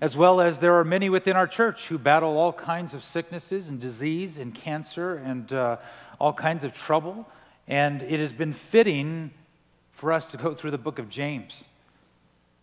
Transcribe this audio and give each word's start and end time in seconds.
as 0.00 0.16
well 0.16 0.40
as 0.40 0.60
there 0.60 0.74
are 0.74 0.84
many 0.84 1.08
within 1.08 1.36
our 1.36 1.46
church 1.46 1.88
who 1.88 1.98
battle 1.98 2.36
all 2.36 2.52
kinds 2.52 2.94
of 2.94 3.02
sicknesses 3.02 3.68
and 3.68 3.80
disease 3.80 4.38
and 4.38 4.54
cancer 4.54 5.16
and 5.16 5.52
uh, 5.52 5.76
all 6.18 6.32
kinds 6.32 6.64
of 6.64 6.74
trouble. 6.74 7.28
And 7.66 8.02
it 8.02 8.20
has 8.20 8.32
been 8.32 8.52
fitting 8.52 9.32
for 9.92 10.12
us 10.12 10.26
to 10.26 10.36
go 10.36 10.54
through 10.54 10.72
the 10.72 10.78
book 10.78 10.98
of 10.98 11.08
James. 11.08 11.64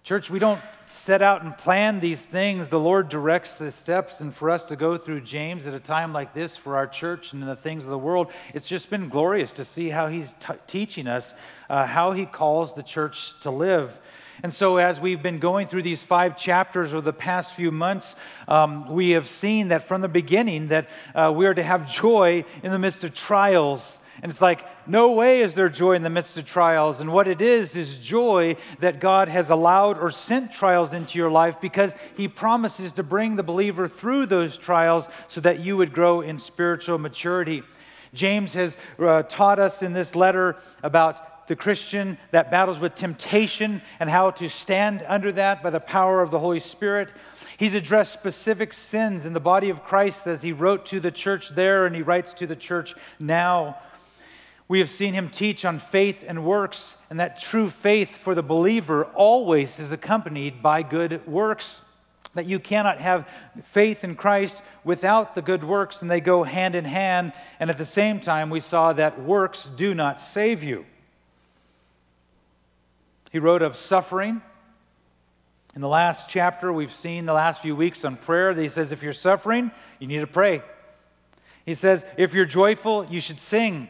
Church, 0.04 0.30
we 0.30 0.38
don't 0.38 0.62
set 0.92 1.22
out 1.22 1.44
and 1.44 1.58
plan 1.58 2.00
these 2.00 2.26
things. 2.26 2.70
The 2.70 2.80
Lord 2.80 3.10
directs 3.10 3.58
the 3.58 3.72
steps, 3.72 4.20
and 4.20 4.34
for 4.34 4.50
us 4.50 4.66
to 4.66 4.76
go 4.76 4.98
through 4.98 5.22
James 5.22 5.66
at 5.66 5.74
a 5.74 5.80
time 5.80 6.14
like 6.14 6.34
this 6.34 6.56
for 6.56 6.76
our 6.76 6.86
church 6.86 7.34
and 7.34 7.42
in 7.42 7.48
the 7.48 7.56
things 7.56 7.86
of 7.86 7.90
the 7.90 7.98
world, 7.98 8.28
it's 8.54 8.68
just 8.68 8.90
been 8.90 9.10
glorious 9.10 9.54
to 9.54 9.66
see 9.66 9.90
how 9.90 10.08
He's 10.08 10.34
t- 10.34 10.54
teaching 10.68 11.08
us 11.08 11.34
uh, 11.70 11.88
how 11.88 12.12
He 12.12 12.26
calls 12.26 12.76
the 12.76 12.84
church 12.84 13.40
to 13.40 13.50
live. 13.50 13.98
And 14.42 14.52
so, 14.52 14.78
as 14.78 15.00
we've 15.00 15.22
been 15.22 15.40
going 15.40 15.68
through 15.68 15.84
these 15.84 16.02
five 16.02 16.36
chapters 16.36 16.94
over 16.94 17.02
the 17.02 17.14
past 17.14 17.54
few 17.54 17.72
months, 17.72 18.16
um, 18.48 18.90
we 18.90 19.12
have 19.12 19.28
seen 19.28 19.68
that 19.68 19.84
from 19.84 20.02
the 20.02 20.08
beginning 20.08 20.70
that 20.70 20.90
uh, 21.14 21.32
we 21.36 21.46
are 21.46 21.54
to 21.54 21.64
have 21.64 21.92
joy 21.92 22.44
in 22.64 22.72
the 22.72 22.80
midst 22.80 23.04
of 23.04 23.14
trials. 23.14 24.00
And 24.22 24.32
it's 24.32 24.42
like, 24.42 24.66
no 24.88 25.14
way 25.14 25.42
is 25.42 25.56
there 25.56 25.70
joy 25.70 25.94
in 25.94 26.04
the 26.04 26.10
midst 26.10 26.38
of 26.38 26.46
trials. 26.46 27.00
And 27.00 27.12
what 27.12 27.28
it 27.28 27.42
is, 27.42 27.76
is 27.76 27.98
joy 27.98 28.58
that 28.80 29.00
God 29.00 29.28
has 29.28 29.50
allowed 29.50 29.98
or 29.98 30.12
sent 30.12 30.52
trials 30.52 30.94
into 30.94 31.18
your 31.18 31.32
life 31.32 31.60
because 31.60 31.94
He 32.16 32.28
promises 32.28 32.94
to 32.94 33.04
bring 33.04 33.36
the 33.36 33.44
believer 33.44 33.88
through 33.88 34.28
those 34.28 34.58
trials 34.58 35.08
so 35.28 35.42
that 35.42 35.60
you 35.60 35.78
would 35.78 35.94
grow 35.94 36.22
in 36.22 36.38
spiritual 36.38 36.98
maturity. 36.98 37.64
James 38.14 38.54
has 38.54 38.78
uh, 39.00 39.24
taught 39.24 39.60
us 39.60 39.82
in 39.82 39.94
this 39.94 40.16
letter 40.16 40.58
about 40.84 41.33
the 41.48 41.56
Christian 41.56 42.18
that 42.32 42.52
battles 42.52 42.80
with 42.80 42.96
temptation 42.96 43.82
and 44.00 44.10
how 44.10 44.32
to 44.32 44.50
stand 44.50 45.04
under 45.08 45.32
that 45.34 45.62
by 45.62 45.70
the 45.70 45.80
power 45.80 46.22
of 46.22 46.32
the 46.32 46.40
Holy 46.40 46.60
Spirit. 46.60 47.12
He's 47.58 47.76
addressed 47.76 48.14
specific 48.14 48.74
sins 48.74 49.26
in 49.26 49.34
the 49.34 49.40
body 49.40 49.70
of 49.70 49.84
Christ 49.84 50.28
as 50.28 50.42
he 50.42 50.52
wrote 50.52 50.86
to 50.88 51.00
the 51.00 51.12
church 51.12 51.50
there 51.50 51.86
and 51.86 51.96
he 51.96 52.02
writes 52.02 52.34
to 52.36 52.48
the 52.48 52.56
church 52.56 52.96
now. 53.20 53.78
We 54.68 54.80
have 54.80 54.90
seen 54.90 55.14
him 55.14 55.30
teach 55.30 55.66
on 55.66 55.78
faith 55.78 56.24
and 56.26 56.46
works, 56.46 56.96
and 57.10 57.20
that 57.20 57.38
true 57.38 57.70
faith 57.70 58.16
for 58.16 58.34
the 58.34 58.42
believer 58.42 59.06
always 59.06 59.78
is 59.78 59.92
accompanied 59.92 60.64
by 60.64 60.84
good 60.84 61.28
works. 61.28 61.82
That 62.34 62.48
you 62.48 62.60
cannot 62.60 63.00
have 63.00 63.28
faith 63.62 64.04
in 64.04 64.16
Christ 64.16 64.64
without 64.84 65.36
the 65.36 65.42
good 65.44 65.64
works, 65.64 66.02
and 66.02 66.10
they 66.10 66.22
go 66.22 66.44
hand 66.44 66.76
in 66.76 66.86
hand. 66.86 67.34
And 67.60 67.70
at 67.70 67.78
the 67.78 67.86
same 67.86 68.20
time, 68.20 68.50
we 68.50 68.62
saw 68.62 68.94
that 68.94 69.22
works 69.22 69.66
do 69.66 69.94
not 69.94 70.20
save 70.20 70.64
you. 70.64 70.86
He 73.34 73.40
wrote 73.40 73.64
of 73.64 73.76
suffering. 73.76 74.44
In 75.76 75.82
the 75.82 75.88
last 75.88 76.30
chapter, 76.30 76.72
we've 76.72 76.94
seen 76.94 77.26
the 77.26 77.34
last 77.34 77.64
few 77.64 77.76
weeks 77.76 78.06
on 78.06 78.16
prayer 78.16 78.54
that 78.54 78.62
he 78.62 78.70
says, 78.70 78.92
if 78.92 79.02
you're 79.02 79.12
suffering, 79.12 79.72
you 79.98 80.06
need 80.06 80.20
to 80.20 80.28
pray. 80.28 80.62
He 81.66 81.74
says, 81.74 82.06
if 82.16 82.36
you're 82.36 82.46
joyful, 82.46 83.06
you 83.06 83.20
should 83.20 83.40
sing. 83.40 83.90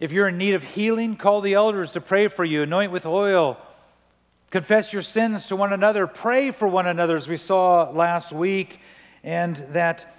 If 0.00 0.12
you're 0.12 0.28
in 0.28 0.38
need 0.38 0.54
of 0.54 0.64
healing, 0.64 1.14
call 1.16 1.42
the 1.42 1.52
elders 1.52 1.92
to 1.92 2.00
pray 2.00 2.28
for 2.28 2.42
you, 2.42 2.62
anoint 2.62 2.90
with 2.90 3.04
oil. 3.04 3.58
Confess 4.50 4.94
your 4.94 5.02
sins 5.02 5.48
to 5.48 5.56
one 5.56 5.74
another, 5.74 6.06
pray 6.06 6.50
for 6.50 6.66
one 6.66 6.86
another, 6.86 7.16
as 7.16 7.28
we 7.28 7.36
saw 7.36 7.90
last 7.90 8.32
week, 8.32 8.80
and 9.22 9.56
that 9.72 10.16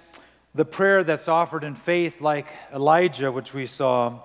the 0.54 0.64
prayer 0.64 1.02
that's 1.02 1.26
offered 1.26 1.64
in 1.64 1.74
faith, 1.74 2.20
like 2.20 2.46
Elijah, 2.72 3.32
which 3.32 3.52
we 3.52 3.66
saw, 3.66 4.20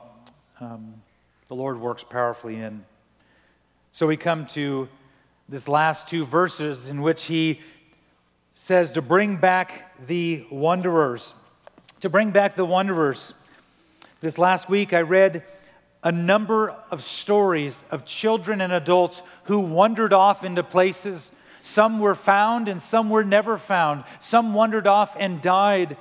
um, 0.59 1.01
the 1.47 1.55
Lord 1.55 1.79
works 1.79 2.03
powerfully 2.03 2.57
in. 2.57 2.85
So 3.95 4.07
we 4.07 4.17
come 4.17 4.45
to 4.47 4.89
this 5.47 5.69
last 5.69 6.09
two 6.09 6.25
verses 6.25 6.89
in 6.89 7.01
which 7.01 7.23
he 7.23 7.61
says 8.51 8.91
to 8.91 9.01
bring 9.01 9.37
back 9.37 10.05
the 10.05 10.45
wanderers. 10.51 11.33
To 12.01 12.09
bring 12.09 12.31
back 12.31 12.55
the 12.55 12.65
wanderers. 12.65 13.33
This 14.19 14.37
last 14.37 14.67
week 14.67 14.91
I 14.91 14.99
read 14.99 15.45
a 16.03 16.11
number 16.11 16.75
of 16.91 17.03
stories 17.03 17.85
of 17.89 18.03
children 18.03 18.59
and 18.59 18.73
adults 18.73 19.23
who 19.45 19.61
wandered 19.61 20.11
off 20.11 20.43
into 20.43 20.61
places. 20.61 21.31
Some 21.61 21.99
were 21.99 22.15
found 22.15 22.67
and 22.67 22.81
some 22.81 23.09
were 23.09 23.23
never 23.23 23.57
found. 23.57 24.03
Some 24.19 24.53
wandered 24.53 24.87
off 24.87 25.15
and 25.17 25.41
died. 25.41 25.95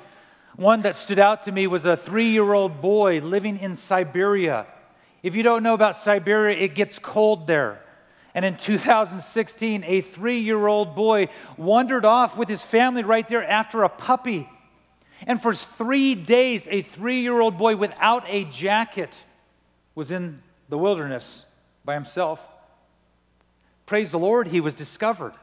One 0.57 0.83
that 0.83 0.97
stood 0.97 1.21
out 1.21 1.45
to 1.45 1.53
me 1.53 1.69
was 1.69 1.85
a 1.85 1.97
three 1.97 2.31
year 2.31 2.55
old 2.55 2.81
boy 2.81 3.21
living 3.21 3.57
in 3.57 3.77
Siberia. 3.77 4.67
If 5.23 5.37
you 5.37 5.45
don't 5.45 5.63
know 5.63 5.75
about 5.75 5.95
Siberia, 5.95 6.59
it 6.59 6.75
gets 6.75 6.99
cold 6.99 7.47
there. 7.47 7.83
And 8.35 8.45
in 8.45 8.57
2016, 8.57 9.85
a 9.87 10.01
three 10.01 10.41
year 10.41 10.67
old 10.67 10.97
boy 10.97 11.29
wandered 11.57 12.05
off 12.05 12.37
with 12.37 12.49
his 12.49 12.65
family 12.65 13.05
right 13.05 13.27
there 13.29 13.45
after 13.45 13.85
a 13.85 13.89
puppy. 13.89 14.49
And 15.27 15.41
for 15.41 15.55
three 15.55 16.17
days, 16.17 16.67
a 16.71 16.83
three 16.83 17.21
year 17.21 17.41
old 17.41 17.57
boy 17.57 17.77
without 17.77 18.25
a 18.27 18.45
jacket 18.45 19.25
was 19.95 20.11
in 20.11 20.43
the 20.69 20.77
wilderness 20.77 21.47
by 21.85 21.95
himself. 21.95 22.47
Praise 23.87 24.11
the 24.11 24.19
Lord, 24.19 24.49
he 24.49 24.61
was 24.61 24.75
discovered. 24.75 25.35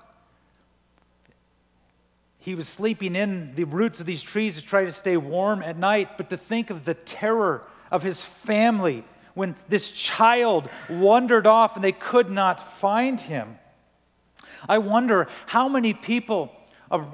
He 2.39 2.55
was 2.55 2.67
sleeping 2.67 3.15
in 3.15 3.55
the 3.55 3.65
roots 3.65 3.99
of 3.99 4.07
these 4.07 4.23
trees 4.23 4.55
to 4.55 4.63
try 4.63 4.83
to 4.83 4.91
stay 4.91 5.15
warm 5.15 5.61
at 5.61 5.77
night, 5.77 6.17
but 6.17 6.31
to 6.31 6.37
think 6.37 6.71
of 6.71 6.85
the 6.85 6.95
terror 6.95 7.63
of 7.91 8.01
his 8.01 8.25
family 8.25 9.03
when 9.33 9.55
this 9.69 9.91
child 9.91 10.69
wandered 10.89 11.47
off 11.47 11.75
and 11.75 11.83
they 11.83 11.91
could 11.91 12.29
not 12.29 12.73
find 12.77 13.19
him. 13.19 13.57
I 14.67 14.77
wonder 14.77 15.27
how 15.47 15.67
many 15.67 15.93
people 15.93 16.51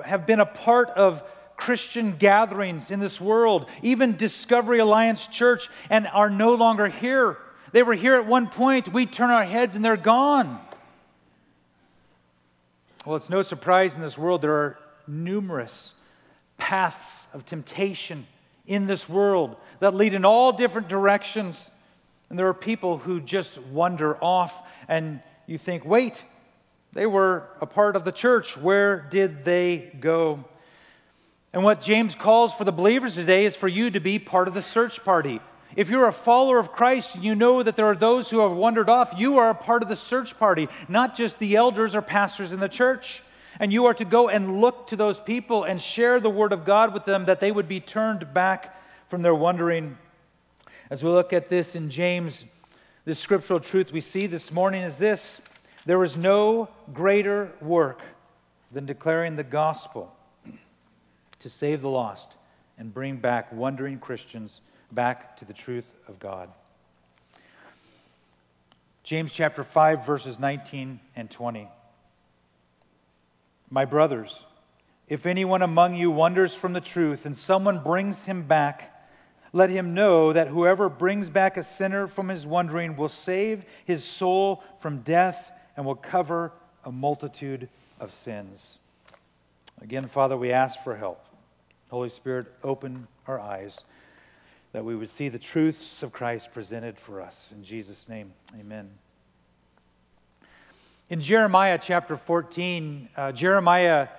have 0.04 0.26
been 0.26 0.40
a 0.40 0.46
part 0.46 0.90
of 0.90 1.24
Christian 1.56 2.14
gatherings 2.14 2.92
in 2.92 3.00
this 3.00 3.20
world, 3.20 3.68
even 3.82 4.16
Discovery 4.16 4.80
Alliance 4.80 5.28
Church, 5.28 5.70
and 5.90 6.08
are 6.08 6.30
no 6.30 6.54
longer 6.54 6.88
here. 6.88 7.38
They 7.72 7.84
were 7.84 7.96
here 7.96 8.16
at 8.16 8.26
one 8.26 8.48
point. 8.48 8.94
We 8.94 9.06
turn 9.06 9.30
our 9.30 9.44
heads 9.44 9.76
and 9.76 9.84
they're 9.84 9.98
gone. 9.98 10.60
Well, 13.06 13.16
it's 13.16 13.30
no 13.30 13.42
surprise 13.42 13.96
in 13.96 14.02
this 14.02 14.18
world 14.18 14.42
there 14.42 14.54
are 14.54 14.80
numerous 15.08 15.94
paths 16.58 17.28
of 17.34 17.46
temptation 17.46 18.28
in 18.66 18.86
this 18.86 19.08
world 19.08 19.56
that 19.80 19.96
lead 19.96 20.14
in 20.14 20.26
all 20.26 20.52
different 20.52 20.90
directions. 20.90 21.72
And 22.30 22.38
there 22.38 22.48
are 22.48 22.54
people 22.54 22.98
who 22.98 23.22
just 23.22 23.60
wander 23.62 24.22
off, 24.24 24.68
and 24.88 25.22
you 25.46 25.58
think, 25.58 25.86
wait, 25.86 26.24
they 26.94 27.06
were 27.06 27.48
a 27.62 27.66
part 27.66 27.96
of 27.96 28.04
the 28.04 28.12
church. 28.12 28.58
Where 28.58 29.00
did 29.00 29.44
they 29.44 29.92
go? 30.00 30.44
And 31.54 31.64
what 31.64 31.82
James 31.82 32.16
calls 32.16 32.54
for 32.54 32.66
the 32.66 32.72
believers 32.72 33.16
today 33.16 33.46
is 33.46 33.56
for 33.56 33.68
you 33.68 33.90
to 33.92 34.00
be 34.00 34.20
part 34.20 34.48
of 34.48 34.54
the 34.54 34.62
search 34.62 35.04
party. 35.04 35.40
If 35.76 35.90
you're 35.90 36.08
a 36.08 36.14
follower 36.14 36.60
of 36.60 36.72
Christ 36.72 37.16
and 37.16 37.24
you 37.24 37.36
know 37.36 37.62
that 37.62 37.76
there 37.76 37.86
are 37.86 37.96
those 37.96 38.30
who 38.30 38.40
have 38.40 38.52
wandered 38.52 38.90
off, 38.90 39.14
you 39.18 39.38
are 39.38 39.50
a 39.50 39.56
part 39.56 39.84
of 39.84 39.90
the 39.90 39.96
search 39.96 40.38
party, 40.38 40.68
not 40.90 41.16
just 41.16 41.40
the 41.40 41.56
elders 41.56 41.96
or 41.96 42.02
pastors 42.02 42.52
in 42.52 42.60
the 42.60 42.68
church. 42.68 43.22
And 43.60 43.72
you 43.72 43.86
are 43.86 43.94
to 43.96 44.06
go 44.06 44.28
and 44.30 44.60
look 44.60 44.88
to 44.88 44.96
those 44.96 45.20
people 45.20 45.64
and 45.64 45.82
share 45.82 46.20
the 46.20 46.30
word 46.30 46.52
of 46.52 46.66
God 46.66 46.94
with 46.94 47.06
them 47.06 47.26
that 47.26 47.40
they 47.40 47.52
would 47.52 47.68
be 47.68 47.80
turned 47.80 48.34
back 48.34 48.76
from 49.08 49.22
their 49.22 49.36
wandering 49.36 49.98
as 50.90 51.04
we 51.04 51.10
look 51.10 51.34
at 51.34 51.50
this 51.50 51.76
in 51.76 51.90
James, 51.90 52.46
the 53.06 53.16
scriptural 53.16 53.60
truth 53.60 53.92
we 53.92 54.02
see 54.02 54.28
this 54.28 54.52
morning 54.52 54.82
is 54.82 54.98
this 54.98 55.42
there 55.86 56.04
is 56.04 56.18
no 56.18 56.70
greater 56.94 57.52
work 57.62 58.02
than 58.72 58.86
declaring 58.86 59.36
the 59.36 59.44
gospel 59.44 60.14
to 61.40 61.50
save 61.50 61.82
the 61.82 61.90
lost 61.90 62.36
and 62.78 62.94
bring 62.94 63.18
back 63.18 63.52
wandering 63.54 64.00
Christians 64.00 64.62
back 64.92 65.38
to 65.38 65.46
the 65.46 65.54
truth 65.54 65.94
of 66.08 66.20
God. 66.20 66.50
James 69.04 69.32
chapter 69.32 69.64
5, 69.64 70.06
verses 70.06 70.38
19 70.40 71.00
and 71.16 71.32
20. 71.32 71.70
My 73.70 73.86
brothers, 73.86 74.44
if 75.08 75.26
anyone 75.26 75.62
among 75.62 75.96
you 75.96 76.12
wanders 76.12 76.54
from 76.54 76.74
the 76.74 76.82
truth 76.82 77.26
and 77.26 77.36
someone 77.36 77.82
brings 77.82 78.26
him 78.26 78.44
back, 78.44 78.97
let 79.54 79.70
him 79.70 79.94
know 79.94 80.34
that 80.34 80.48
whoever 80.48 80.90
brings 80.90 81.30
back 81.30 81.58
a 81.58 81.64
sinner 81.64 82.08
from 82.08 82.30
his 82.30 82.46
wandering 82.46 82.96
will 82.96 83.10
save 83.10 83.66
his 83.86 84.04
soul 84.04 84.64
from 84.78 85.00
death 85.00 85.52
and 85.76 85.86
will 85.86 85.96
cover 85.96 86.52
a 86.84 86.92
multitude 86.92 87.70
of 88.00 88.12
sins. 88.12 88.80
Again, 89.82 90.06
Father, 90.08 90.36
we 90.36 90.52
ask 90.52 90.84
for 90.84 90.96
help. 90.96 91.24
Holy 91.90 92.10
Spirit, 92.10 92.48
open 92.64 93.08
our 93.28 93.40
eyes 93.40 93.84
that 94.74 94.84
we 94.84 94.96
would 94.96 95.10
see 95.10 95.30
the 95.30 95.40
truths 95.40 96.04
of 96.04 96.12
Christ 96.12 96.54
presented 96.54 96.98
for 96.98 97.22
us. 97.22 97.52
In 97.56 97.64
Jesus' 97.64 98.10
name, 98.10 98.34
amen. 98.60 98.90
In 101.10 101.22
Jeremiah 101.22 101.80
chapter 101.82 102.18
14, 102.18 103.10
uh, 103.16 103.32
Jeremiah 103.32 104.10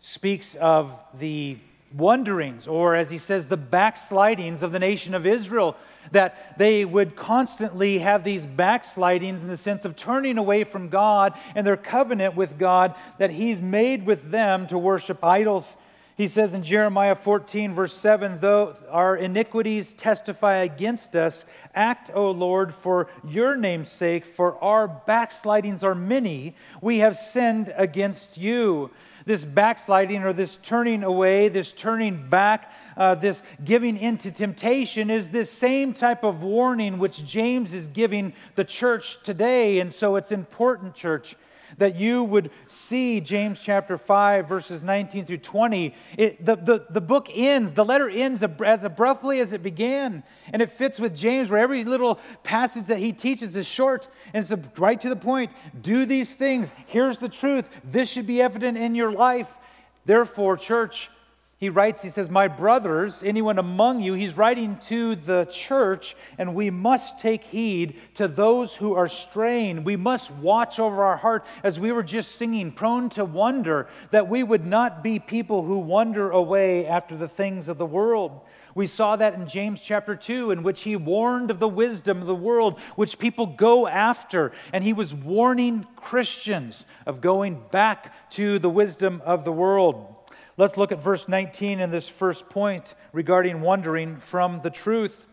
speaks 0.00 0.54
of 0.56 0.92
the 1.14 1.56
wanderings, 1.92 2.66
or 2.66 2.94
as 2.94 3.10
he 3.10 3.18
says, 3.18 3.46
the 3.46 3.56
backslidings 3.56 4.62
of 4.62 4.72
the 4.72 4.78
nation 4.78 5.14
of 5.14 5.26
Israel, 5.26 5.76
that 6.12 6.58
they 6.58 6.84
would 6.84 7.16
constantly 7.16 7.98
have 7.98 8.24
these 8.24 8.46
backslidings 8.46 9.42
in 9.42 9.48
the 9.48 9.56
sense 9.56 9.84
of 9.84 9.96
turning 9.96 10.38
away 10.38 10.64
from 10.64 10.88
God 10.88 11.34
and 11.54 11.66
their 11.66 11.76
covenant 11.76 12.36
with 12.36 12.58
God 12.58 12.94
that 13.18 13.30
he's 13.30 13.60
made 13.60 14.06
with 14.06 14.30
them 14.30 14.66
to 14.68 14.78
worship 14.78 15.24
idols. 15.24 15.76
He 16.16 16.26
says 16.26 16.52
in 16.52 16.64
Jeremiah 16.64 17.14
14, 17.14 17.72
verse 17.74 17.94
7, 17.94 18.40
though 18.40 18.74
our 18.90 19.16
iniquities 19.16 19.92
testify 19.92 20.56
against 20.56 21.14
us, 21.14 21.44
act, 21.76 22.10
O 22.12 22.32
Lord, 22.32 22.74
for 22.74 23.08
your 23.24 23.56
name's 23.56 23.90
sake, 23.90 24.24
for 24.24 24.58
our 24.62 24.88
backslidings 24.88 25.84
are 25.84 25.94
many. 25.94 26.56
We 26.82 26.98
have 26.98 27.16
sinned 27.16 27.72
against 27.76 28.36
you. 28.36 28.90
This 29.28 29.44
backsliding 29.44 30.24
or 30.24 30.32
this 30.32 30.56
turning 30.56 31.02
away, 31.04 31.48
this 31.48 31.74
turning 31.74 32.30
back, 32.30 32.72
uh, 32.96 33.14
this 33.14 33.42
giving 33.62 33.98
into 33.98 34.30
temptation 34.30 35.10
is 35.10 35.28
this 35.28 35.52
same 35.52 35.92
type 35.92 36.24
of 36.24 36.42
warning 36.42 36.98
which 36.98 37.22
James 37.26 37.74
is 37.74 37.88
giving 37.88 38.32
the 38.54 38.64
church 38.64 39.22
today. 39.22 39.80
And 39.80 39.92
so 39.92 40.16
it's 40.16 40.32
important, 40.32 40.94
church 40.94 41.36
that 41.78 41.96
you 41.96 42.24
would 42.24 42.50
see 42.66 43.20
James 43.20 43.60
chapter 43.60 43.96
5, 43.96 44.48
verses 44.48 44.82
19 44.82 45.24
through 45.24 45.38
20. 45.38 45.94
It, 46.16 46.44
the, 46.44 46.56
the, 46.56 46.86
the 46.90 47.00
book 47.00 47.28
ends, 47.32 47.72
the 47.72 47.84
letter 47.84 48.08
ends 48.08 48.42
as 48.64 48.84
abruptly 48.84 49.40
as 49.40 49.52
it 49.52 49.62
began. 49.62 50.22
And 50.52 50.60
it 50.60 50.70
fits 50.70 51.00
with 51.00 51.16
James, 51.16 51.50
where 51.50 51.60
every 51.60 51.84
little 51.84 52.18
passage 52.42 52.86
that 52.86 52.98
he 52.98 53.12
teaches 53.12 53.56
is 53.56 53.66
short 53.66 54.08
and 54.34 54.44
it's 54.44 54.78
right 54.78 55.00
to 55.00 55.08
the 55.08 55.16
point. 55.16 55.52
Do 55.80 56.04
these 56.04 56.34
things. 56.34 56.74
Here's 56.86 57.18
the 57.18 57.28
truth. 57.28 57.70
This 57.84 58.10
should 58.10 58.26
be 58.26 58.42
evident 58.42 58.76
in 58.76 58.94
your 58.94 59.12
life. 59.12 59.58
Therefore, 60.04 60.56
church, 60.56 61.10
he 61.58 61.70
writes, 61.70 62.02
he 62.02 62.10
says, 62.10 62.30
My 62.30 62.46
brothers, 62.46 63.24
anyone 63.24 63.58
among 63.58 64.00
you, 64.00 64.14
he's 64.14 64.36
writing 64.36 64.76
to 64.86 65.16
the 65.16 65.44
church, 65.46 66.14
and 66.38 66.54
we 66.54 66.70
must 66.70 67.18
take 67.18 67.42
heed 67.42 67.96
to 68.14 68.28
those 68.28 68.76
who 68.76 68.94
are 68.94 69.08
straying. 69.08 69.82
We 69.82 69.96
must 69.96 70.30
watch 70.30 70.78
over 70.78 71.02
our 71.02 71.16
heart, 71.16 71.44
as 71.64 71.80
we 71.80 71.90
were 71.90 72.04
just 72.04 72.36
singing, 72.36 72.70
prone 72.70 73.08
to 73.10 73.24
wonder, 73.24 73.88
that 74.12 74.28
we 74.28 74.44
would 74.44 74.66
not 74.66 75.02
be 75.02 75.18
people 75.18 75.64
who 75.64 75.80
wander 75.80 76.30
away 76.30 76.86
after 76.86 77.16
the 77.16 77.26
things 77.26 77.68
of 77.68 77.76
the 77.76 77.86
world. 77.86 78.40
We 78.76 78.86
saw 78.86 79.16
that 79.16 79.34
in 79.34 79.48
James 79.48 79.80
chapter 79.80 80.14
2, 80.14 80.52
in 80.52 80.62
which 80.62 80.82
he 80.82 80.94
warned 80.94 81.50
of 81.50 81.58
the 81.58 81.66
wisdom 81.66 82.20
of 82.20 82.28
the 82.28 82.36
world, 82.36 82.78
which 82.94 83.18
people 83.18 83.46
go 83.46 83.88
after. 83.88 84.52
And 84.72 84.84
he 84.84 84.92
was 84.92 85.12
warning 85.12 85.88
Christians 85.96 86.86
of 87.04 87.20
going 87.20 87.60
back 87.72 88.30
to 88.34 88.60
the 88.60 88.70
wisdom 88.70 89.20
of 89.24 89.44
the 89.44 89.50
world. 89.50 90.14
Let's 90.58 90.76
look 90.76 90.90
at 90.90 91.00
verse 91.00 91.28
19 91.28 91.78
in 91.78 91.92
this 91.92 92.08
first 92.08 92.48
point 92.48 92.96
regarding 93.12 93.60
wandering 93.60 94.16
from 94.16 94.60
the 94.60 94.70
truth. 94.70 95.24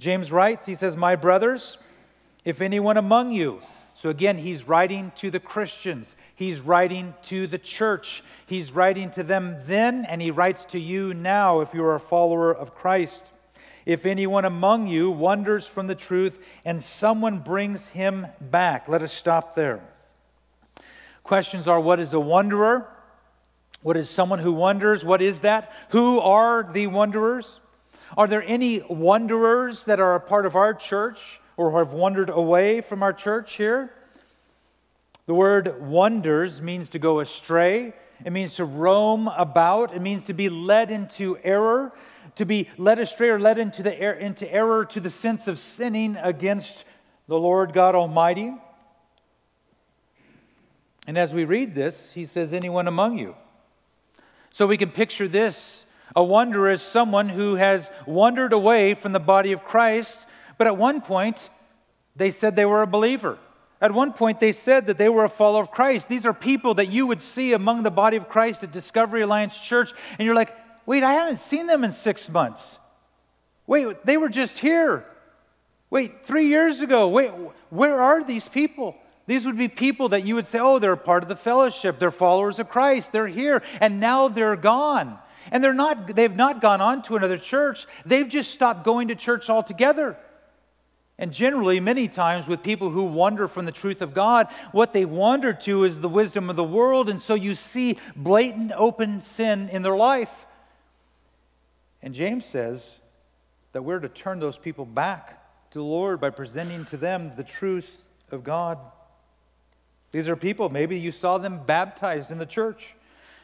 James 0.00 0.32
writes, 0.32 0.66
he 0.66 0.74
says, 0.74 0.96
My 0.96 1.14
brothers, 1.14 1.78
if 2.44 2.60
anyone 2.60 2.96
among 2.96 3.30
you, 3.30 3.62
so 3.94 4.08
again, 4.08 4.38
he's 4.38 4.66
writing 4.66 5.12
to 5.16 5.30
the 5.30 5.38
Christians, 5.38 6.16
he's 6.34 6.58
writing 6.58 7.14
to 7.24 7.46
the 7.46 7.58
church, 7.58 8.24
he's 8.44 8.72
writing 8.72 9.12
to 9.12 9.22
them 9.22 9.56
then, 9.66 10.04
and 10.04 10.20
he 10.20 10.32
writes 10.32 10.64
to 10.64 10.80
you 10.80 11.14
now 11.14 11.60
if 11.60 11.72
you're 11.72 11.94
a 11.94 12.00
follower 12.00 12.52
of 12.52 12.74
Christ. 12.74 13.32
If 13.86 14.04
anyone 14.04 14.44
among 14.44 14.88
you 14.88 15.12
wanders 15.12 15.68
from 15.68 15.86
the 15.86 15.94
truth 15.94 16.44
and 16.64 16.82
someone 16.82 17.38
brings 17.38 17.86
him 17.86 18.26
back, 18.40 18.88
let 18.88 19.02
us 19.02 19.12
stop 19.12 19.54
there. 19.54 19.80
Questions 21.22 21.68
are 21.68 21.78
what 21.78 22.00
is 22.00 22.12
a 22.12 22.20
wanderer? 22.20 22.88
What 23.82 23.96
is 23.96 24.10
someone 24.10 24.38
who 24.38 24.52
wonders? 24.52 25.04
What 25.04 25.22
is 25.22 25.40
that? 25.40 25.72
Who 25.90 26.20
are 26.20 26.68
the 26.70 26.86
wanderers? 26.86 27.60
Are 28.16 28.26
there 28.26 28.42
any 28.42 28.80
wanderers 28.80 29.84
that 29.84 30.00
are 30.00 30.14
a 30.14 30.20
part 30.20 30.44
of 30.44 30.56
our 30.56 30.74
church 30.74 31.40
or 31.56 31.78
have 31.78 31.92
wandered 31.92 32.28
away 32.28 32.80
from 32.80 33.02
our 33.02 33.12
church 33.12 33.54
here? 33.54 33.92
The 35.26 35.34
word 35.34 35.80
wanders 35.80 36.60
means 36.60 36.88
to 36.90 36.98
go 36.98 37.20
astray. 37.20 37.94
It 38.24 38.32
means 38.32 38.56
to 38.56 38.64
roam 38.64 39.28
about. 39.28 39.94
It 39.94 40.02
means 40.02 40.24
to 40.24 40.34
be 40.34 40.48
led 40.48 40.90
into 40.90 41.38
error, 41.42 41.92
to 42.34 42.44
be 42.44 42.68
led 42.76 42.98
astray 42.98 43.30
or 43.30 43.38
led 43.38 43.58
into, 43.58 43.82
the 43.82 43.94
er- 44.04 44.12
into 44.12 44.52
error 44.52 44.84
to 44.86 45.00
the 45.00 45.08
sense 45.08 45.46
of 45.46 45.58
sinning 45.58 46.16
against 46.16 46.84
the 47.28 47.38
Lord 47.38 47.72
God 47.72 47.94
Almighty. 47.94 48.52
And 51.06 51.16
as 51.16 51.32
we 51.32 51.44
read 51.44 51.74
this, 51.74 52.12
he 52.12 52.24
says, 52.24 52.52
Anyone 52.52 52.88
among 52.88 53.16
you? 53.18 53.36
So 54.50 54.66
we 54.66 54.76
can 54.76 54.90
picture 54.90 55.28
this 55.28 55.84
a 56.16 56.24
wanderer 56.24 56.70
is 56.70 56.82
someone 56.82 57.28
who 57.28 57.54
has 57.54 57.90
wandered 58.04 58.52
away 58.52 58.94
from 58.94 59.12
the 59.12 59.20
body 59.20 59.52
of 59.52 59.64
Christ, 59.64 60.26
but 60.58 60.66
at 60.66 60.76
one 60.76 61.00
point 61.00 61.48
they 62.16 62.30
said 62.30 62.56
they 62.56 62.64
were 62.64 62.82
a 62.82 62.86
believer. 62.86 63.38
At 63.80 63.92
one 63.92 64.12
point, 64.12 64.40
they 64.40 64.52
said 64.52 64.86
that 64.86 64.98
they 64.98 65.08
were 65.08 65.24
a 65.24 65.28
follower 65.28 65.62
of 65.62 65.70
Christ. 65.70 66.08
These 66.08 66.26
are 66.26 66.34
people 66.34 66.74
that 66.74 66.90
you 66.90 67.06
would 67.06 67.20
see 67.20 67.54
among 67.54 67.82
the 67.82 67.90
body 67.90 68.18
of 68.18 68.28
Christ 68.28 68.62
at 68.62 68.72
Discovery 68.72 69.22
Alliance 69.22 69.58
Church, 69.58 69.92
and 70.18 70.26
you're 70.26 70.34
like, 70.34 70.54
wait, 70.84 71.02
I 71.02 71.14
haven't 71.14 71.38
seen 71.38 71.66
them 71.66 71.82
in 71.82 71.92
six 71.92 72.28
months. 72.28 72.78
Wait, 73.66 74.04
they 74.04 74.18
were 74.18 74.28
just 74.28 74.58
here. 74.58 75.06
Wait, 75.88 76.26
three 76.26 76.46
years 76.46 76.82
ago. 76.82 77.08
Wait, 77.08 77.30
where 77.70 78.00
are 78.00 78.22
these 78.22 78.48
people? 78.48 78.96
These 79.26 79.46
would 79.46 79.58
be 79.58 79.68
people 79.68 80.08
that 80.08 80.24
you 80.24 80.34
would 80.34 80.46
say, 80.46 80.58
oh, 80.58 80.78
they're 80.78 80.96
part 80.96 81.22
of 81.22 81.28
the 81.28 81.36
fellowship, 81.36 81.98
they're 81.98 82.10
followers 82.10 82.58
of 82.58 82.68
Christ, 82.68 83.12
they're 83.12 83.26
here, 83.26 83.62
and 83.80 84.00
now 84.00 84.28
they're 84.28 84.56
gone. 84.56 85.18
And 85.52 85.62
they're 85.62 85.74
not, 85.74 86.14
they've 86.14 86.34
not 86.34 86.60
gone 86.60 86.80
on 86.80 87.02
to 87.02 87.16
another 87.16 87.38
church, 87.38 87.86
they've 88.04 88.28
just 88.28 88.50
stopped 88.50 88.84
going 88.84 89.08
to 89.08 89.14
church 89.14 89.48
altogether. 89.48 90.16
And 91.20 91.34
generally, 91.34 91.80
many 91.80 92.08
times 92.08 92.48
with 92.48 92.62
people 92.62 92.88
who 92.88 93.04
wander 93.04 93.46
from 93.46 93.66
the 93.66 93.72
truth 93.72 94.00
of 94.00 94.14
God, 94.14 94.48
what 94.72 94.94
they 94.94 95.04
wander 95.04 95.52
to 95.52 95.84
is 95.84 96.00
the 96.00 96.08
wisdom 96.08 96.48
of 96.48 96.56
the 96.56 96.64
world. 96.64 97.10
And 97.10 97.20
so 97.20 97.34
you 97.34 97.54
see 97.54 97.98
blatant, 98.16 98.72
open 98.74 99.20
sin 99.20 99.68
in 99.68 99.82
their 99.82 99.98
life. 99.98 100.46
And 102.02 102.14
James 102.14 102.46
says 102.46 103.00
that 103.72 103.82
we're 103.82 104.00
to 104.00 104.08
turn 104.08 104.38
those 104.40 104.56
people 104.56 104.86
back 104.86 105.44
to 105.72 105.78
the 105.78 105.84
Lord 105.84 106.22
by 106.22 106.30
presenting 106.30 106.86
to 106.86 106.96
them 106.96 107.32
the 107.36 107.44
truth 107.44 108.02
of 108.30 108.42
God. 108.42 108.78
These 110.12 110.28
are 110.28 110.36
people, 110.36 110.68
maybe 110.68 110.98
you 110.98 111.12
saw 111.12 111.38
them 111.38 111.60
baptized 111.64 112.30
in 112.30 112.38
the 112.38 112.46
church. 112.46 112.96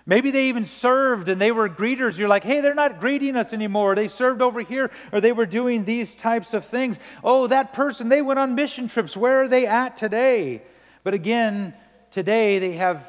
Maybe 0.09 0.31
they 0.31 0.49
even 0.49 0.65
served 0.65 1.29
and 1.29 1.41
they 1.41 1.51
were 1.51 1.69
greeters. 1.69 2.17
You're 2.17 2.29
like, 2.29 2.45
hey, 2.45 2.61
they're 2.61 2.75
not 2.75 3.01
greeting 3.01 3.35
us 3.35 3.53
anymore. 3.53 3.97
They 3.97 4.07
served 4.07 4.41
over 4.41 4.61
here 4.61 4.91
or 5.11 5.21
they 5.21 5.33
were 5.33 5.47
doing 5.47 5.85
these 5.85 6.15
types 6.15 6.55
of 6.55 6.65
things. 6.65 7.01
Oh, 7.25 7.49
that 7.49 7.73
person, 7.73 8.09
they 8.09 8.23
went 8.23 8.39
on 8.39 8.55
mission 8.55 8.87
trips. 8.87 9.17
Where 9.17 9.43
are 9.43 9.49
they 9.49 9.67
at 9.67 9.97
today? 9.97 10.63
But 11.03 11.15
again, 11.15 11.75
today 12.13 12.61
they 12.61 12.73
have 12.73 13.05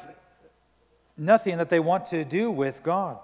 nothing 1.16 1.58
that 1.58 1.68
they 1.68 1.80
want 1.80 2.06
to 2.06 2.24
do 2.24 2.50
with 2.50 2.82
God. 2.82 3.18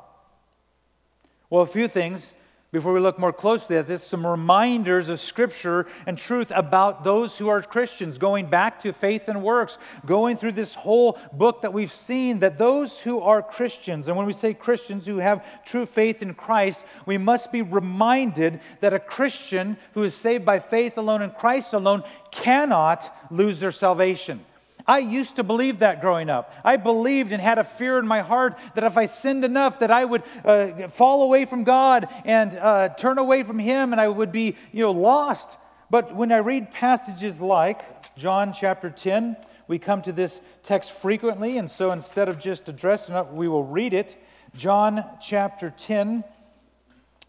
Well, 1.50 1.62
a 1.62 1.66
few 1.66 1.88
things 1.88 2.32
before 2.74 2.92
we 2.92 2.98
look 2.98 3.20
more 3.20 3.32
closely 3.32 3.76
at 3.76 3.86
this, 3.86 4.02
some 4.02 4.26
reminders 4.26 5.08
of 5.08 5.20
Scripture 5.20 5.86
and 6.08 6.18
truth 6.18 6.50
about 6.52 7.04
those 7.04 7.38
who 7.38 7.48
are 7.48 7.62
Christians, 7.62 8.18
going 8.18 8.46
back 8.46 8.80
to 8.80 8.92
faith 8.92 9.28
and 9.28 9.44
works, 9.44 9.78
going 10.04 10.36
through 10.36 10.52
this 10.52 10.74
whole 10.74 11.16
book 11.32 11.62
that 11.62 11.72
we've 11.72 11.92
seen, 11.92 12.40
that 12.40 12.58
those 12.58 13.00
who 13.00 13.20
are 13.20 13.42
Christians, 13.42 14.08
and 14.08 14.16
when 14.16 14.26
we 14.26 14.32
say 14.32 14.52
Christians 14.54 15.06
who 15.06 15.18
have 15.18 15.46
true 15.64 15.86
faith 15.86 16.20
in 16.20 16.34
Christ, 16.34 16.84
we 17.06 17.16
must 17.16 17.52
be 17.52 17.62
reminded 17.62 18.58
that 18.80 18.92
a 18.92 18.98
Christian 18.98 19.76
who 19.92 20.02
is 20.02 20.16
saved 20.16 20.44
by 20.44 20.58
faith 20.58 20.98
alone 20.98 21.22
in 21.22 21.30
Christ 21.30 21.74
alone 21.74 22.02
cannot 22.32 23.16
lose 23.30 23.60
their 23.60 23.70
salvation. 23.70 24.44
I 24.86 24.98
used 24.98 25.36
to 25.36 25.42
believe 25.42 25.78
that 25.78 26.00
growing 26.00 26.28
up. 26.28 26.52
I 26.62 26.76
believed 26.76 27.32
and 27.32 27.40
had 27.40 27.58
a 27.58 27.64
fear 27.64 27.98
in 27.98 28.06
my 28.06 28.20
heart 28.20 28.58
that 28.74 28.84
if 28.84 28.98
I 28.98 29.06
sinned 29.06 29.44
enough, 29.44 29.78
that 29.78 29.90
I 29.90 30.04
would 30.04 30.22
uh, 30.44 30.88
fall 30.88 31.22
away 31.24 31.46
from 31.46 31.64
God 31.64 32.08
and 32.24 32.56
uh, 32.56 32.90
turn 32.90 33.18
away 33.18 33.42
from 33.44 33.58
Him, 33.58 33.92
and 33.92 34.00
I 34.00 34.08
would 34.08 34.30
be, 34.30 34.56
you 34.72 34.84
know, 34.84 34.92
lost. 34.92 35.56
But 35.90 36.14
when 36.14 36.32
I 36.32 36.38
read 36.38 36.70
passages 36.70 37.40
like 37.40 38.14
John 38.16 38.52
chapter 38.52 38.90
10, 38.90 39.36
we 39.68 39.78
come 39.78 40.02
to 40.02 40.12
this 40.12 40.40
text 40.62 40.92
frequently, 40.92 41.56
and 41.56 41.70
so 41.70 41.90
instead 41.90 42.28
of 42.28 42.38
just 42.38 42.68
addressing 42.68 43.14
it, 43.14 43.32
we 43.32 43.48
will 43.48 43.64
read 43.64 43.94
it. 43.94 44.16
John 44.54 45.04
chapter 45.20 45.72
10. 45.76 46.24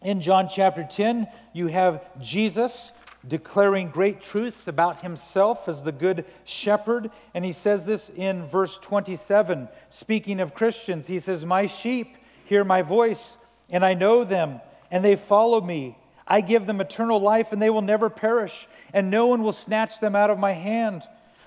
In 0.02 0.20
John 0.20 0.48
chapter 0.48 0.86
10, 0.88 1.26
you 1.54 1.68
have 1.68 2.02
Jesus 2.20 2.92
declaring 3.28 3.88
great 3.88 4.20
truths 4.20 4.68
about 4.68 5.02
himself 5.02 5.68
as 5.68 5.82
the 5.82 5.92
good 5.92 6.24
shepherd. 6.44 7.10
And 7.34 7.44
he 7.44 7.52
says 7.52 7.86
this 7.86 8.10
in 8.10 8.46
verse 8.46 8.78
27, 8.78 9.68
speaking 9.88 10.40
of 10.40 10.54
Christians. 10.54 11.06
He 11.06 11.18
says, 11.18 11.44
My 11.44 11.66
sheep 11.66 12.16
hear 12.44 12.64
my 12.64 12.82
voice, 12.82 13.36
and 13.70 13.84
I 13.84 13.94
know 13.94 14.24
them, 14.24 14.60
and 14.90 15.04
they 15.04 15.16
follow 15.16 15.60
me. 15.60 15.98
I 16.26 16.40
give 16.40 16.66
them 16.66 16.80
eternal 16.80 17.20
life, 17.20 17.52
and 17.52 17.62
they 17.62 17.70
will 17.70 17.82
never 17.82 18.10
perish, 18.10 18.66
and 18.92 19.10
no 19.10 19.26
one 19.26 19.42
will 19.42 19.52
snatch 19.52 20.00
them 20.00 20.16
out 20.16 20.30
of 20.30 20.38
my 20.38 20.52
hand. 20.52 21.02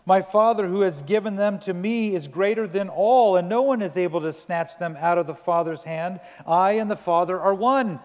My 0.05 0.21
Father 0.21 0.67
who 0.67 0.81
has 0.81 1.03
given 1.03 1.35
them 1.35 1.59
to 1.59 1.73
me 1.73 2.15
is 2.15 2.27
greater 2.27 2.65
than 2.65 2.89
all, 2.89 3.35
and 3.35 3.47
no 3.47 3.61
one 3.61 3.81
is 3.81 3.97
able 3.97 4.21
to 4.21 4.33
snatch 4.33 4.77
them 4.79 4.97
out 4.99 5.17
of 5.17 5.27
the 5.27 5.35
Father's 5.35 5.83
hand. 5.83 6.19
I 6.47 6.73
and 6.73 6.89
the 6.89 6.95
Father 6.95 7.39
are 7.39 7.53
one. 7.53 7.99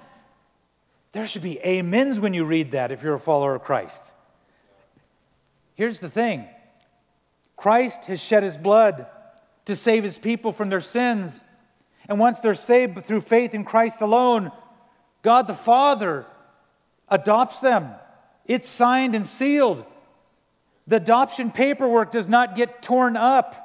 There 1.15 1.29
should 1.29 1.43
be 1.43 1.65
amens 1.65 2.19
when 2.19 2.35
you 2.35 2.45
read 2.45 2.73
that 2.73 2.91
if 2.91 3.05
you're 3.05 3.15
a 3.15 3.21
follower 3.21 3.55
of 3.55 3.63
Christ. 3.63 4.03
Here's 5.75 6.01
the 6.01 6.11
thing 6.11 6.47
Christ 7.57 8.07
has 8.07 8.21
shed 8.21 8.43
his 8.43 8.57
blood 8.57 9.07
to 9.67 9.77
save 9.77 10.03
his 10.03 10.19
people 10.19 10.53
from 10.53 10.71
their 10.71 10.81
sins. 10.81 11.41
And 12.09 12.19
once 12.19 12.41
they're 12.41 12.53
saved 12.53 13.03
through 13.05 13.21
faith 13.21 13.55
in 13.55 13.65
Christ 13.65 14.03
alone, 14.03 14.51
God 15.23 15.47
the 15.47 15.55
Father 15.55 16.27
adopts 17.09 17.61
them. 17.61 17.91
It's 18.47 18.69
signed 18.69 19.15
and 19.15 19.25
sealed. 19.25 19.87
The 20.89 20.97
adoption 20.97 21.53
paperwork 21.53 22.11
does 22.11 22.29
not 22.29 22.57
get 22.57 22.83
torn 22.83 23.17
up. 23.17 23.61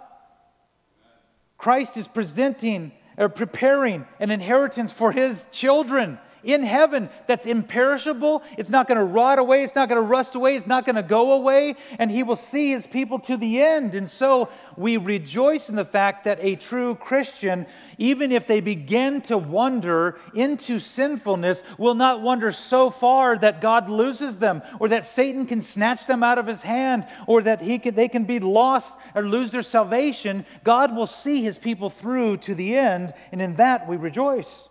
Christ 1.57 1.97
is 1.97 2.07
presenting 2.07 2.91
or 3.17 3.27
preparing 3.27 4.05
an 4.19 4.29
inheritance 4.29 4.91
for 4.91 5.11
his 5.11 5.47
children 5.51 6.19
in 6.43 6.63
heaven 6.63 7.09
that's 7.27 7.45
imperishable. 7.45 8.43
It's 8.57 8.69
not 8.69 8.87
going 8.87 8.97
to 8.97 9.03
rot 9.03 9.39
away. 9.39 9.63
It's 9.63 9.75
not 9.75 9.89
going 9.89 10.01
to 10.01 10.07
rust 10.07 10.35
away. 10.35 10.55
It's 10.55 10.67
not 10.67 10.85
going 10.85 10.95
to 10.95 11.03
go 11.03 11.33
away. 11.33 11.75
And 11.97 12.09
he 12.09 12.23
will 12.23 12.35
see 12.35 12.71
his 12.71 12.87
people 12.87 13.19
to 13.19 13.37
the 13.37 13.61
end. 13.61 13.95
And 13.95 14.07
so 14.07 14.49
we 14.77 14.97
rejoice 14.97 15.69
in 15.69 15.75
the 15.75 15.85
fact 15.85 16.23
that 16.23 16.39
a 16.41 16.55
true 16.55 16.95
Christian, 16.95 17.65
even 17.97 18.31
if 18.31 18.47
they 18.47 18.61
begin 18.61 19.21
to 19.23 19.37
wander 19.37 20.19
into 20.33 20.79
sinfulness, 20.79 21.63
will 21.77 21.95
not 21.95 22.21
wander 22.21 22.51
so 22.51 22.89
far 22.89 23.37
that 23.37 23.61
God 23.61 23.89
loses 23.89 24.39
them 24.39 24.61
or 24.79 24.87
that 24.89 25.05
Satan 25.05 25.45
can 25.45 25.61
snatch 25.61 26.05
them 26.05 26.23
out 26.23 26.37
of 26.37 26.47
his 26.47 26.61
hand 26.61 27.05
or 27.27 27.41
that 27.41 27.61
he 27.61 27.79
can, 27.79 27.95
they 27.95 28.07
can 28.07 28.23
be 28.23 28.39
lost 28.39 28.97
or 29.13 29.23
lose 29.23 29.51
their 29.51 29.61
salvation. 29.61 30.45
God 30.63 30.95
will 30.95 31.07
see 31.07 31.41
his 31.41 31.57
people 31.57 31.89
through 31.89 32.37
to 32.37 32.55
the 32.55 32.77
end. 32.77 33.13
And 33.31 33.41
in 33.41 33.55
that 33.55 33.87
we 33.87 33.97
rejoice. 33.97 34.68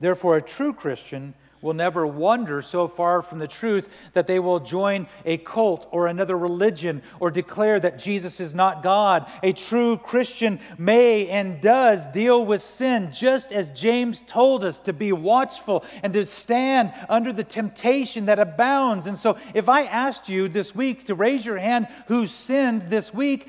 Therefore, 0.00 0.36
a 0.36 0.42
true 0.42 0.72
Christian 0.72 1.34
will 1.64 1.72
never 1.72 2.06
wander 2.06 2.60
so 2.60 2.86
far 2.86 3.22
from 3.22 3.38
the 3.38 3.48
truth 3.48 3.88
that 4.12 4.26
they 4.26 4.38
will 4.38 4.60
join 4.60 5.06
a 5.24 5.38
cult 5.38 5.88
or 5.90 6.06
another 6.06 6.36
religion 6.36 7.02
or 7.18 7.30
declare 7.30 7.80
that 7.80 7.98
Jesus 7.98 8.38
is 8.38 8.54
not 8.54 8.82
God. 8.82 9.26
A 9.42 9.54
true 9.54 9.96
Christian 9.96 10.60
may 10.76 11.26
and 11.28 11.62
does 11.62 12.06
deal 12.08 12.44
with 12.44 12.60
sin, 12.60 13.10
just 13.12 13.50
as 13.50 13.70
James 13.70 14.22
told 14.26 14.62
us 14.62 14.78
to 14.80 14.92
be 14.92 15.10
watchful 15.10 15.84
and 16.02 16.12
to 16.12 16.26
stand 16.26 16.92
under 17.08 17.32
the 17.32 17.44
temptation 17.44 18.26
that 18.26 18.38
abounds. 18.38 19.06
And 19.06 19.16
so, 19.16 19.38
if 19.54 19.70
I 19.70 19.84
asked 19.84 20.28
you 20.28 20.48
this 20.48 20.74
week 20.74 21.06
to 21.06 21.14
raise 21.14 21.46
your 21.46 21.58
hand 21.58 21.88
who 22.08 22.26
sinned 22.26 22.82
this 22.82 23.14
week, 23.14 23.48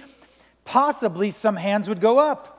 possibly 0.64 1.32
some 1.32 1.58
hands 1.58 1.90
would 1.90 2.00
go 2.00 2.18
up. 2.18 2.55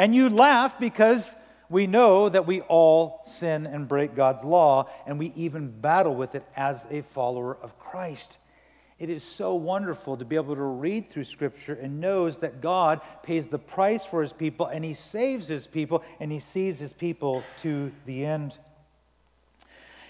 And 0.00 0.14
you 0.14 0.30
laugh 0.30 0.80
because 0.80 1.36
we 1.68 1.86
know 1.86 2.30
that 2.30 2.46
we 2.46 2.62
all 2.62 3.20
sin 3.26 3.66
and 3.66 3.86
break 3.86 4.14
God's 4.14 4.42
law, 4.42 4.88
and 5.06 5.18
we 5.18 5.30
even 5.36 5.68
battle 5.68 6.14
with 6.14 6.34
it 6.34 6.42
as 6.56 6.86
a 6.90 7.02
follower 7.02 7.54
of 7.54 7.78
Christ. 7.78 8.38
It 8.98 9.10
is 9.10 9.22
so 9.22 9.54
wonderful 9.54 10.16
to 10.16 10.24
be 10.24 10.36
able 10.36 10.54
to 10.54 10.62
read 10.62 11.10
through 11.10 11.24
Scripture 11.24 11.74
and 11.74 12.00
knows 12.00 12.38
that 12.38 12.62
God 12.62 13.02
pays 13.22 13.48
the 13.48 13.58
price 13.58 14.06
for 14.06 14.22
His 14.22 14.32
people, 14.32 14.64
and 14.64 14.86
He 14.86 14.94
saves 14.94 15.48
His 15.48 15.66
people, 15.66 16.02
and 16.18 16.32
He 16.32 16.38
sees 16.38 16.78
His 16.78 16.94
people 16.94 17.44
to 17.58 17.92
the 18.06 18.24
end. 18.24 18.56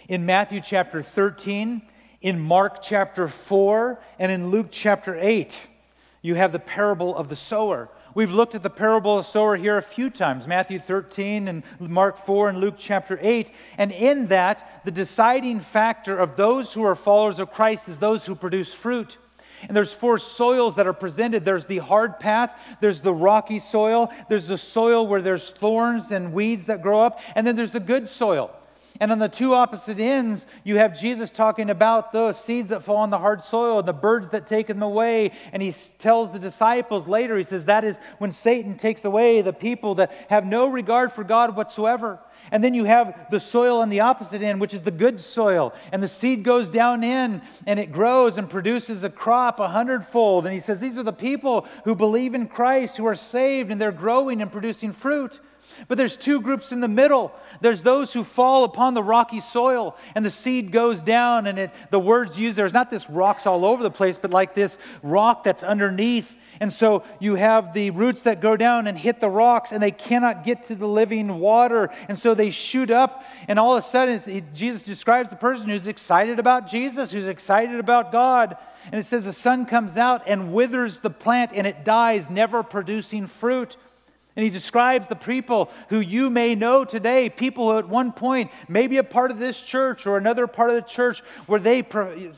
In 0.09 0.25
Matthew 0.25 0.61
chapter 0.61 1.03
13, 1.03 1.83
in 2.21 2.39
Mark 2.39 2.81
chapter 2.81 3.27
4, 3.27 4.01
and 4.21 4.31
in 4.31 4.51
Luke 4.51 4.69
chapter 4.71 5.17
8, 5.19 5.59
you 6.23 6.37
have 6.37 6.53
the 6.53 6.61
parable 6.61 7.17
of 7.17 7.29
the 7.29 7.35
sower. 7.35 7.89
We've 8.15 8.33
looked 8.33 8.55
at 8.55 8.63
the 8.63 8.71
parable 8.71 9.19
of 9.19 9.27
sower 9.27 9.57
here 9.57 9.77
a 9.77 9.83
few 9.83 10.11
times 10.11 10.49
Matthew 10.49 10.79
13 10.81 11.47
and 11.47 11.63
Mark 11.79 12.19
4 12.19 12.49
and 12.49 12.59
Luke 12.59 12.75
chapter 12.77 13.19
8. 13.21 13.53
And 13.79 13.93
in 13.93 14.27
that, 14.27 14.83
the 14.85 14.91
deciding 14.91 15.61
factor 15.61 16.19
of 16.19 16.37
those 16.37 16.73
who 16.73 16.83
are 16.83 16.97
followers 16.97 17.39
of 17.39 17.53
Christ 17.53 17.89
is 17.89 17.99
those 17.99 18.27
who 18.27 18.35
produce 18.35 18.75
fruit. 18.75 19.17
And 19.63 19.77
there's 19.77 19.93
four 19.93 20.19
soils 20.19 20.77
that 20.77 20.87
are 20.87 20.93
presented 20.93 21.45
there's 21.45 21.67
the 21.67 21.79
hard 21.79 22.19
path, 22.19 22.59
there's 22.81 23.01
the 23.01 23.13
rocky 23.13 23.59
soil, 23.59 24.11
there's 24.29 24.49
the 24.49 24.59
soil 24.59 25.07
where 25.07 25.23
there's 25.23 25.51
thorns 25.51 26.11
and 26.11 26.33
weeds 26.33 26.67
that 26.67 26.83
grow 26.83 27.03
up, 27.03 27.21
and 27.35 27.47
then 27.47 27.57
there's 27.57 27.73
the 27.73 27.81
good 27.81 28.09
soil. 28.09 28.51
And 29.01 29.11
on 29.11 29.19
the 29.19 29.29
two 29.31 29.55
opposite 29.55 29.99
ends, 29.99 30.45
you 30.63 30.77
have 30.77 30.99
Jesus 30.99 31.31
talking 31.31 31.71
about 31.71 32.13
those 32.13 32.39
seeds 32.39 32.69
that 32.69 32.83
fall 32.83 32.99
on 32.99 33.09
the 33.09 33.19
hard 33.19 33.43
soil 33.43 33.79
and 33.79 33.89
the 33.89 33.95
birds 33.95 34.29
that 34.29 34.47
take 34.47 34.67
them 34.67 34.83
away. 34.83 35.33
And 35.53 35.63
he 35.63 35.73
tells 35.99 36.33
the 36.33 36.39
disciples 36.39 37.09
later, 37.09 37.39
he 37.39 37.45
says, 37.45 37.65
that 37.65 37.83
is 37.83 37.99
when 38.19 38.31
Satan 38.31 38.77
takes 38.77 39.07
away 39.07 39.41
the 39.41 39.55
people 39.55 39.95
that 39.95 40.13
have 40.29 40.45
no 40.45 40.69
regard 40.69 41.13
for 41.13 41.25
God 41.25 41.57
whatsoever. 41.57 42.21
And 42.51 42.63
then 42.63 42.75
you 42.75 42.85
have 42.85 43.29
the 43.31 43.41
soil 43.41 43.79
on 43.79 43.89
the 43.89 44.01
opposite 44.01 44.43
end, 44.43 44.61
which 44.61 44.75
is 44.75 44.83
the 44.83 44.91
good 44.91 45.19
soil. 45.19 45.73
And 45.93 46.03
the 46.03 46.09
seed 46.09 46.43
goes 46.43 46.69
down 46.69 47.03
in 47.03 47.41
and 47.67 47.81
it 47.81 47.93
grows 47.93 48.37
and 48.37 48.51
produces 48.51 49.03
a 49.03 49.11
crop 49.11 49.61
a 49.61 49.69
hundredfold. 49.69 50.45
And 50.45 50.53
he 50.53 50.61
says, 50.61 50.79
These 50.79 50.99
are 50.99 51.03
the 51.03 51.13
people 51.13 51.67
who 51.85 51.95
believe 51.95 52.35
in 52.35 52.49
Christ, 52.49 52.97
who 52.99 53.07
are 53.07 53.15
saved, 53.15 53.71
and 53.71 53.81
they're 53.81 53.93
growing 53.93 54.43
and 54.43 54.53
producing 54.53 54.93
fruit. 54.93 55.41
But 55.89 55.99
there's 55.99 56.17
two 56.17 56.41
groups 56.41 56.73
in 56.73 56.81
the 56.81 56.89
middle. 56.89 57.33
There's 57.61 57.83
those 57.83 58.13
who 58.13 58.25
fall 58.25 58.65
upon 58.65 58.95
the 58.95 59.03
rocky 59.03 59.41
soil, 59.41 59.97
and 60.15 60.25
the 60.25 60.31
seed 60.31 60.73
goes 60.73 61.03
down, 61.03 61.47
and 61.47 61.59
it, 61.59 61.71
the 61.91 62.01
words 62.01 62.39
used 62.39 62.57
there's 62.59 62.73
not 62.73 62.91
this 62.91 63.09
rocks 63.09 63.47
all 63.47 63.65
over 63.65 63.83
the 63.83 63.91
place, 63.91 64.19
but 64.19 64.31
like 64.31 64.55
this 64.55 64.79
rock 65.03 65.45
that's 65.45 65.63
underneath. 65.63 66.37
And 66.61 66.73
so 66.73 67.05
you 67.19 67.37
have 67.37 67.73
the 67.73 67.91
roots 67.91 68.23
that 68.23 68.43
go 68.43 68.57
down 68.57 68.87
and 68.87 68.99
hit 68.99 69.21
the 69.21 69.31
rocks, 69.31 69.73
and 69.73 69.83
they 69.83 69.91
cannot 69.91 70.45
get 70.45 70.65
to 70.65 70.75
the 70.75 70.87
living 70.87 71.39
water. 71.39 71.91
And 72.09 72.19
so 72.19 72.35
they 72.35 72.51
shoot 72.51 72.91
up, 72.91 73.25
and 73.49 73.59
all 73.59 73.77
of 73.77 73.83
a 73.83 73.87
sudden, 73.87 74.45
Jesus 74.53 74.83
describes 74.83 75.31
the 75.31 75.37
person 75.37 75.71
who's 75.71 75.89
excited 75.89 76.39
about 76.39 76.67
Jesus, 76.67 77.11
who's 77.11 77.29
excited 77.29 77.81
about 77.81 78.13
God. 78.13 78.57
And 78.87 78.95
it 78.95 79.05
says 79.05 79.25
the 79.25 79.33
sun 79.33 79.67
comes 79.67 79.97
out 79.97 80.23
and 80.27 80.53
withers 80.53 81.01
the 81.01 81.11
plant, 81.11 81.53
and 81.55 81.67
it 81.67 81.85
dies, 81.85 82.29
never 82.31 82.63
producing 82.63 83.27
fruit. 83.27 83.77
And 84.37 84.45
he 84.45 84.51
describes 84.51 85.09
the 85.09 85.17
people 85.17 85.71
who 85.89 86.01
you 86.01 86.31
may 86.31 86.55
know 86.55 86.85
today, 86.85 87.29
people 87.29 87.73
who 87.73 87.79
at 87.79 87.89
one 87.89 88.13
point, 88.13 88.51
maybe 88.69 88.99
a 88.99 89.05
part 89.05 89.31
of 89.31 89.39
this 89.39 89.61
church 89.61 90.07
or 90.07 90.17
another 90.17 90.47
part 90.47 90.71
of 90.71 90.77
the 90.77 90.83
church, 90.83 91.21
where 91.47 91.61
they 91.61 91.83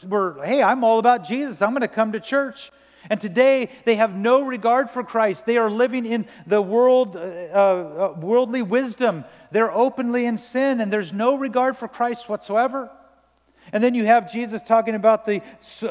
were, 0.08 0.42
hey, 0.44 0.62
I'm 0.62 0.84
all 0.84 0.98
about 0.98 1.24
Jesus, 1.24 1.60
I'm 1.60 1.70
going 1.70 1.82
to 1.82 1.88
come 1.88 2.12
to 2.12 2.20
church. 2.20 2.70
And 3.10 3.20
today 3.20 3.68
they 3.84 3.96
have 3.96 4.16
no 4.16 4.44
regard 4.44 4.88
for 4.88 5.02
Christ. 5.02 5.44
They 5.44 5.58
are 5.58 5.70
living 5.70 6.06
in 6.06 6.26
the 6.46 6.62
world, 6.62 7.16
uh, 7.16 7.20
uh, 7.20 8.14
worldly 8.18 8.62
wisdom. 8.62 9.24
They're 9.50 9.72
openly 9.72 10.24
in 10.24 10.38
sin, 10.38 10.80
and 10.80 10.92
there's 10.92 11.12
no 11.12 11.36
regard 11.36 11.76
for 11.76 11.88
Christ 11.88 12.28
whatsoever. 12.28 12.90
And 13.72 13.82
then 13.82 13.94
you 13.94 14.06
have 14.06 14.32
Jesus 14.32 14.62
talking 14.62 14.94
about 14.94 15.24
the, 15.24 15.42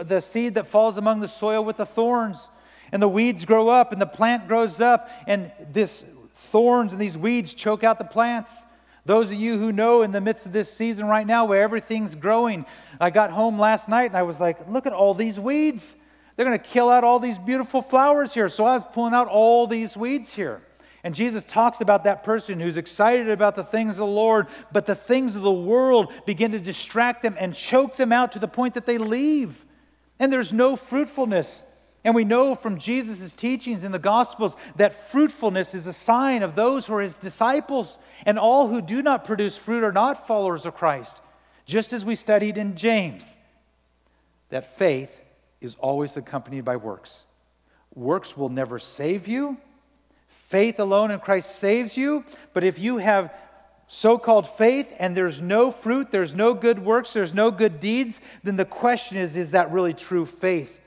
the 0.04 0.22
seed 0.22 0.56
that 0.56 0.68
falls 0.68 0.98
among 0.98 1.20
the 1.20 1.28
soil 1.28 1.64
with 1.64 1.78
the 1.78 1.86
thorns 1.86 2.50
and 2.92 3.02
the 3.02 3.08
weeds 3.08 3.46
grow 3.46 3.70
up 3.70 3.92
and 3.92 4.02
the 4.02 4.06
plant 4.06 4.48
grows 4.48 4.82
up 4.82 5.10
and 5.28 5.52
this 5.72 6.04
thorns 6.34 6.92
and 6.92 7.02
these 7.02 7.18
weeds 7.18 7.54
choke 7.54 7.84
out 7.84 7.98
the 7.98 8.04
plants 8.04 8.64
those 9.06 9.32
of 9.32 9.36
you 9.36 9.58
who 9.58 9.72
know 9.72 10.02
in 10.04 10.12
the 10.12 10.22
midst 10.22 10.46
of 10.46 10.54
this 10.54 10.72
season 10.72 11.06
right 11.06 11.26
now 11.28 11.46
where 11.46 11.62
everything's 11.62 12.16
growing 12.16 12.66
i 13.00 13.10
got 13.10 13.32
home 13.32 13.60
last 13.60 13.90
night 13.90 14.06
and 14.06 14.18
i 14.18 14.24
was 14.24 14.40
like 14.40 14.68
look 14.68 14.86
at 14.86 14.94
all 14.94 15.14
these 15.14 15.40
weeds 15.40 15.96
they're 16.36 16.46
going 16.46 16.58
to 16.58 16.64
kill 16.64 16.90
out 16.90 17.04
all 17.04 17.20
these 17.20 17.38
beautiful 17.38 17.82
flowers 17.82 18.34
here 18.34 18.50
so 18.50 18.66
i 18.66 18.78
was 18.78 18.84
pulling 18.94 19.14
out 19.14 19.28
all 19.28 19.68
these 19.68 19.96
weeds 19.96 20.34
here 20.34 20.62
and 21.04 21.16
Jesus 21.16 21.44
talks 21.44 21.82
about 21.82 22.04
that 22.04 22.24
person 22.24 22.60
who's 22.60 22.78
excited 22.78 23.30
about 23.30 23.56
the 23.56 23.64
things 23.64 23.94
of 23.94 23.98
the 23.98 24.06
Lord, 24.06 24.48
but 24.72 24.86
the 24.86 24.96
things 24.96 25.36
of 25.36 25.42
the 25.42 25.52
world 25.52 26.14
begin 26.26 26.52
to 26.52 26.60
distract 26.60 27.24
them 27.24 27.36
and 27.40 27.56
choke 27.56 27.96
them 27.96 28.12
out 28.12 28.34
to 28.34 28.40
the 28.40 28.48
point 28.48 28.76
that 28.76 28.86
they 28.86 29.00
leave. 29.00 29.66
And 30.20 30.32
there's 30.32 30.54
no 30.54 30.76
fruitfulness. 30.76 31.64
And 32.04 32.16
we 32.16 32.24
know 32.24 32.56
from 32.56 32.80
Jesus' 32.80 33.34
teachings 33.34 33.84
in 33.84 33.92
the 33.92 34.00
Gospels 34.00 34.56
that 34.76 35.10
fruitfulness 35.12 35.76
is 35.76 35.86
a 35.86 35.94
sign 35.94 36.42
of 36.42 36.56
those 36.56 36.88
who 36.88 36.96
are 36.96 37.02
his 37.02 37.16
disciples, 37.16 38.00
and 38.26 38.40
all 38.40 38.68
who 38.68 38.82
do 38.82 39.04
not 39.04 39.24
produce 39.24 39.56
fruit 39.56 39.84
are 39.84 39.92
not 39.92 40.28
followers 40.28 40.66
of 40.66 40.76
Christ. 40.76 41.22
Just 41.66 41.94
as 41.94 42.04
we 42.04 42.16
studied 42.16 42.58
in 42.58 42.76
James, 42.76 43.38
that 44.50 44.78
faith 44.78 45.16
is 45.62 45.76
always 45.76 46.18
accompanied 46.18 46.66
by 46.66 46.76
works. 46.76 47.26
Works 47.94 48.36
will 48.36 48.50
never 48.50 48.80
save 48.80 49.28
you. 49.28 49.58
Faith 50.28 50.80
alone 50.80 51.12
in 51.12 51.20
Christ 51.20 51.56
saves 51.58 51.96
you, 51.98 52.26
but 52.54 52.64
if 52.64 52.80
you 52.80 52.98
have 52.98 53.34
so 53.88 54.18
called 54.18 54.48
faith 54.48 54.94
and 54.98 55.16
there's 55.16 55.42
no 55.42 55.72
fruit, 55.72 56.10
there's 56.12 56.34
no 56.34 56.54
good 56.54 56.80
works, 56.80 57.14
there's 57.14 57.34
no 57.34 57.52
good 57.52 57.80
deeds, 57.80 58.22
then 58.44 58.56
the 58.56 58.66
question 58.66 59.18
is 59.18 59.38
is 59.38 59.52
that 59.52 59.72
really 59.72 59.94
true 59.94 60.26
faith? 60.26 60.81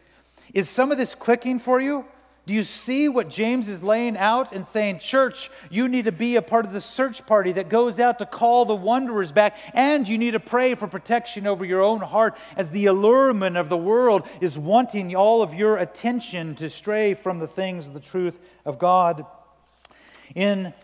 Is 0.55 0.71
some 0.71 0.93
of 0.93 0.99
this 0.99 1.15
clicking 1.15 1.59
for 1.59 1.81
you? 1.81 2.07
Do 2.47 2.53
you 2.53 2.63
see 2.63 3.09
what 3.09 3.31
James 3.31 3.69
is 3.69 3.83
laying 3.83 4.19
out 4.19 4.53
and 4.53 4.67
saying, 4.67 4.99
Church, 4.99 5.51
you 5.71 5.89
need 5.89 6.05
to 6.05 6.13
be 6.13 6.37
a 6.37 6.43
part 6.43 6.67
of 6.67 6.73
the 6.73 6.81
search 6.81 7.25
party 7.27 7.53
that 7.53 7.71
goes 7.71 7.99
out 7.99 8.19
to 8.19 8.27
call 8.27 8.67
the 8.67 8.75
wanderers 8.75 9.33
back, 9.33 9.57
and 9.73 10.07
you 10.07 10.19
need 10.19 10.33
to 10.33 10.41
pray 10.41 10.75
for 10.75 10.87
protection 10.87 11.47
over 11.47 11.65
your 11.65 11.81
own 11.81 12.01
heart 12.01 12.37
as 12.55 12.71
the 12.71 12.87
allurement 12.87 13.57
of 13.57 13.71
the 13.71 13.79
world 13.79 14.29
is 14.43 14.59
wanting 14.59 15.17
all 15.17 15.43
of 15.43 15.55
your 15.55 15.79
attention 15.79 16.55
to 16.57 16.69
stray 16.69 17.15
from 17.15 17.39
the 17.39 17.49
things 17.49 17.89
of 17.89 17.95
the 17.95 18.01
truth 18.01 18.39
of 18.67 18.79
God. 18.79 19.25
In 20.35 20.75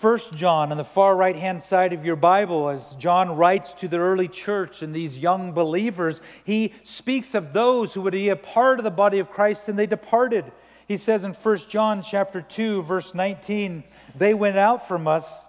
1 0.00 0.18
John 0.34 0.72
on 0.72 0.76
the 0.76 0.84
far 0.84 1.16
right 1.16 1.36
hand 1.36 1.62
side 1.62 1.94
of 1.94 2.04
your 2.04 2.16
Bible, 2.16 2.68
as 2.68 2.94
John 2.96 3.34
writes 3.34 3.72
to 3.74 3.88
the 3.88 3.96
early 3.96 4.28
church 4.28 4.82
and 4.82 4.94
these 4.94 5.18
young 5.18 5.52
believers, 5.52 6.20
he 6.44 6.74
speaks 6.82 7.34
of 7.34 7.54
those 7.54 7.94
who 7.94 8.02
would 8.02 8.12
be 8.12 8.28
a 8.28 8.36
part 8.36 8.78
of 8.78 8.84
the 8.84 8.90
body 8.90 9.20
of 9.20 9.30
Christ 9.30 9.70
and 9.70 9.78
they 9.78 9.86
departed. 9.86 10.52
He 10.86 10.98
says 10.98 11.24
in 11.24 11.32
1 11.32 11.56
John 11.70 12.02
chapter 12.02 12.42
2 12.42 12.82
verse 12.82 13.14
19, 13.14 13.84
they 14.14 14.34
went 14.34 14.58
out 14.58 14.86
from 14.86 15.08
us, 15.08 15.48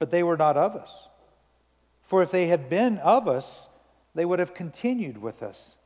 but 0.00 0.10
they 0.10 0.24
were 0.24 0.36
not 0.36 0.56
of 0.56 0.74
us. 0.74 1.08
For 2.02 2.20
if 2.20 2.32
they 2.32 2.48
had 2.48 2.68
been 2.68 2.98
of 2.98 3.28
us, 3.28 3.68
they 4.12 4.24
would 4.24 4.40
have 4.40 4.54
continued 4.54 5.18
with 5.18 5.40
us. 5.40 5.76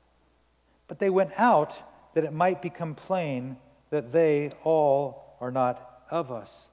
But 0.89 0.99
they 0.99 1.11
went 1.11 1.33
out 1.37 1.83
that 2.15 2.25
it 2.25 2.33
might 2.33 2.63
become 2.63 2.95
plain 2.95 3.59
that 3.91 4.13
they 4.13 4.53
all 4.65 5.37
are 5.43 5.51
not 5.51 6.05
of 6.11 6.33
us. 6.33 6.71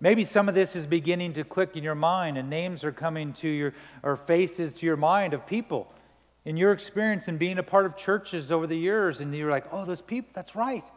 Maybe 0.00 0.24
some 0.24 0.48
of 0.48 0.54
this 0.54 0.76
is 0.76 0.86
beginning 0.86 1.32
to 1.34 1.44
click 1.44 1.76
in 1.76 1.82
your 1.82 1.94
mind, 1.94 2.38
and 2.38 2.48
names 2.48 2.84
are 2.84 2.92
coming 2.92 3.32
to 3.34 3.48
your, 3.48 3.74
or 4.02 4.16
faces 4.16 4.74
to 4.74 4.86
your 4.86 4.96
mind 4.96 5.34
of 5.34 5.46
people 5.46 5.92
in 6.44 6.56
your 6.56 6.72
experience 6.72 7.28
in 7.28 7.36
being 7.36 7.58
a 7.58 7.62
part 7.62 7.84
of 7.84 7.96
churches 7.96 8.50
over 8.50 8.66
the 8.66 8.76
years, 8.76 9.20
and 9.20 9.34
you're 9.34 9.50
like, 9.50 9.66
oh, 9.72 9.84
those 9.84 10.00
people, 10.00 10.30
that's 10.32 10.56
right. 10.56 10.88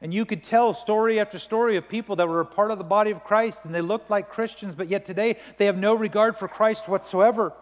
And 0.00 0.12
you 0.12 0.24
could 0.24 0.42
tell 0.42 0.74
story 0.74 1.20
after 1.20 1.38
story 1.38 1.76
of 1.76 1.88
people 1.88 2.16
that 2.16 2.26
were 2.26 2.40
a 2.40 2.44
part 2.44 2.72
of 2.72 2.78
the 2.78 2.84
body 2.84 3.12
of 3.12 3.22
Christ 3.22 3.64
and 3.64 3.72
they 3.72 3.80
looked 3.80 4.10
like 4.10 4.28
Christians, 4.28 4.74
but 4.74 4.88
yet 4.88 5.04
today 5.04 5.36
they 5.58 5.66
have 5.66 5.78
no 5.78 5.94
regard 5.94 6.36
for 6.36 6.48
Christ 6.48 6.88
whatsoever. 6.88 7.52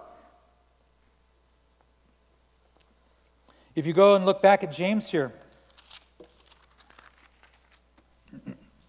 If 3.75 3.85
you 3.85 3.93
go 3.93 4.15
and 4.15 4.25
look 4.25 4.41
back 4.41 4.65
at 4.65 4.73
James 4.73 5.11
here, 5.11 5.35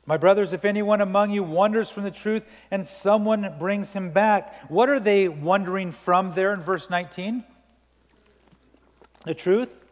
my 0.05 0.17
brothers, 0.17 0.51
if 0.51 0.65
anyone 0.65 0.99
among 1.01 1.31
you 1.31 1.43
wanders 1.43 1.91
from 1.91 2.03
the 2.03 2.11
truth 2.11 2.49
and 2.71 2.85
someone 2.85 3.55
brings 3.59 3.93
him 3.93 4.09
back, 4.11 4.69
what 4.69 4.89
are 4.89 4.99
they 4.99 5.27
wandering 5.27 5.91
from 5.91 6.33
there 6.33 6.53
in 6.53 6.61
verse 6.61 6.89
19? 6.89 7.43
The 9.25 9.35
truth? 9.35 9.83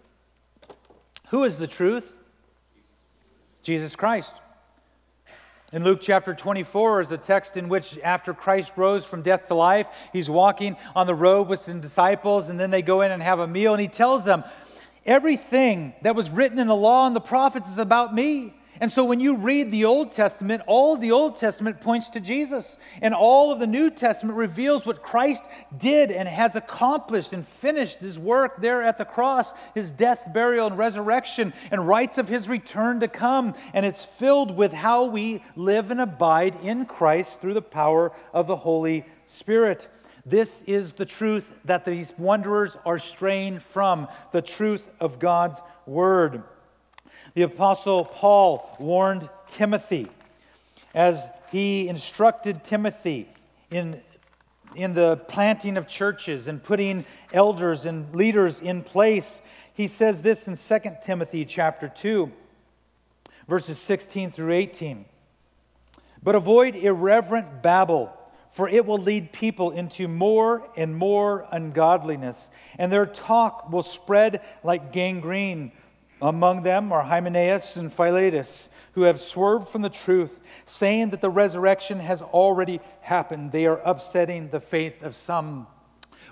Who 1.29 1.43
is 1.43 1.59
the 1.59 1.67
truth? 1.67 2.15
Jesus 3.61 3.95
Christ. 3.95 4.33
In 5.71 5.83
Luke 5.83 5.99
chapter 6.01 6.33
24 6.33 7.01
is 7.01 7.11
a 7.11 7.17
text 7.17 7.55
in 7.55 7.69
which, 7.69 7.99
after 7.99 8.33
Christ 8.33 8.73
rose 8.75 9.05
from 9.05 9.21
death 9.21 9.47
to 9.49 9.53
life, 9.53 9.85
he's 10.11 10.27
walking 10.27 10.75
on 10.95 11.05
the 11.05 11.13
road 11.13 11.47
with 11.47 11.59
some 11.59 11.79
disciples, 11.79 12.49
and 12.49 12.59
then 12.59 12.71
they 12.71 12.81
go 12.81 13.01
in 13.01 13.11
and 13.11 13.21
have 13.21 13.37
a 13.37 13.45
meal, 13.45 13.73
and 13.73 13.81
he 13.81 13.87
tells 13.87 14.25
them, 14.25 14.43
Everything 15.05 15.93
that 16.01 16.15
was 16.15 16.31
written 16.31 16.57
in 16.57 16.65
the 16.65 16.75
law 16.75 17.05
and 17.05 17.15
the 17.15 17.21
prophets 17.21 17.69
is 17.69 17.77
about 17.77 18.13
me. 18.13 18.55
And 18.81 18.89
so 18.89 19.03
when 19.03 19.19
you 19.19 19.35
read 19.35 19.71
the 19.71 19.85
Old 19.85 20.13
Testament, 20.13 20.63
all 20.65 20.95
of 20.95 21.01
the 21.01 21.11
Old 21.11 21.35
Testament 21.35 21.81
points 21.81 22.09
to 22.11 22.21
Jesus. 22.21 22.77
And 23.01 23.13
all 23.13 23.51
of 23.51 23.59
the 23.59 23.67
New 23.67 23.89
Testament 23.89 24.37
reveals 24.37 24.85
what 24.85 25.03
Christ 25.03 25.45
did 25.77 26.11
and 26.11 26.29
has 26.29 26.55
accomplished 26.55 27.33
and 27.33 27.45
finished 27.45 27.99
his 27.99 28.17
work 28.17 28.61
there 28.61 28.81
at 28.81 28.97
the 28.97 29.03
cross, 29.03 29.53
his 29.75 29.91
death, 29.91 30.31
burial, 30.33 30.67
and 30.67 30.77
resurrection, 30.77 31.53
and 31.71 31.87
writes 31.87 32.17
of 32.17 32.29
his 32.29 32.47
return 32.47 33.01
to 33.01 33.09
come. 33.09 33.53
And 33.73 33.85
it's 33.85 34.05
filled 34.05 34.55
with 34.55 34.71
how 34.71 35.05
we 35.05 35.43
live 35.57 35.91
and 35.91 35.99
abide 35.99 36.55
in 36.63 36.85
Christ 36.85 37.41
through 37.41 37.55
the 37.55 37.61
power 37.61 38.13
of 38.33 38.47
the 38.47 38.55
Holy 38.55 39.05
Spirit. 39.25 39.89
This 40.25 40.61
is 40.63 40.93
the 40.93 41.05
truth 41.05 41.51
that 41.65 41.85
these 41.85 42.13
wanderers 42.17 42.77
are 42.85 42.99
straying 42.99 43.59
from, 43.59 44.07
the 44.31 44.41
truth 44.41 44.89
of 44.99 45.19
God's 45.19 45.61
word. 45.85 46.43
The 47.35 47.43
Apostle 47.43 48.05
Paul 48.05 48.75
warned 48.79 49.29
Timothy 49.47 50.07
as 50.95 51.27
he 51.51 51.87
instructed 51.87 52.63
Timothy 52.63 53.29
in, 53.69 54.01
in 54.75 54.95
the 54.95 55.17
planting 55.27 55.77
of 55.77 55.87
churches 55.87 56.47
and 56.47 56.61
putting 56.61 57.05
elders 57.31 57.85
and 57.85 58.13
leaders 58.15 58.59
in 58.59 58.81
place. 58.81 59.43
He 59.75 59.87
says 59.87 60.23
this 60.23 60.47
in 60.47 60.55
2 60.81 60.91
Timothy 61.03 61.45
chapter 61.45 61.87
2, 61.87 62.31
verses 63.47 63.77
16 63.77 64.31
through 64.31 64.53
18. 64.53 65.05
But 66.23 66.33
avoid 66.33 66.75
irreverent 66.75 67.61
babble, 67.61 68.11
for 68.49 68.67
it 68.67 68.87
will 68.87 68.97
lead 68.97 69.31
people 69.31 69.69
into 69.69 70.07
more 70.07 70.67
and 70.75 70.95
more 70.95 71.45
ungodliness, 71.51 72.49
and 72.79 72.91
their 72.91 73.05
talk 73.05 73.71
will 73.71 73.83
spread 73.83 74.41
like 74.63 74.91
gangrene. 74.91 75.71
Among 76.21 76.63
them 76.63 76.91
are 76.91 77.03
Hymenaeus 77.03 77.77
and 77.77 77.91
Philetus, 77.91 78.69
who 78.93 79.03
have 79.03 79.19
swerved 79.19 79.69
from 79.69 79.81
the 79.81 79.89
truth, 79.89 80.41
saying 80.65 81.11
that 81.11 81.21
the 81.21 81.29
resurrection 81.29 81.99
has 81.99 82.21
already 82.21 82.81
happened. 83.01 83.51
They 83.51 83.65
are 83.65 83.81
upsetting 83.85 84.49
the 84.49 84.59
faith 84.59 85.01
of 85.01 85.15
some. 85.15 85.67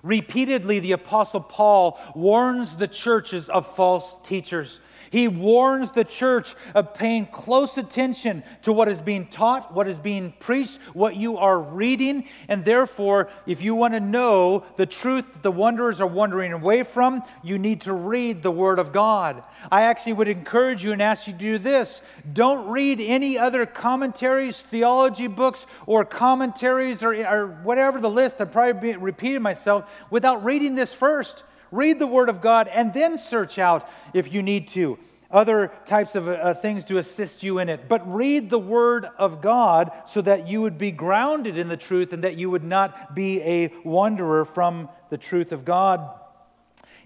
Repeatedly, 0.03 0.79
the 0.79 0.91
Apostle 0.91 1.41
Paul 1.41 1.99
warns 2.15 2.75
the 2.75 2.87
churches 2.87 3.49
of 3.49 3.65
false 3.65 4.17
teachers. 4.23 4.79
He 5.11 5.27
warns 5.27 5.91
the 5.91 6.03
church 6.03 6.55
of 6.75 6.93
paying 6.93 7.25
close 7.25 7.77
attention 7.77 8.43
to 8.63 8.73
what 8.73 8.87
is 8.87 9.01
being 9.01 9.27
taught, 9.27 9.73
what 9.73 9.87
is 9.87 9.99
being 9.99 10.33
preached, 10.39 10.79
what 10.93 11.15
you 11.15 11.37
are 11.37 11.59
reading. 11.59 12.25
And 12.47 12.65
therefore, 12.65 13.29
if 13.45 13.61
you 13.61 13.75
want 13.75 13.93
to 13.93 13.99
know 13.99 14.65
the 14.75 14.85
truth 14.85 15.33
that 15.33 15.43
the 15.43 15.51
wanderers 15.51 16.01
are 16.01 16.07
wandering 16.07 16.53
away 16.53 16.83
from, 16.83 17.23
you 17.43 17.57
need 17.57 17.81
to 17.81 17.93
read 17.93 18.43
the 18.43 18.51
Word 18.51 18.79
of 18.79 18.91
God. 18.91 19.43
I 19.71 19.83
actually 19.83 20.13
would 20.13 20.27
encourage 20.27 20.83
you 20.83 20.91
and 20.91 21.01
ask 21.01 21.27
you 21.27 21.33
to 21.33 21.39
do 21.39 21.57
this. 21.57 22.01
Don't 22.33 22.69
read 22.69 22.99
any 22.99 23.37
other 23.37 23.65
commentaries, 23.65 24.61
theology 24.61 25.27
books, 25.27 25.65
or 25.85 26.05
commentaries, 26.05 27.03
or, 27.03 27.13
or 27.25 27.47
whatever 27.63 27.99
the 27.99 28.09
list. 28.09 28.41
I'm 28.41 28.49
probably 28.49 28.95
repeating 28.95 29.41
myself 29.41 29.89
without 30.09 30.43
reading 30.43 30.75
this 30.75 30.93
first. 30.93 31.43
Read 31.71 31.99
the 31.99 32.07
Word 32.07 32.29
of 32.29 32.41
God 32.41 32.67
and 32.67 32.93
then 32.93 33.17
search 33.17 33.59
out, 33.59 33.87
if 34.13 34.33
you 34.33 34.41
need 34.41 34.67
to, 34.69 34.97
other 35.29 35.73
types 35.85 36.15
of 36.15 36.29
uh, 36.29 36.53
things 36.53 36.85
to 36.85 36.97
assist 36.97 37.43
you 37.43 37.59
in 37.59 37.69
it. 37.69 37.89
But 37.89 38.13
read 38.13 38.49
the 38.49 38.59
Word 38.59 39.05
of 39.17 39.41
God 39.41 39.91
so 40.05 40.21
that 40.21 40.47
you 40.47 40.61
would 40.61 40.77
be 40.77 40.91
grounded 40.91 41.57
in 41.57 41.67
the 41.67 41.77
truth 41.77 42.13
and 42.13 42.23
that 42.23 42.37
you 42.37 42.49
would 42.49 42.63
not 42.63 43.13
be 43.13 43.41
a 43.41 43.73
wanderer 43.83 44.45
from 44.45 44.89
the 45.09 45.17
truth 45.17 45.51
of 45.51 45.65
God. 45.65 46.09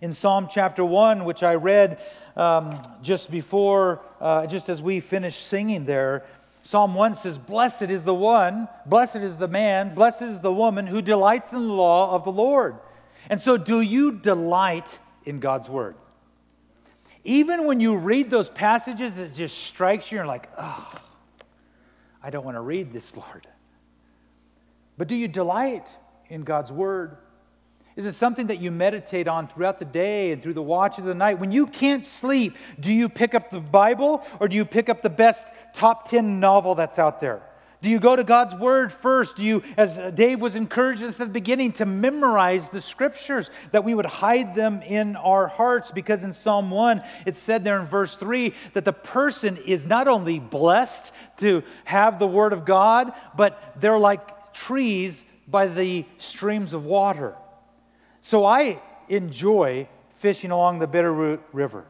In 0.02 0.14
Psalm 0.14 0.48
chapter 0.50 0.84
1, 0.84 1.26
which 1.26 1.44
I 1.44 1.56
read 1.56 2.00
um, 2.36 2.80
just 3.02 3.30
before, 3.30 4.02
uh, 4.20 4.48
just 4.48 4.70
as 4.70 4.82
we 4.82 5.00
finished 5.00 5.46
singing 5.46 5.86
there, 5.86 6.26
Psalm 6.64 6.94
1 6.94 7.16
says, 7.16 7.38
Blessed 7.38 7.84
is 7.84 8.04
the 8.04 8.14
one, 8.14 8.68
blessed 8.86 9.18
is 9.18 9.38
the 9.38 9.48
man, 9.48 9.96
blessed 9.96 10.24
is 10.24 10.42
the 10.42 10.54
woman 10.54 10.88
who 10.88 11.02
delights 11.02 11.52
in 11.54 11.68
the 11.68 11.74
law 11.74 12.14
of 12.14 12.24
the 12.24 12.32
Lord. 12.32 12.76
And 13.32 13.40
so, 13.40 13.56
do 13.56 13.80
you 13.80 14.12
delight 14.12 15.00
in 15.24 15.40
God's 15.40 15.70
word? 15.70 15.96
Even 17.24 17.66
when 17.66 17.80
you 17.80 17.96
read 17.96 18.30
those 18.30 18.50
passages, 18.50 19.18
it 19.18 19.34
just 19.34 19.58
strikes 19.58 20.12
you 20.12 20.18
and 20.18 20.26
you're 20.26 20.28
like, 20.28 20.50
oh, 20.58 20.94
I 22.22 22.30
don't 22.30 22.44
want 22.44 22.58
to 22.58 22.62
read 22.62 22.92
this, 22.92 23.16
Lord. 23.18 23.48
But 24.98 25.08
do 25.08 25.16
you 25.16 25.30
delight 25.30 25.96
in 26.30 26.44
God's 26.44 26.74
word? 26.74 27.16
Is 27.96 28.06
it 28.06 28.14
something 28.14 28.48
that 28.48 28.60
you 28.60 28.70
meditate 28.70 29.30
on 29.30 29.48
throughout 29.48 29.80
the 29.80 29.86
day 29.86 30.34
and 30.34 30.44
through 30.44 30.54
the 30.54 30.62
watch 30.62 30.98
of 30.98 31.06
the 31.06 31.16
night? 31.16 31.40
When 31.40 31.54
you 31.54 31.68
can't 31.68 32.06
sleep, 32.06 32.58
do 32.82 32.92
you 32.92 33.08
pick 33.08 33.34
up 33.34 33.50
the 33.50 33.62
Bible 33.62 34.26
or 34.42 34.50
do 34.50 34.58
you 34.58 34.66
pick 34.66 34.90
up 34.90 35.02
the 35.02 35.10
best 35.10 35.52
top 35.74 36.10
10 36.10 36.42
novel 36.42 36.76
that's 36.76 37.00
out 37.00 37.22
there? 37.22 37.42
Do 37.82 37.90
you 37.90 38.00
go 38.00 38.16
to 38.16 38.24
God's 38.24 38.54
Word 38.54 38.94
first? 38.94 39.38
Do 39.38 39.44
you, 39.44 39.64
as 39.76 39.98
Dave 40.14 40.40
was 40.40 40.56
encouraged 40.56 41.02
us 41.02 41.20
at 41.20 41.28
the 41.28 41.34
beginning, 41.34 41.72
to 41.74 41.86
memorize 41.86 42.70
the 42.70 42.80
Scriptures, 42.80 43.50
that 43.72 43.84
we 43.84 43.96
would 43.96 44.06
hide 44.06 44.54
them 44.54 44.84
in 44.84 45.16
our 45.16 45.48
hearts? 45.48 45.90
Because 45.90 46.24
in 46.24 46.32
Psalm 46.32 46.70
1, 46.70 47.02
it 47.26 47.36
said 47.36 47.64
there 47.64 47.80
in 47.80 47.88
verse 47.88 48.16
3 48.18 48.54
that 48.74 48.86
the 48.86 48.94
person 48.94 49.58
is 49.58 49.88
not 49.88 50.08
only 50.08 50.38
blessed 50.38 51.12
to 51.38 51.64
have 51.86 52.20
the 52.20 52.28
Word 52.28 52.54
of 52.54 52.66
God, 52.66 53.14
but 53.36 53.74
they're 53.80 53.98
like 53.98 54.54
trees 54.54 55.24
by 55.48 55.66
the 55.66 56.06
streams 56.20 56.74
of 56.74 56.86
water. 56.86 57.36
So 58.22 58.46
I 58.46 58.80
enjoy 59.10 59.88
fishing 60.20 60.52
along 60.52 60.78
the 60.78 60.88
Bitterroot 60.88 61.40
River. 61.52 61.86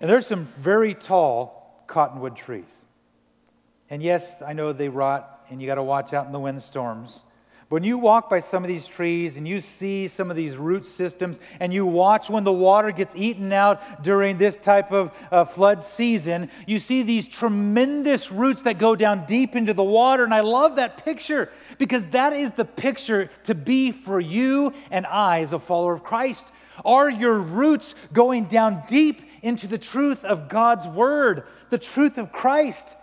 And 0.00 0.10
there's 0.10 0.26
some 0.26 0.46
very 0.56 0.94
tall 0.94 1.84
cottonwood 1.86 2.34
trees. 2.34 2.84
And 3.94 4.02
yes, 4.02 4.42
I 4.42 4.54
know 4.54 4.72
they 4.72 4.88
rot 4.88 5.46
and 5.50 5.62
you 5.62 5.68
got 5.68 5.76
to 5.76 5.82
watch 5.84 6.12
out 6.12 6.26
in 6.26 6.32
the 6.32 6.40
windstorms. 6.40 7.22
But 7.68 7.76
when 7.76 7.84
you 7.84 7.96
walk 7.96 8.28
by 8.28 8.40
some 8.40 8.64
of 8.64 8.68
these 8.68 8.88
trees 8.88 9.36
and 9.36 9.46
you 9.46 9.60
see 9.60 10.08
some 10.08 10.32
of 10.32 10.36
these 10.36 10.56
root 10.56 10.84
systems 10.84 11.38
and 11.60 11.72
you 11.72 11.86
watch 11.86 12.28
when 12.28 12.42
the 12.42 12.52
water 12.52 12.90
gets 12.90 13.14
eaten 13.14 13.52
out 13.52 14.02
during 14.02 14.36
this 14.36 14.58
type 14.58 14.90
of 14.90 15.16
uh, 15.30 15.44
flood 15.44 15.80
season, 15.80 16.50
you 16.66 16.80
see 16.80 17.04
these 17.04 17.28
tremendous 17.28 18.32
roots 18.32 18.62
that 18.62 18.78
go 18.78 18.96
down 18.96 19.26
deep 19.26 19.54
into 19.54 19.74
the 19.74 19.84
water. 19.84 20.24
And 20.24 20.34
I 20.34 20.40
love 20.40 20.74
that 20.74 21.04
picture 21.04 21.52
because 21.78 22.04
that 22.08 22.32
is 22.32 22.52
the 22.54 22.64
picture 22.64 23.30
to 23.44 23.54
be 23.54 23.92
for 23.92 24.18
you 24.18 24.74
and 24.90 25.06
I 25.06 25.42
as 25.42 25.52
a 25.52 25.60
follower 25.60 25.94
of 25.94 26.02
Christ. 26.02 26.48
Are 26.84 27.08
your 27.08 27.38
roots 27.38 27.94
going 28.12 28.46
down 28.46 28.82
deep 28.88 29.22
into 29.40 29.68
the 29.68 29.78
truth 29.78 30.24
of 30.24 30.48
God's 30.48 30.84
word, 30.84 31.44
the 31.70 31.78
truth 31.78 32.18
of 32.18 32.32
Christ? 32.32 32.96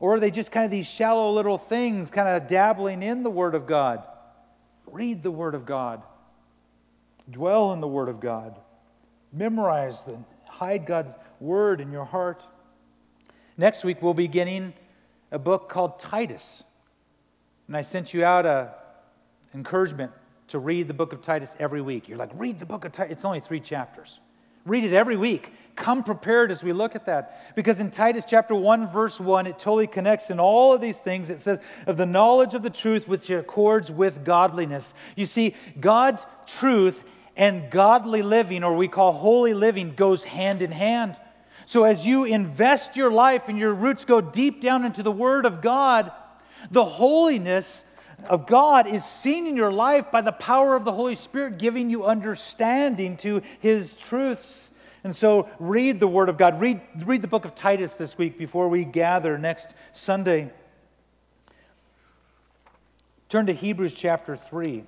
Or 0.00 0.14
are 0.14 0.20
they 0.20 0.30
just 0.30 0.52
kind 0.52 0.64
of 0.64 0.70
these 0.70 0.86
shallow 0.86 1.32
little 1.32 1.58
things, 1.58 2.10
kind 2.10 2.28
of 2.28 2.46
dabbling 2.46 3.02
in 3.02 3.22
the 3.22 3.30
Word 3.30 3.54
of 3.54 3.66
God? 3.66 4.02
Read 4.86 5.22
the 5.22 5.30
Word 5.30 5.54
of 5.54 5.66
God. 5.66 6.02
Dwell 7.30 7.72
in 7.72 7.80
the 7.80 7.88
Word 7.88 8.08
of 8.08 8.20
God. 8.20 8.58
Memorize 9.32 10.04
and 10.06 10.24
hide 10.48 10.86
God's 10.86 11.14
Word 11.40 11.80
in 11.80 11.90
your 11.90 12.04
heart. 12.04 12.46
Next 13.56 13.84
week, 13.84 14.00
we'll 14.00 14.14
be 14.14 14.28
getting 14.28 14.72
a 15.32 15.38
book 15.38 15.68
called 15.68 15.98
Titus. 15.98 16.62
And 17.66 17.76
I 17.76 17.82
sent 17.82 18.14
you 18.14 18.24
out 18.24 18.46
a 18.46 18.72
encouragement 19.54 20.12
to 20.48 20.58
read 20.58 20.88
the 20.88 20.94
book 20.94 21.12
of 21.12 21.22
Titus 21.22 21.54
every 21.58 21.82
week. 21.82 22.08
You're 22.08 22.18
like, 22.18 22.30
read 22.34 22.58
the 22.58 22.66
book 22.66 22.84
of 22.84 22.92
Titus. 22.92 23.12
It's 23.12 23.24
only 23.24 23.40
three 23.40 23.60
chapters. 23.60 24.20
Read 24.68 24.84
it 24.84 24.92
every 24.92 25.16
week. 25.16 25.52
Come 25.74 26.02
prepared 26.02 26.50
as 26.50 26.62
we 26.62 26.72
look 26.72 26.94
at 26.94 27.06
that. 27.06 27.54
Because 27.54 27.80
in 27.80 27.90
Titus 27.90 28.24
chapter 28.26 28.54
1, 28.54 28.88
verse 28.88 29.18
1, 29.18 29.46
it 29.46 29.58
totally 29.58 29.86
connects 29.86 30.28
in 30.28 30.40
all 30.40 30.74
of 30.74 30.80
these 30.80 31.00
things. 31.00 31.30
It 31.30 31.40
says, 31.40 31.60
of 31.86 31.96
the 31.96 32.06
knowledge 32.06 32.54
of 32.54 32.62
the 32.62 32.70
truth 32.70 33.06
which 33.06 33.30
accords 33.30 33.90
with 33.90 34.24
godliness. 34.24 34.92
You 35.16 35.26
see, 35.26 35.54
God's 35.78 36.26
truth 36.46 37.04
and 37.36 37.70
godly 37.70 38.22
living, 38.22 38.64
or 38.64 38.74
we 38.76 38.88
call 38.88 39.12
holy 39.12 39.54
living, 39.54 39.94
goes 39.94 40.24
hand 40.24 40.62
in 40.62 40.72
hand. 40.72 41.16
So 41.64 41.84
as 41.84 42.06
you 42.06 42.24
invest 42.24 42.96
your 42.96 43.12
life 43.12 43.48
and 43.48 43.58
your 43.58 43.72
roots 43.72 44.04
go 44.04 44.20
deep 44.20 44.60
down 44.60 44.84
into 44.84 45.02
the 45.02 45.12
Word 45.12 45.46
of 45.46 45.60
God, 45.62 46.10
the 46.70 46.84
holiness 46.84 47.84
of 48.26 48.46
God 48.46 48.86
is 48.86 49.04
seen 49.04 49.46
in 49.46 49.56
your 49.56 49.72
life 49.72 50.10
by 50.10 50.20
the 50.20 50.32
power 50.32 50.74
of 50.74 50.84
the 50.84 50.92
Holy 50.92 51.14
Spirit 51.14 51.58
giving 51.58 51.90
you 51.90 52.04
understanding 52.04 53.16
to 53.18 53.42
His 53.60 53.96
truths. 53.96 54.70
And 55.04 55.14
so 55.14 55.48
read 55.58 56.00
the 56.00 56.08
Word 56.08 56.28
of 56.28 56.36
God. 56.36 56.60
Read, 56.60 56.80
read 57.04 57.22
the 57.22 57.28
book 57.28 57.44
of 57.44 57.54
Titus 57.54 57.94
this 57.94 58.18
week 58.18 58.36
before 58.36 58.68
we 58.68 58.84
gather 58.84 59.38
next 59.38 59.74
Sunday. 59.92 60.50
Turn 63.28 63.46
to 63.46 63.52
Hebrews 63.52 63.94
chapter 63.94 64.36
3. 64.36 64.84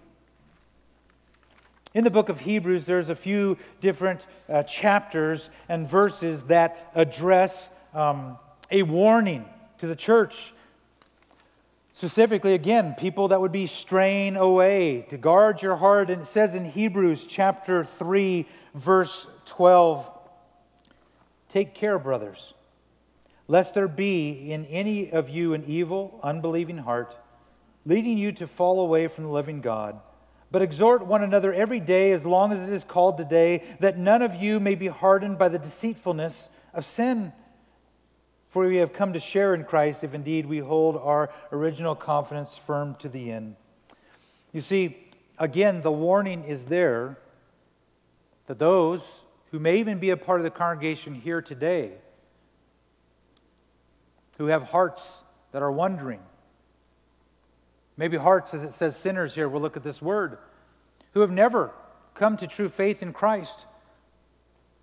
In 1.92 2.04
the 2.04 2.10
book 2.10 2.28
of 2.28 2.40
Hebrews, 2.40 2.86
there's 2.86 3.08
a 3.08 3.14
few 3.14 3.58
different 3.80 4.26
uh, 4.48 4.62
chapters 4.62 5.50
and 5.68 5.88
verses 5.88 6.44
that 6.44 6.90
address 6.94 7.70
um, 7.94 8.38
a 8.70 8.82
warning 8.82 9.44
to 9.78 9.86
the 9.86 9.96
church 9.96 10.52
Specifically, 12.00 12.54
again, 12.54 12.94
people 12.94 13.28
that 13.28 13.42
would 13.42 13.52
be 13.52 13.66
straying 13.66 14.34
away, 14.34 15.04
to 15.10 15.18
guard 15.18 15.60
your 15.60 15.76
heart. 15.76 16.08
And 16.08 16.22
it 16.22 16.24
says 16.24 16.54
in 16.54 16.64
Hebrews 16.64 17.26
chapter 17.26 17.84
3, 17.84 18.46
verse 18.74 19.26
12 19.44 20.10
Take 21.50 21.74
care, 21.74 21.98
brothers, 21.98 22.54
lest 23.48 23.74
there 23.74 23.86
be 23.86 24.50
in 24.50 24.64
any 24.64 25.12
of 25.12 25.28
you 25.28 25.52
an 25.52 25.62
evil, 25.66 26.18
unbelieving 26.22 26.78
heart, 26.78 27.18
leading 27.84 28.16
you 28.16 28.32
to 28.32 28.46
fall 28.46 28.80
away 28.80 29.06
from 29.06 29.24
the 29.24 29.30
living 29.30 29.60
God. 29.60 30.00
But 30.50 30.62
exhort 30.62 31.04
one 31.04 31.22
another 31.22 31.52
every 31.52 31.80
day, 31.80 32.12
as 32.12 32.24
long 32.24 32.50
as 32.50 32.64
it 32.64 32.72
is 32.72 32.82
called 32.82 33.18
today, 33.18 33.62
that 33.80 33.98
none 33.98 34.22
of 34.22 34.34
you 34.36 34.58
may 34.58 34.74
be 34.74 34.86
hardened 34.86 35.36
by 35.36 35.50
the 35.50 35.58
deceitfulness 35.58 36.48
of 36.72 36.86
sin. 36.86 37.34
For 38.50 38.66
we 38.66 38.76
have 38.76 38.92
come 38.92 39.12
to 39.12 39.20
share 39.20 39.54
in 39.54 39.64
Christ 39.64 40.02
if 40.02 40.12
indeed 40.12 40.44
we 40.44 40.58
hold 40.58 40.96
our 40.96 41.30
original 41.52 41.94
confidence 41.94 42.58
firm 42.58 42.96
to 42.96 43.08
the 43.08 43.30
end. 43.30 43.54
You 44.52 44.60
see, 44.60 45.06
again, 45.38 45.82
the 45.82 45.92
warning 45.92 46.44
is 46.44 46.66
there 46.66 47.16
that 48.46 48.58
those 48.58 49.22
who 49.52 49.60
may 49.60 49.78
even 49.78 49.98
be 49.98 50.10
a 50.10 50.16
part 50.16 50.40
of 50.40 50.44
the 50.44 50.50
congregation 50.50 51.14
here 51.14 51.40
today, 51.40 51.92
who 54.38 54.46
have 54.46 54.64
hearts 54.64 55.22
that 55.52 55.62
are 55.62 55.70
wondering, 55.70 56.20
maybe 57.96 58.16
hearts, 58.16 58.52
as 58.52 58.64
it 58.64 58.72
says 58.72 58.96
sinners 58.96 59.34
here, 59.34 59.48
we'll 59.48 59.62
look 59.62 59.76
at 59.76 59.84
this 59.84 60.02
word, 60.02 60.38
who 61.12 61.20
have 61.20 61.30
never 61.30 61.72
come 62.14 62.36
to 62.36 62.48
true 62.48 62.68
faith 62.68 63.00
in 63.00 63.12
Christ. 63.12 63.66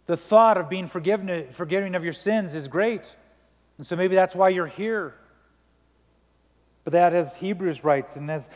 The 0.05 0.15
thought 0.15 0.57
of 0.57 0.69
being 0.69 0.87
forgiven, 0.87 1.47
forgiving 1.51 1.95
of 1.95 2.05
your 2.05 2.13
sins 2.13 2.53
is 2.53 2.69
great. 2.69 3.13
And 3.77 3.85
so 3.85 3.95
maybe 3.95 4.15
that's 4.15 4.35
why 4.35 4.49
you're 4.49 4.67
here. 4.67 5.13
But 6.83 6.93
that, 6.93 7.13
as 7.13 7.35
Hebrews 7.35 7.83
writes, 7.83 8.15
and 8.15 8.31
as 8.31 8.49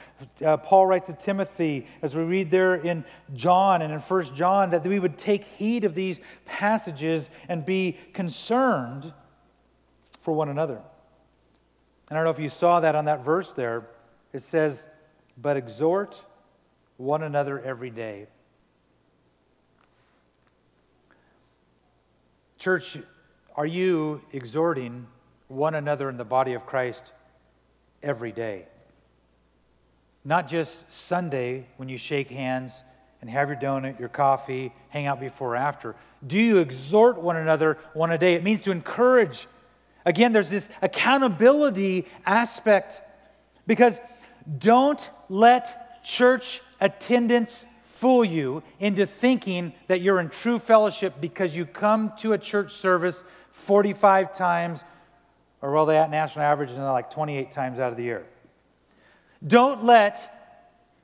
uh, 0.43 0.55
Paul 0.55 0.85
writes 0.85 1.07
to 1.07 1.13
Timothy, 1.13 1.85
as 2.01 2.15
we 2.15 2.23
read 2.23 2.49
there 2.49 2.75
in 2.75 3.03
John 3.33 3.81
and 3.81 3.91
in 3.91 3.99
First 3.99 4.33
John, 4.33 4.69
that 4.69 4.87
we 4.87 4.99
would 4.99 5.17
take 5.17 5.43
heed 5.43 5.83
of 5.83 5.95
these 5.95 6.21
passages 6.45 7.29
and 7.49 7.65
be 7.65 7.97
concerned 8.13 9.11
for 10.21 10.33
one 10.33 10.47
another. 10.47 10.81
And 12.09 12.11
I 12.11 12.15
don't 12.15 12.23
know 12.23 12.29
if 12.29 12.39
you 12.39 12.49
saw 12.49 12.79
that 12.79 12.95
on 12.95 13.03
that 13.05 13.23
verse 13.23 13.51
there. 13.51 13.89
It 14.31 14.41
says, 14.41 14.85
But 15.37 15.57
exhort 15.57 16.15
one 16.95 17.23
another 17.23 17.59
every 17.59 17.89
day. 17.89 18.27
Church, 22.57 22.97
are 23.55 23.65
you 23.65 24.21
exhorting 24.31 25.07
one 25.47 25.75
another 25.75 26.09
in 26.09 26.17
the 26.17 26.25
body 26.25 26.53
of 26.53 26.65
Christ 26.65 27.11
every 28.01 28.31
day? 28.31 28.65
Not 30.23 30.47
just 30.47 30.91
Sunday 30.91 31.65
when 31.77 31.89
you 31.89 31.97
shake 31.97 32.29
hands 32.29 32.83
and 33.21 33.29
have 33.29 33.49
your 33.49 33.57
donut, 33.57 33.99
your 33.99 34.09
coffee, 34.09 34.71
hang 34.89 35.07
out 35.07 35.19
before 35.19 35.53
or 35.53 35.55
after. 35.55 35.95
Do 36.25 36.39
you 36.39 36.59
exhort 36.59 37.19
one 37.19 37.37
another 37.37 37.77
one 37.93 38.11
a 38.11 38.17
day? 38.17 38.35
It 38.35 38.43
means 38.43 38.61
to 38.63 38.71
encourage. 38.71 39.47
Again, 40.05 40.33
there's 40.33 40.49
this 40.49 40.69
accountability 40.81 42.07
aspect 42.25 43.01
because 43.67 43.99
don't 44.57 45.09
let 45.29 46.03
church 46.03 46.61
attendance 46.79 47.65
fool 47.83 48.25
you 48.25 48.63
into 48.79 49.05
thinking 49.05 49.73
that 49.87 50.01
you're 50.01 50.19
in 50.19 50.29
true 50.29 50.57
fellowship 50.57 51.13
because 51.21 51.55
you 51.55 51.65
come 51.65 52.11
to 52.17 52.33
a 52.33 52.37
church 52.37 52.71
service 52.73 53.23
45 53.61 54.35
times, 54.35 54.83
or 55.61 55.71
well, 55.71 55.85
the 55.85 55.95
at 55.95 56.09
national 56.09 56.45
average 56.45 56.71
is 56.71 56.77
like 56.77 57.09
28 57.09 57.51
times 57.51 57.79
out 57.79 57.91
of 57.91 57.97
the 57.97 58.03
year. 58.03 58.25
Don't 59.45 59.83
let 59.83 60.37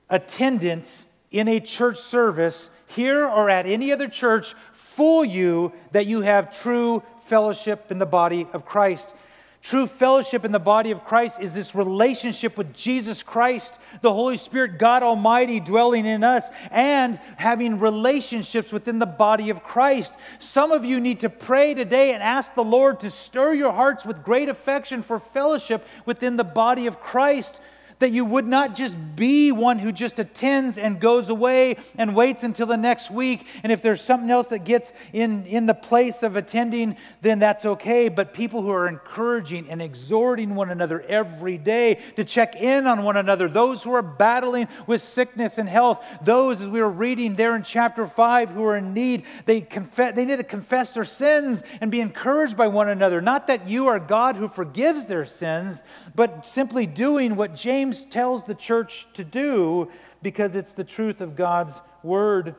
attendance 0.10 1.06
in 1.32 1.48
a 1.48 1.60
church 1.60 1.98
service 1.98 2.70
here 2.88 3.26
or 3.26 3.50
at 3.50 3.66
any 3.66 3.92
other 3.92 4.08
church 4.08 4.56
fool 4.72 5.24
you 5.26 5.74
that 5.92 6.06
you 6.06 6.22
have 6.22 6.58
true 6.58 7.04
fellowship 7.26 7.92
in 7.92 8.00
the 8.00 8.06
body 8.06 8.48
of 8.54 8.66
Christ. 8.66 9.14
True 9.62 9.88
fellowship 9.88 10.46
in 10.46 10.52
the 10.52 10.60
body 10.60 10.92
of 10.92 11.04
Christ 11.04 11.42
is 11.42 11.54
this 11.54 11.76
relationship 11.76 12.58
with 12.58 12.74
Jesus 12.74 13.22
Christ, 13.24 13.80
the 14.02 14.14
Holy 14.14 14.38
Spirit, 14.38 14.78
God 14.78 15.04
Almighty 15.04 15.60
dwelling 15.60 16.06
in 16.06 16.24
us, 16.24 16.48
and 16.72 17.20
having 17.36 17.80
relationships 17.80 18.72
within 18.72 19.00
the 19.00 19.06
body 19.06 19.50
of 19.50 19.64
Christ. 19.64 20.14
Some 20.40 20.72
of 20.72 20.86
you 20.86 21.02
need 21.02 21.20
to 21.22 21.30
pray 21.30 21.74
today 21.74 22.14
and 22.14 22.24
ask 22.24 22.54
the 22.54 22.64
Lord 22.64 23.02
to 23.02 23.10
stir 23.10 23.56
your 23.56 23.74
hearts 23.74 24.06
with 24.06 24.24
great 24.24 24.48
affection 24.48 25.02
for 25.02 25.20
fellowship 25.20 25.86
within 26.06 26.38
the 26.38 26.44
body 26.44 26.86
of 26.88 27.02
Christ 27.02 27.60
that 28.00 28.12
you 28.12 28.24
would 28.24 28.46
not 28.46 28.76
just 28.76 28.96
be 29.16 29.52
one 29.52 29.80
who 29.80 29.92
just 29.92 30.20
attends 30.20 30.78
and 30.78 31.00
goes 31.00 31.30
away 31.30 31.78
and 31.98 32.16
waits 32.16 32.44
until 32.44 32.68
the 32.68 32.78
next 32.78 33.10
week. 33.10 33.46
And 33.64 33.72
if 33.72 33.82
there's 33.82 34.02
something 34.02 34.30
else 34.30 34.48
that 34.48 34.64
gets 34.64 34.94
in, 35.14 35.46
in 35.48 35.66
the 35.66 35.74
place 35.74 36.22
of 36.22 36.36
attending, 36.36 36.96
then 37.22 37.40
that's 37.40 37.66
okay. 37.66 38.10
But 38.10 38.34
people 38.34 38.62
who 38.62 38.70
are 38.70 38.88
encouraging 38.88 39.70
and 39.70 39.82
exhorting 39.82 40.54
one 40.54 40.70
another 40.70 41.02
every 41.02 41.58
day 41.58 42.00
to 42.16 42.24
check 42.24 42.56
in 42.56 42.86
on 42.86 43.04
one 43.04 43.18
another, 43.18 43.50
those 43.50 43.82
who 43.82 43.94
are 43.94 44.04
battling 44.04 44.68
with 44.86 45.02
sickness 45.02 45.58
and 45.58 45.68
health, 45.68 46.04
those, 46.22 46.62
as 46.62 46.70
we 46.70 46.80
were 46.80 46.90
reading 46.90 47.36
there 47.36 47.56
in 47.56 47.64
chapter 47.64 48.06
5, 48.06 48.52
who 48.52 48.64
are 48.64 48.78
in 48.78 48.94
need, 48.94 49.24
they, 49.46 49.62
confess, 49.62 50.16
they 50.16 50.26
need 50.26 50.38
to 50.38 50.44
confess 50.44 50.94
their 50.94 51.06
sins 51.06 51.64
and 51.82 51.90
be 51.90 52.00
encouraged 52.00 52.56
by 52.56 52.68
one 52.68 52.90
another. 52.90 53.22
Not 53.22 53.48
that 53.48 53.68
you 53.68 53.88
are 53.88 54.00
God 54.00 54.36
who 54.36 54.48
forgives 54.48 55.06
their 55.06 55.26
sins, 55.26 55.82
but 56.16 56.46
simply 56.46 56.86
doing 56.86 57.36
what 57.36 57.56
James 57.56 57.87
James 57.88 58.04
tells 58.04 58.44
the 58.44 58.54
church 58.54 59.08
to 59.14 59.24
do 59.24 59.90
because 60.22 60.56
it's 60.56 60.74
the 60.74 60.84
truth 60.84 61.22
of 61.22 61.38
God's 61.38 61.80
word. 62.04 62.54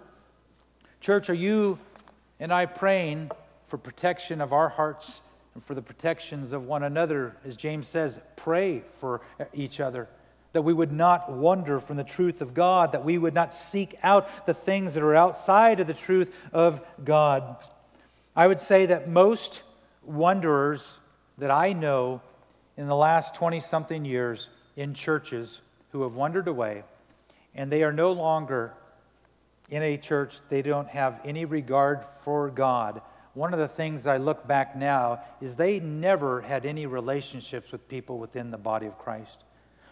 Church, 1.03 1.29
are 1.29 1.35
you 1.35 1.79
and 2.41 2.51
I 2.51 2.65
praying 2.65 3.31
for 3.63 3.77
protection 3.77 4.41
of 4.41 4.55
our 4.55 4.71
hearts 4.71 5.21
and 5.53 5.63
for 5.63 5.75
the 5.75 5.83
protections 5.83 6.53
of 6.53 6.65
one 6.65 6.83
another? 6.83 7.37
As 7.45 7.57
James 7.57 7.89
says, 7.89 8.19
pray 8.37 8.85
for 9.01 9.21
each 9.53 9.81
other. 9.81 10.09
that 10.55 10.63
we 10.63 10.73
would 10.73 10.93
not 10.93 11.31
wander 11.31 11.79
from 11.79 11.97
the 11.97 12.05
truth 12.05 12.41
of 12.41 12.55
God, 12.55 12.93
that 12.93 13.05
we 13.05 13.19
would 13.19 13.35
not 13.35 13.53
seek 13.53 13.95
out 14.03 14.47
the 14.47 14.55
things 14.55 14.95
that 14.95 15.03
are 15.03 15.15
outside 15.15 15.79
of 15.79 15.87
the 15.87 15.95
truth 15.95 16.35
of 16.55 16.81
God. 17.05 17.57
I 18.35 18.47
would 18.47 18.61
say 18.61 18.87
that 18.87 19.09
most 19.09 19.63
wanderers 20.03 20.99
that 21.37 21.51
I 21.51 21.75
know 21.75 22.23
in 22.79 22.87
the 22.87 22.97
last 22.97 23.35
20 23.35 23.61
something 23.61 24.07
years 24.07 24.49
in 24.79 24.95
churches 24.95 25.61
who 25.91 26.03
have 26.03 26.15
wandered 26.15 26.47
away 26.47 26.85
and 27.53 27.71
they 27.71 27.83
are 27.83 27.93
no 27.93 28.13
longer 28.13 28.73
in 29.69 29.83
a 29.83 29.97
church, 29.97 30.39
they 30.49 30.63
don't 30.63 30.89
have 30.89 31.21
any 31.25 31.45
regard 31.45 32.05
for 32.23 32.49
God. 32.49 33.03
One 33.35 33.53
of 33.53 33.59
the 33.59 33.67
things 33.69 34.07
I 34.07 34.19
look 34.19 34.47
back 34.47 34.77
now 34.77 35.21
is 35.41 35.57
they 35.57 35.81
never 35.81 36.41
had 36.43 36.65
any 36.65 36.87
relationships 36.87 37.73
with 37.73 37.89
people 37.89 38.19
within 38.19 38.53
the 38.53 38.57
body 38.57 38.87
of 38.87 38.97
Christ. 38.99 39.39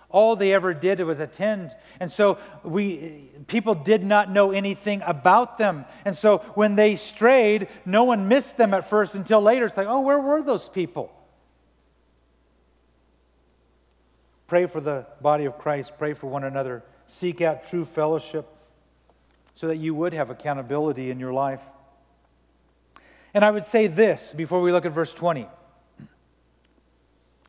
All 0.09 0.37
they 0.37 0.55
ever 0.55 0.73
did 0.73 1.01
was 1.01 1.19
attend. 1.19 1.75
And 1.99 2.11
so 2.11 2.39
we 2.63 3.29
people 3.49 3.75
did 3.75 4.05
not 4.05 4.31
know 4.31 4.53
anything 4.53 5.03
about 5.05 5.59
them. 5.59 5.85
And 6.05 6.17
so 6.17 6.39
when 6.55 6.77
they 6.77 6.95
strayed, 6.95 7.67
no 7.85 8.05
one 8.05 8.29
missed 8.29 8.57
them 8.57 8.73
at 8.73 8.89
first 8.89 9.17
until 9.17 9.41
later. 9.41 9.67
It's 9.67 9.77
like, 9.77 9.89
oh, 9.89 10.03
where 10.03 10.21
were 10.21 10.43
those 10.43 10.69
people? 10.69 11.13
Pray 14.47 14.67
for 14.67 14.81
the 14.81 15.07
body 15.21 15.45
of 15.45 15.59
Christ, 15.59 15.95
pray 15.99 16.15
for 16.15 16.29
one 16.29 16.45
another, 16.45 16.85
seek 17.07 17.41
out 17.41 17.67
true 17.67 17.85
fellowship 17.85 18.47
so 19.55 19.69
that 19.69 19.77
you 19.77 19.95
would 19.95 20.13
have 20.13 20.31
accountability 20.31 21.11
in 21.11 21.19
your 21.19 21.33
life. 21.33 21.63
And 23.35 23.45
I 23.45 23.51
would 23.51 23.65
say 23.65 23.87
this 23.87 24.33
before 24.33 24.61
we 24.61 24.73
look 24.73 24.87
at 24.87 24.93
verse 24.93 25.13
20. 25.13 25.47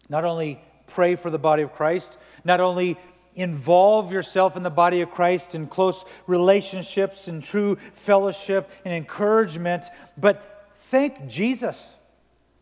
Not 0.09 0.25
only 0.25 0.61
pray 0.87 1.15
for 1.15 1.29
the 1.29 1.39
body 1.39 1.63
of 1.63 1.73
Christ, 1.73 2.17
not 2.43 2.59
only 2.59 2.97
involve 3.35 4.11
yourself 4.11 4.57
in 4.57 4.63
the 4.63 4.69
body 4.69 5.01
of 5.01 5.11
Christ 5.11 5.53
in 5.53 5.67
close 5.67 6.03
relationships 6.25 7.27
and 7.27 7.43
true 7.43 7.77
fellowship 7.93 8.71
and 8.83 8.93
encouragement, 8.93 9.85
but 10.17 10.71
thank 10.75 11.27
Jesus. 11.27 11.95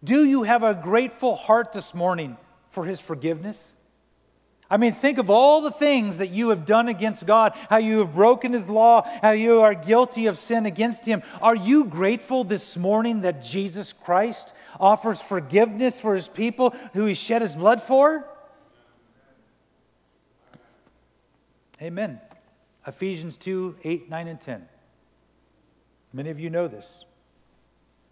Do 0.04 0.26
you 0.26 0.44
have 0.44 0.64
a 0.64 0.74
grateful 0.74 1.36
heart 1.36 1.72
this 1.72 1.94
morning 1.94 2.38
for 2.70 2.86
his 2.86 3.00
forgiveness? 3.00 3.72
I 4.70 4.78
mean, 4.78 4.94
think 4.94 5.20
of 5.20 5.30
all 5.30 5.62
the 5.62 5.72
things 5.72 6.18
that 6.18 6.32
you 6.32 6.50
have 6.50 6.66
done 6.66 6.88
against 6.88 7.28
God, 7.28 7.54
how 7.70 7.78
you 7.78 8.00
have 8.00 8.16
broken 8.16 8.54
His 8.54 8.68
law, 8.68 9.08
how 9.22 9.32
you 9.32 9.62
are 9.62 9.76
guilty 9.76 10.26
of 10.26 10.40
sin 10.40 10.66
against 10.66 11.06
Him. 11.06 11.22
Are 11.42 11.56
you 11.56 11.86
grateful 11.86 12.44
this 12.44 12.76
morning 12.76 13.22
that 13.22 13.44
Jesus 13.44 13.94
Christ 13.94 14.54
offers 14.80 15.22
forgiveness 15.22 16.02
for 16.02 16.16
His 16.16 16.28
people 16.28 16.72
who 16.94 17.06
He 17.06 17.14
shed 17.14 17.44
His 17.44 17.56
blood 17.56 17.82
for? 17.84 18.28
Amen. 21.80 22.20
Ephesians 22.88 23.38
2 23.38 23.76
8, 23.84 24.10
9, 24.10 24.28
and 24.28 24.40
10. 24.40 24.68
Many 26.12 26.30
of 26.32 26.40
you 26.40 26.50
know 26.50 26.68
this. 26.68 27.06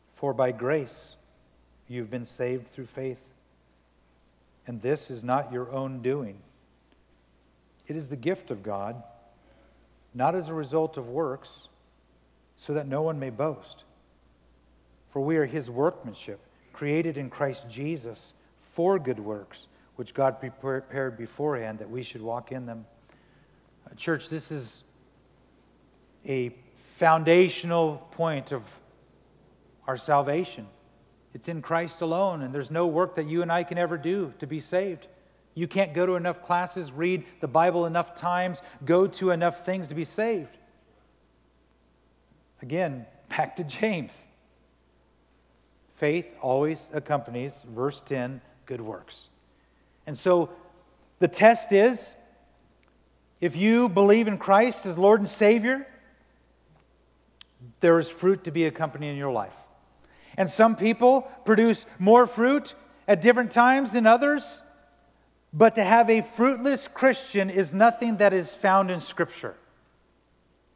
For 0.10 0.34
by 0.34 0.52
grace 0.52 1.16
you've 1.88 2.12
been 2.12 2.26
saved 2.26 2.68
through 2.68 2.86
faith. 2.86 3.33
And 4.66 4.82
this 4.82 5.10
is 5.10 5.24
not 5.24 5.52
your 5.52 5.72
own 5.72 6.02
doing. 6.02 6.38
It 7.88 7.96
is 7.96 8.10
the 8.10 8.16
gift 8.16 8.50
of 8.50 8.64
God, 8.64 9.02
not 10.14 10.36
as 10.36 10.50
a 10.50 10.54
result 10.54 10.98
of 10.98 11.10
works, 11.10 11.68
so 12.56 12.74
that 12.74 12.88
no 12.88 13.02
one 13.02 13.20
may 13.20 13.30
boast. 13.30 13.84
For 15.10 15.22
we 15.22 15.38
are 15.38 15.46
his 15.46 15.70
workmanship, 15.70 16.40
created 16.72 17.18
in 17.18 17.30
Christ 17.30 17.70
Jesus 17.70 18.34
for 18.58 18.98
good 18.98 19.20
works, 19.20 19.68
which 19.96 20.14
God 20.14 20.40
prepared 20.40 21.18
beforehand 21.18 21.80
that 21.80 21.90
we 21.90 22.04
should 22.04 22.22
walk 22.22 22.52
in 22.52 22.66
them. 22.66 22.86
Uh, 23.86 23.96
church, 23.96 24.30
this 24.30 24.52
is 24.52 24.84
a 26.26 26.56
foundational 26.76 28.08
point 28.12 28.52
of 28.52 28.64
our 29.88 29.98
salvation. 29.98 30.66
It's 31.34 31.48
in 31.48 31.62
Christ 31.62 32.02
alone, 32.02 32.42
and 32.42 32.54
there's 32.54 32.70
no 32.70 32.88
work 32.88 33.16
that 33.16 33.28
you 33.28 33.42
and 33.42 33.52
I 33.52 33.64
can 33.64 33.78
ever 33.78 33.98
do 33.98 34.34
to 34.40 34.48
be 34.48 34.60
saved. 34.60 35.08
You 35.56 35.68
can't 35.68 35.94
go 35.94 36.06
to 36.06 36.16
enough 36.16 36.44
classes, 36.44 36.92
read 36.92 37.26
the 37.40 37.48
Bible 37.48 37.86
enough 37.86 38.16
times, 38.16 38.62
go 38.86 39.08
to 39.08 39.32
enough 39.32 39.66
things 39.66 39.88
to 39.88 39.96
be 39.96 40.06
saved. 40.06 40.58
Again, 42.62 43.06
back 43.30 43.56
to 43.58 43.64
James. 43.64 44.26
Faith 45.96 46.34
always 46.42 46.92
accompanies, 46.94 47.64
verse 47.68 48.02
10, 48.02 48.42
good 48.66 48.82
works. 48.82 49.30
And 50.06 50.18
so 50.18 50.50
the 51.20 51.28
test 51.28 51.72
is 51.72 52.16
if 53.40 53.56
you 53.56 53.90
believe 53.90 54.28
in 54.28 54.38
Christ 54.38 54.86
as 54.86 54.98
Lord 54.98 55.20
and 55.20 55.28
Savior, 55.28 55.88
there 57.80 58.00
is 58.00 58.10
fruit 58.10 58.46
to 58.46 58.52
be 58.52 58.66
accompanying 58.66 59.14
in 59.14 59.18
your 59.18 59.32
life. 59.32 59.56
And 60.38 60.50
some 60.50 60.76
people 60.76 61.22
produce 61.46 61.86
more 62.00 62.28
fruit 62.28 62.76
at 63.08 63.22
different 63.22 63.52
times 63.52 63.94
than 63.94 64.08
others, 64.08 64.62
but 65.52 65.76
to 65.76 65.84
have 65.84 66.10
a 66.10 66.22
fruitless 66.22 66.88
Christian 66.88 67.50
is 67.50 67.74
nothing 67.74 68.18
that 68.18 68.34
is 68.34 68.56
found 68.56 68.90
in 68.90 69.00
Scripture. 69.00 69.56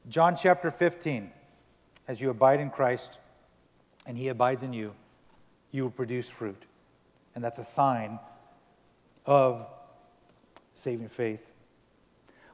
John 0.09 0.35
chapter 0.35 0.71
15 0.71 1.31
As 2.07 2.21
you 2.21 2.29
abide 2.29 2.59
in 2.59 2.69
Christ 2.69 3.17
and 4.05 4.17
He 4.17 4.27
abides 4.27 4.63
in 4.63 4.73
you, 4.73 4.93
you 5.71 5.83
will 5.83 5.91
produce 5.91 6.29
fruit. 6.29 6.63
And 7.35 7.43
that's 7.43 7.59
a 7.59 7.63
sign 7.63 8.19
of 9.25 9.67
saving 10.73 11.09
faith. 11.09 11.45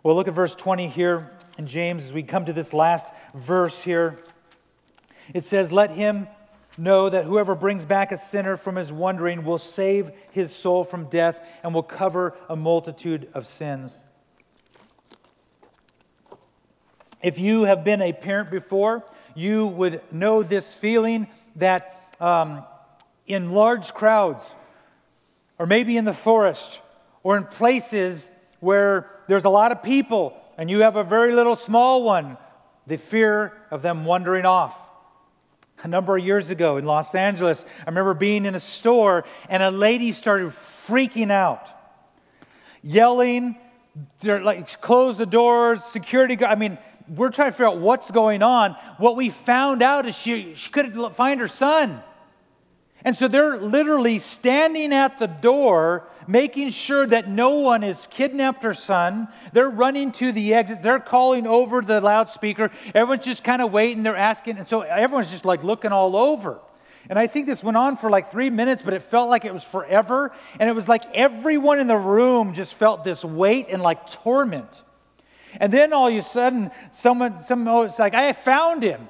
Well, 0.02 0.16
look 0.16 0.28
at 0.28 0.34
verse 0.34 0.56
20 0.56 0.88
here 0.88 1.32
in 1.58 1.68
James 1.68 2.04
as 2.06 2.14
we 2.14 2.24
come 2.24 2.46
to 2.46 2.54
this 2.54 2.74
last 2.74 3.14
verse 3.34 3.82
here. 3.82 4.20
It 5.34 5.44
says, 5.46 5.72
Let 5.72 5.92
him 5.92 6.28
Know 6.78 7.08
that 7.08 7.26
whoever 7.26 7.54
brings 7.54 7.86
back 7.86 8.12
a 8.12 8.18
sinner 8.18 8.58
from 8.58 8.78
his 8.78 8.92
wandering 8.92 9.44
will 9.44 9.60
save 9.60 10.12
his 10.32 10.56
soul 10.56 10.84
from 10.84 11.06
death 11.06 11.40
and 11.64 11.74
will 11.74 11.84
cover 11.84 12.36
a 12.50 12.56
multitude 12.56 13.30
of 13.36 13.46
sins. 13.46 14.02
If 17.22 17.38
you 17.38 17.64
have 17.64 17.84
been 17.84 18.02
a 18.02 18.12
parent 18.12 18.50
before, 18.50 19.04
you 19.36 19.68
would 19.68 20.02
know 20.12 20.42
this 20.42 20.74
feeling 20.74 21.28
that 21.58 22.16
um, 22.20 22.64
in 23.28 23.52
large 23.52 23.94
crowds, 23.94 24.44
or 25.60 25.68
maybe 25.68 25.96
in 25.96 26.06
the 26.06 26.14
forest, 26.14 26.82
or 27.22 27.38
in 27.38 27.46
places 27.46 28.30
where 28.60 29.10
there's 29.28 29.46
a 29.46 29.50
lot 29.50 29.72
of 29.72 29.84
people 29.84 30.36
and 30.58 30.70
you 30.70 30.82
have 30.82 30.96
a 30.96 31.04
very 31.04 31.34
little 31.34 31.56
small 31.56 32.04
one, 32.04 32.38
the 32.88 32.98
fear 32.98 33.54
of 33.72 33.82
them 33.82 34.06
wandering 34.06 34.46
off 34.46 34.83
a 35.84 35.88
number 35.88 36.18
of 36.18 36.26
years 36.26 36.50
ago 36.50 36.78
in 36.78 36.86
Los 36.86 37.14
Angeles, 37.14 37.66
I 37.82 37.90
remember 37.90 38.14
being 38.14 38.46
in 38.46 38.56
a 38.56 38.60
store 38.60 39.26
and 39.50 39.62
a 39.62 39.70
lady 39.70 40.14
started 40.14 40.50
freaking 40.50 41.30
out, 41.30 41.68
yelling, 42.82 43.58
they're 44.22 44.42
like, 44.42 44.82
close 44.82 45.18
the 45.18 45.26
doors, 45.26 45.84
security. 45.84 46.44
I 46.44 46.56
mean, 46.56 46.78
we're 47.08 47.30
trying 47.30 47.50
to 47.50 47.52
figure 47.52 47.68
out 47.68 47.78
what's 47.78 48.10
going 48.12 48.42
on. 48.42 48.72
What 48.98 49.16
we 49.16 49.30
found 49.30 49.84
out 49.84 50.08
is 50.08 50.18
she, 50.18 50.56
she 50.56 50.72
couldn't 50.72 51.16
find 51.16 51.40
her 51.42 51.48
son. 51.48 52.02
And 53.06 53.16
so 53.16 53.28
they're 53.28 53.58
literally 53.58 54.20
standing 54.20 54.94
at 54.94 55.18
the 55.18 55.28
door, 55.28 56.08
making 56.26 56.70
sure 56.70 57.06
that 57.06 57.28
no 57.28 57.60
one 57.60 57.82
has 57.82 58.08
kidnapped 58.08 58.64
her 58.64 58.74
son. 58.74 59.28
They're 59.52 59.70
running 59.70 60.12
to 60.14 60.32
the 60.32 60.54
exit. 60.54 60.82
They're 60.82 61.00
calling 61.00 61.46
over 61.46 61.82
the 61.82 62.00
loudspeaker. 62.00 62.72
Everyone's 62.96 63.26
just 63.26 63.44
kind 63.44 63.62
of 63.62 63.72
waiting. 63.72 64.04
They're 64.04 64.16
asking. 64.16 64.58
And 64.58 64.68
so 64.68 64.82
everyone's 64.82 65.32
just 65.32 65.44
like 65.44 65.64
looking 65.64 65.92
all 65.92 66.16
over. 66.16 66.62
And 67.10 67.20
I 67.20 67.28
think 67.28 67.48
this 67.48 67.62
went 67.62 67.76
on 67.76 67.98
for 67.98 68.10
like 68.10 68.32
three 68.32 68.50
minutes, 68.50 68.82
but 68.82 68.94
it 68.94 69.02
felt 69.02 69.30
like 69.30 69.44
it 69.44 69.54
was 69.54 69.64
forever. 69.64 70.32
And 70.58 70.70
it 70.70 70.74
was 70.74 70.88
like 70.88 71.04
everyone 71.14 71.80
in 71.80 71.88
the 71.88 71.98
room 71.98 72.54
just 72.54 72.76
felt 72.76 73.04
this 73.04 73.26
weight 73.26 73.68
and 73.70 73.82
like 73.82 74.08
torment. 74.10 74.82
And 75.60 75.72
then 75.72 75.92
all 75.92 76.08
of 76.08 76.14
a 76.14 76.22
sudden, 76.22 76.72
someone, 76.92 77.40
someone 77.40 77.68
oh, 77.68 77.84
was 77.84 78.00
like, 78.00 78.16
I 78.16 78.32
found 78.32 78.82
him. 78.82 79.10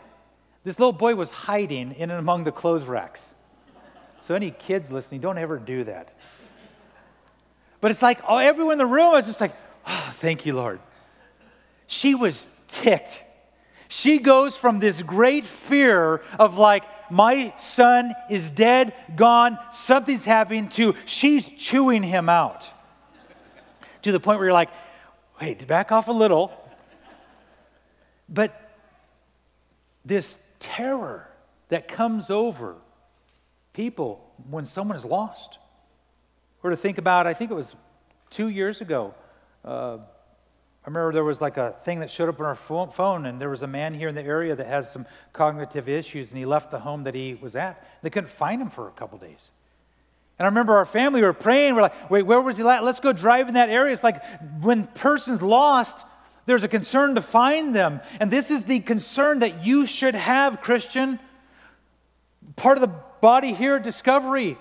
This 0.64 0.80
little 0.80 0.94
boy 0.94 1.14
was 1.16 1.30
hiding 1.30 1.92
in 1.92 2.10
and 2.10 2.20
among 2.20 2.46
the 2.46 2.52
clothes 2.52 2.86
racks. 2.86 3.33
So, 4.24 4.36
any 4.36 4.52
kids 4.52 4.90
listening, 4.90 5.20
don't 5.20 5.38
ever 5.38 5.60
do 5.60 5.84
that. 5.84 6.14
But 7.82 7.92
it's 7.92 8.02
like, 8.02 8.22
oh, 8.26 8.38
everyone 8.38 8.72
in 8.72 8.78
the 8.78 8.86
room 8.86 9.12
was 9.12 9.26
just 9.26 9.42
like, 9.42 9.54
oh, 9.86 10.10
thank 10.14 10.46
you, 10.46 10.56
Lord. 10.56 10.80
She 11.88 12.16
was 12.16 12.48
ticked. 12.70 13.22
She 13.90 14.20
goes 14.20 14.56
from 14.56 14.80
this 14.80 15.02
great 15.02 15.46
fear 15.46 16.22
of 16.40 16.58
like, 16.58 16.86
my 17.12 17.54
son 17.58 18.14
is 18.30 18.50
dead, 18.50 18.94
gone, 19.18 19.60
something's 19.74 20.24
happening, 20.24 20.70
to 20.70 20.96
she's 21.04 21.50
chewing 21.50 22.02
him 22.02 22.30
out. 22.30 22.72
to 24.04 24.14
the 24.14 24.22
point 24.22 24.40
where 24.40 24.48
you're 24.48 24.54
like, 24.54 24.70
wait, 25.42 25.68
back 25.68 25.92
off 25.92 26.08
a 26.08 26.14
little. 26.14 26.54
But 28.30 28.72
this 30.06 30.38
terror 30.60 31.28
that 31.68 31.90
comes 31.90 32.30
over 32.30 32.78
people 33.74 34.32
when 34.50 34.66
someone 34.66 34.96
is 34.96 35.06
lost. 35.06 35.58
Or 36.62 36.70
to 36.70 36.78
think 36.78 36.98
about, 36.98 37.28
I 37.28 37.34
think 37.34 37.52
it 37.52 37.56
was 37.56 37.76
two 38.30 38.48
years 38.48 38.80
ago, 38.80 39.14
uh, 39.66 39.98
I 40.86 40.88
remember 40.88 41.14
there 41.14 41.24
was 41.24 41.40
like 41.40 41.58
a 41.58 41.72
thing 41.72 42.00
that 42.00 42.12
showed 42.12 42.28
up 42.28 42.40
on 42.40 42.46
our 42.46 42.56
phone, 42.56 43.26
and 43.26 43.40
there 43.40 43.50
was 43.50 43.62
a 43.62 43.68
man 43.68 43.94
here 43.94 44.10
in 44.10 44.16
the 44.16 44.24
area 44.24 44.54
that 44.56 44.68
has 44.68 44.92
some 44.92 45.06
cognitive 45.32 45.88
issues, 45.88 46.32
and 46.32 46.38
he 46.38 46.46
left 46.46 46.72
the 46.72 46.80
home 46.80 47.04
that 47.04 47.16
he 47.16 47.36
was 47.36 47.56
at. 47.56 47.86
They 48.02 48.10
couldn't 48.10 48.30
find 48.30 48.62
him 48.62 48.70
for 48.70 48.90
a 48.90 48.92
couple 48.92 49.18
days. 49.18 49.52
And 50.38 50.46
I 50.46 50.50
remember 50.50 50.76
our 50.76 50.86
family 50.86 51.22
were 51.22 51.32
praying. 51.32 51.76
We're 51.76 51.84
like, 51.84 52.10
wait, 52.10 52.24
where 52.24 52.42
was 52.42 52.58
he 52.58 52.64
at? 52.68 52.84
Let's 52.84 53.00
go 53.00 53.14
drive 53.14 53.48
in 53.48 53.54
that 53.54 53.70
area. 53.70 53.94
It's 53.94 54.04
like 54.04 54.22
when 54.62 54.88
person's 54.88 55.42
lost, 55.42 56.06
there's 56.46 56.64
a 56.64 56.68
concern 56.68 57.16
to 57.16 57.22
find 57.22 57.74
them. 57.74 58.02
And 58.20 58.30
this 58.30 58.52
is 58.52 58.66
the 58.66 58.82
concern 58.82 59.40
that 59.40 59.66
you 59.66 59.86
should 59.86 60.16
have, 60.16 60.62
Christian. 60.62 61.20
Part 62.58 62.78
of 62.78 62.82
the 62.82 62.94
body 63.24 63.54
here 63.54 63.80
Discovery 63.80 64.58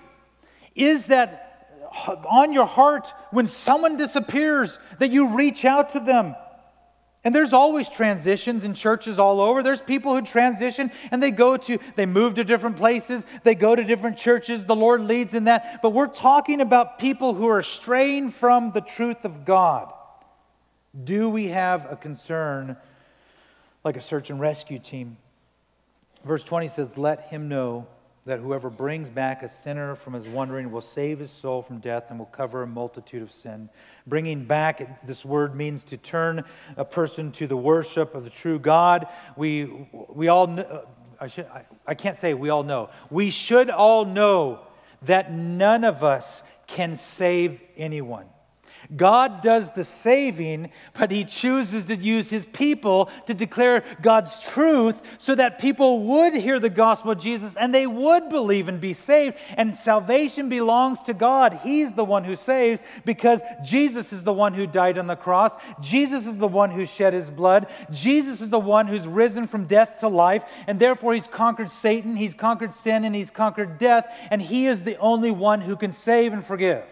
is 0.77 1.07
that 1.07 1.88
on 2.31 2.53
your 2.53 2.64
heart 2.64 3.12
when 3.33 3.48
someone 3.48 3.96
disappears 3.96 4.79
that 5.01 5.11
you 5.11 5.37
reach 5.37 5.64
out 5.64 5.90
to 5.90 6.01
them. 6.01 6.37
And 7.25 7.35
there's 7.35 7.53
always 7.53 7.90
transitions 7.90 8.62
in 8.62 8.75
churches 8.75 9.18
all 9.18 9.40
over. 9.40 9.64
There's 9.64 9.81
people 9.81 10.14
who 10.14 10.22
transition 10.22 10.92
and 11.11 11.20
they 11.20 11.33
go 11.33 11.57
to, 11.57 11.79
they 11.96 12.07
move 12.07 12.35
to 12.35 12.44
different 12.44 12.77
places, 12.77 13.27
they 13.42 13.57
go 13.57 13.75
to 13.75 13.83
different 13.83 14.16
churches. 14.16 14.64
The 14.64 14.77
Lord 14.77 15.01
leads 15.01 15.35
in 15.35 15.44
that. 15.44 15.81
But 15.83 15.90
we're 15.90 16.07
talking 16.07 16.61
about 16.61 17.01
people 17.01 17.35
who 17.35 17.48
are 17.48 17.64
straying 17.64 18.31
from 18.31 18.70
the 18.70 18.81
truth 18.81 19.25
of 19.25 19.44
God. 19.44 19.92
Do 21.03 21.29
we 21.29 21.48
have 21.48 21.90
a 21.90 21.96
concern 21.96 22.77
like 23.83 23.96
a 23.96 24.01
search 24.01 24.31
and 24.31 24.38
rescue 24.38 24.79
team? 24.79 25.16
Verse 26.25 26.44
20 26.44 26.68
says, 26.68 26.96
Let 26.96 27.22
him 27.22 27.48
know 27.48 27.88
that 28.24 28.38
whoever 28.38 28.70
brings 28.70 29.11
back 29.11 29.42
a 29.42 29.48
sinner 29.48 29.96
from 29.96 30.12
his 30.12 30.28
wandering 30.28 30.70
will 30.70 30.80
save 30.80 31.18
his 31.18 31.30
soul 31.30 31.61
from 31.61 31.78
death 31.78 32.04
and 32.08 32.18
will 32.18 32.26
cover 32.26 32.62
a 32.62 32.66
multitude 32.66 33.22
of 33.22 33.32
sin. 33.32 33.68
Bringing 34.06 34.44
back, 34.44 35.04
this 35.04 35.24
word 35.24 35.56
means 35.56 35.82
to 35.85 35.96
turn 35.96 36.44
a 36.76 36.85
person 36.85 37.32
to 37.32 37.48
the 37.48 37.56
worship 37.56 38.14
of 38.14 38.22
the 38.22 38.30
true 38.30 38.61
God. 38.61 39.08
We, 39.37 39.88
we 40.08 40.28
all, 40.28 40.46
know, 40.46 40.62
uh, 40.62 40.85
I, 41.20 41.26
should, 41.26 41.46
I, 41.46 41.64
I 41.87 41.94
can't 41.94 42.16
say 42.16 42.32
we 42.32 42.50
all 42.50 42.62
know. 42.62 42.90
We 43.11 43.30
should 43.30 43.70
all 43.70 44.04
know 44.04 44.68
that 45.02 45.32
none 45.32 45.82
of 45.82 46.04
us 46.04 46.44
can 46.68 46.94
save 46.94 47.61
anyone. 47.76 48.26
God 48.96 49.40
does 49.40 49.72
the 49.72 49.85
saving, 49.85 50.70
but 50.92 51.11
He 51.11 51.24
chooses 51.24 51.87
to 51.87 51.96
use 51.96 52.28
His 52.31 52.46
people 52.46 53.11
to 53.26 53.35
declare 53.35 53.85
God's 54.02 54.38
truth 54.38 55.00
so 55.18 55.35
that 55.35 55.59
people 55.59 56.00
would 56.00 56.35
hear 56.35 56.61
the 56.61 56.70
gospel 56.70 57.12
of 57.12 57.18
Jesus 57.18 57.57
and 57.57 57.74
they 57.74 57.87
would 57.87 58.28
believe 58.28 58.68
and 58.68 58.81
be 58.81 58.92
saved. 58.92 59.37
And 59.57 59.76
salvation 59.76 60.48
belongs 60.48 61.02
to 61.02 61.14
God. 61.14 61.61
He's 61.62 61.94
the 61.94 62.05
one 62.05 62.24
who 62.24 62.37
saves 62.37 62.83
because 63.05 63.40
Jesus 63.64 64.12
is 64.12 64.24
the 64.24 64.33
one 64.33 64.55
who 64.55 64.66
died 64.66 64.98
on 64.98 65.07
the 65.07 65.16
cross. 65.16 65.57
Jesus 65.81 66.26
is 66.26 66.38
the 66.38 66.48
one 66.48 66.70
who 66.70 66.85
shed 66.85 67.14
His 67.14 67.31
blood. 67.31 67.66
Jesus 67.90 68.40
is 68.40 68.50
the 68.50 68.59
one 68.59 68.87
who's 68.87 69.07
risen 69.07 69.46
from 69.46 69.66
death 69.66 70.00
to 70.00 70.09
life. 70.09 70.44
And 70.66 70.78
therefore, 70.78 71.14
He's 71.14 71.26
conquered 71.26 71.70
Satan, 71.70 72.16
He's 72.16 72.35
conquered 72.35 72.74
sin, 72.74 73.05
and 73.05 73.14
He's 73.14 73.31
conquered 73.31 73.78
death. 73.78 74.14
And 74.31 74.42
He 74.42 74.66
is 74.66 74.83
the 74.83 74.96
only 74.98 75.31
one 75.31 75.61
who 75.61 75.76
can 75.76 75.92
save 75.92 76.33
and 76.33 76.44
forgive. 76.44 76.85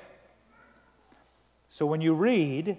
So 1.81 1.87
when 1.87 2.03
you 2.03 2.13
read 2.13 2.77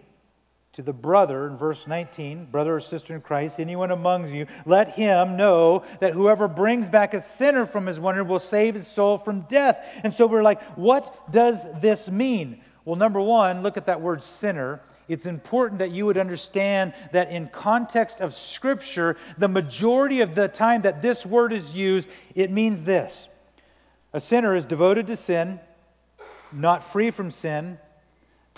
to 0.74 0.84
the 0.84 0.94
brother 0.94 1.48
in 1.48 1.58
verse 1.58 1.88
19, 1.88 2.50
brother 2.52 2.76
or 2.76 2.80
sister 2.80 3.16
in 3.16 3.22
Christ, 3.22 3.60
anyone 3.60 3.90
among 3.90 4.32
you, 4.32 4.46
let 4.64 4.90
him 4.90 5.36
know 5.36 5.84
that 6.02 6.14
whoever 6.14 6.48
brings 6.48 6.88
back 6.88 7.16
a 7.16 7.20
sinner 7.20 7.66
from 7.66 7.88
his 7.88 8.00
wonder 8.00 8.24
will 8.24 8.38
save 8.38 8.76
his 8.76 8.86
soul 8.86 9.18
from 9.18 9.42
death. 9.50 9.84
And 10.04 10.14
so 10.14 10.28
we're 10.28 10.44
like, 10.44 10.62
what 10.78 11.32
does 11.32 11.66
this 11.82 12.12
mean? 12.12 12.62
Well, 12.86 12.96
number 12.96 13.20
one, 13.20 13.64
look 13.64 13.76
at 13.76 13.88
that 13.88 14.02
word 14.02 14.22
sinner. 14.22 14.82
It's 15.08 15.26
important 15.26 15.80
that 15.80 15.90
you 15.90 16.06
would 16.06 16.18
understand 16.20 16.94
that 17.12 17.32
in 17.32 17.48
context 17.48 18.22
of 18.22 18.36
Scripture, 18.36 19.18
the 19.36 19.48
majority 19.48 20.22
of 20.22 20.36
the 20.36 20.48
time 20.48 20.84
that 20.84 21.02
this 21.02 21.26
word 21.26 21.54
is 21.54 21.74
used, 21.74 22.08
it 22.36 22.52
means 22.52 22.84
this 22.84 23.30
a 24.14 24.22
sinner 24.22 24.56
is 24.56 24.68
devoted 24.68 25.08
to 25.08 25.18
sin, 25.18 25.60
not 26.52 26.84
free 26.84 27.10
from 27.10 27.32
sin, 27.32 27.80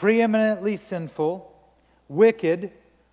preeminently 0.04 0.76
sinful, 0.76 1.50
wicked, 2.10 2.70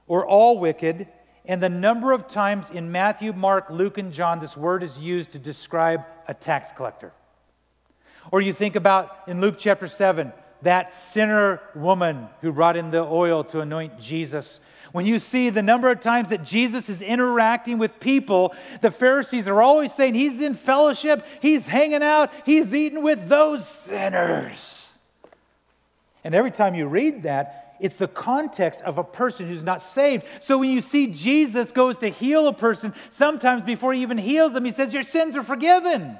or 0.08 0.26
all 0.26 0.58
wicked. 0.58 1.06
And 1.44 1.62
the 1.62 1.68
number 1.68 2.10
of 2.10 2.26
times 2.26 2.68
in 2.68 2.90
Matthew, 2.90 3.32
Mark, 3.32 3.70
Luke, 3.70 3.96
and 3.96 4.12
John 4.12 4.40
this 4.40 4.56
word 4.56 4.82
is 4.82 4.98
used 4.98 5.30
to 5.34 5.38
describe 5.38 6.04
a 6.26 6.34
tax 6.34 6.72
collector. 6.72 7.12
Or 8.32 8.40
you 8.40 8.52
think 8.52 8.74
about 8.74 9.16
in 9.28 9.40
Luke 9.40 9.54
chapter 9.56 9.86
7, 9.86 10.32
that 10.62 10.92
sinner 10.92 11.60
woman 11.76 12.26
who 12.40 12.50
brought 12.50 12.76
in 12.76 12.90
the 12.90 13.04
oil 13.04 13.44
to 13.44 13.60
anoint 13.60 14.00
Jesus. 14.00 14.58
When 14.90 15.06
you 15.06 15.20
see 15.20 15.48
the 15.48 15.62
number 15.62 15.92
of 15.92 16.00
times 16.00 16.30
that 16.30 16.42
Jesus 16.42 16.88
is 16.88 17.00
interacting 17.00 17.78
with 17.78 18.00
people, 18.00 18.52
the 18.80 18.90
Pharisees 18.90 19.46
are 19.46 19.62
always 19.62 19.94
saying 19.94 20.14
he's 20.14 20.40
in 20.40 20.54
fellowship, 20.54 21.24
he's 21.40 21.68
hanging 21.68 22.02
out, 22.02 22.32
he's 22.44 22.74
eating 22.74 23.04
with 23.04 23.28
those 23.28 23.64
sinners. 23.64 24.79
And 26.24 26.34
every 26.34 26.50
time 26.50 26.74
you 26.74 26.86
read 26.86 27.22
that, 27.24 27.76
it's 27.80 27.96
the 27.96 28.08
context 28.08 28.82
of 28.82 28.98
a 28.98 29.04
person 29.04 29.48
who's 29.48 29.62
not 29.62 29.80
saved. 29.80 30.24
So 30.38 30.58
when 30.58 30.70
you 30.70 30.80
see 30.80 31.06
Jesus 31.06 31.72
goes 31.72 31.98
to 31.98 32.08
heal 32.08 32.46
a 32.46 32.52
person, 32.52 32.92
sometimes 33.08 33.62
before 33.62 33.94
he 33.94 34.02
even 34.02 34.18
heals 34.18 34.52
them, 34.52 34.64
he 34.64 34.70
says, 34.70 34.92
Your 34.92 35.02
sins 35.02 35.36
are 35.36 35.42
forgiven. 35.42 36.18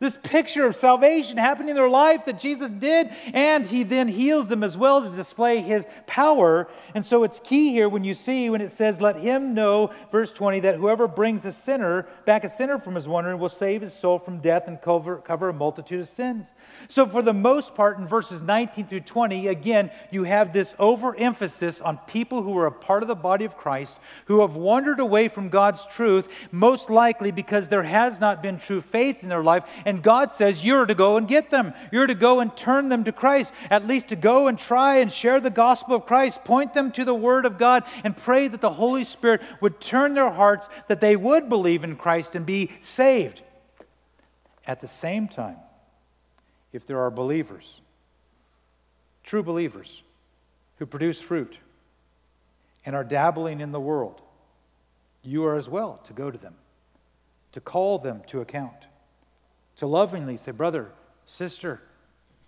This 0.00 0.16
picture 0.16 0.64
of 0.64 0.74
salvation 0.74 1.36
happening 1.36 1.68
in 1.68 1.74
their 1.76 1.90
life 1.90 2.24
that 2.24 2.38
Jesus 2.38 2.70
did, 2.70 3.10
and 3.34 3.66
he 3.66 3.82
then 3.82 4.08
heals 4.08 4.48
them 4.48 4.64
as 4.64 4.74
well 4.74 5.02
to 5.02 5.14
display 5.14 5.60
his 5.60 5.84
power. 6.06 6.70
And 6.94 7.04
so 7.04 7.22
it's 7.22 7.38
key 7.38 7.70
here 7.70 7.86
when 7.86 8.02
you 8.02 8.14
see 8.14 8.48
when 8.48 8.62
it 8.62 8.70
says, 8.70 9.02
Let 9.02 9.16
him 9.16 9.52
know, 9.52 9.90
verse 10.10 10.32
20, 10.32 10.60
that 10.60 10.76
whoever 10.76 11.06
brings 11.06 11.44
a 11.44 11.52
sinner, 11.52 12.06
back 12.24 12.44
a 12.44 12.48
sinner 12.48 12.78
from 12.78 12.94
his 12.94 13.06
wandering, 13.06 13.38
will 13.38 13.50
save 13.50 13.82
his 13.82 13.92
soul 13.92 14.18
from 14.18 14.38
death 14.38 14.68
and 14.68 14.80
cover, 14.80 15.18
cover 15.18 15.50
a 15.50 15.52
multitude 15.52 16.00
of 16.00 16.08
sins. 16.08 16.54
So, 16.88 17.04
for 17.04 17.20
the 17.20 17.34
most 17.34 17.74
part, 17.74 17.98
in 17.98 18.06
verses 18.06 18.40
19 18.40 18.86
through 18.86 19.00
20, 19.00 19.48
again, 19.48 19.90
you 20.10 20.24
have 20.24 20.54
this 20.54 20.74
overemphasis 20.78 21.82
on 21.82 21.98
people 22.06 22.42
who 22.42 22.56
are 22.56 22.66
a 22.66 22.72
part 22.72 23.02
of 23.02 23.08
the 23.08 23.14
body 23.14 23.44
of 23.44 23.58
Christ, 23.58 23.98
who 24.24 24.40
have 24.40 24.56
wandered 24.56 24.98
away 24.98 25.28
from 25.28 25.50
God's 25.50 25.84
truth, 25.84 26.48
most 26.50 26.88
likely 26.88 27.32
because 27.32 27.68
there 27.68 27.82
has 27.82 28.18
not 28.18 28.42
been 28.42 28.58
true 28.58 28.80
faith 28.80 29.22
in 29.22 29.28
their 29.28 29.42
life 29.42 29.64
God 29.98 30.30
says 30.30 30.64
you're 30.64 30.86
to 30.86 30.94
go 30.94 31.16
and 31.16 31.26
get 31.26 31.50
them. 31.50 31.74
You're 31.90 32.06
to 32.06 32.14
go 32.14 32.40
and 32.40 32.54
turn 32.56 32.88
them 32.88 33.04
to 33.04 33.12
Christ, 33.12 33.52
at 33.70 33.86
least 33.86 34.08
to 34.08 34.16
go 34.16 34.48
and 34.48 34.58
try 34.58 34.96
and 34.96 35.10
share 35.10 35.40
the 35.40 35.50
gospel 35.50 35.96
of 35.96 36.06
Christ, 36.06 36.44
point 36.44 36.74
them 36.74 36.92
to 36.92 37.04
the 37.04 37.14
Word 37.14 37.46
of 37.46 37.58
God, 37.58 37.84
and 38.04 38.16
pray 38.16 38.48
that 38.48 38.60
the 38.60 38.70
Holy 38.70 39.04
Spirit 39.04 39.42
would 39.60 39.80
turn 39.80 40.14
their 40.14 40.30
hearts, 40.30 40.68
that 40.88 41.00
they 41.00 41.16
would 41.16 41.48
believe 41.48 41.84
in 41.84 41.96
Christ 41.96 42.34
and 42.34 42.46
be 42.46 42.70
saved. 42.80 43.42
At 44.66 44.80
the 44.80 44.86
same 44.86 45.28
time, 45.28 45.56
if 46.72 46.86
there 46.86 47.00
are 47.00 47.10
believers, 47.10 47.80
true 49.24 49.42
believers, 49.42 50.02
who 50.78 50.86
produce 50.86 51.20
fruit 51.20 51.58
and 52.86 52.94
are 52.94 53.04
dabbling 53.04 53.60
in 53.60 53.72
the 53.72 53.80
world, 53.80 54.22
you 55.22 55.44
are 55.44 55.56
as 55.56 55.68
well 55.68 55.98
to 56.04 56.12
go 56.12 56.30
to 56.30 56.38
them, 56.38 56.54
to 57.52 57.60
call 57.60 57.98
them 57.98 58.22
to 58.26 58.40
account 58.40 58.86
to 59.80 59.86
lovingly 59.86 60.36
say, 60.36 60.52
Brother, 60.52 60.92
sister, 61.24 61.80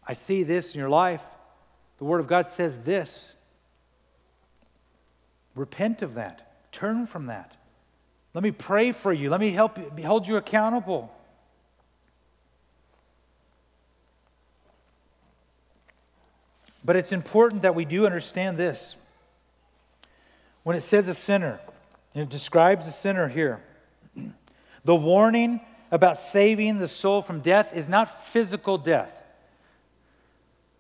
I 0.07 0.13
see 0.13 0.43
this 0.43 0.75
in 0.75 0.79
your 0.79 0.91
life. 0.91 1.25
The 1.97 2.05
Word 2.05 2.21
of 2.21 2.27
God 2.27 2.47
says 2.47 2.81
this. 2.81 3.35
Repent 5.55 6.03
of 6.03 6.17
that. 6.17 6.73
Turn 6.73 7.07
from 7.07 7.27
that. 7.27 7.57
Let 8.35 8.45
me 8.45 8.51
pray 8.51 8.93
for 8.93 9.15
you. 9.15 9.31
Let 9.31 9.41
me 9.41 9.51
help 9.51 9.79
you, 9.79 10.07
hold 10.07 10.29
you 10.29 10.37
accountable. 10.37 11.11
But 16.85 16.97
it's 16.97 17.13
important 17.13 17.63
that 17.63 17.75
we 17.75 17.87
do 17.87 18.05
understand 18.05 18.59
this. 18.59 18.97
When 20.65 20.77
it 20.77 20.83
says 20.83 21.09
a 21.09 21.15
sinner, 21.15 21.61
and 22.15 22.25
it 22.25 22.29
describes 22.29 22.87
a 22.87 22.93
sinner 22.93 23.29
here, 23.29 23.63
the 24.85 24.95
warning 24.95 25.63
about 25.93 26.17
saving 26.17 26.79
the 26.79 26.89
soul 26.89 27.23
from 27.23 27.41
death 27.41 27.77
is 27.77 27.89
not 27.89 28.25
physical 28.27 28.79
death. 28.79 29.22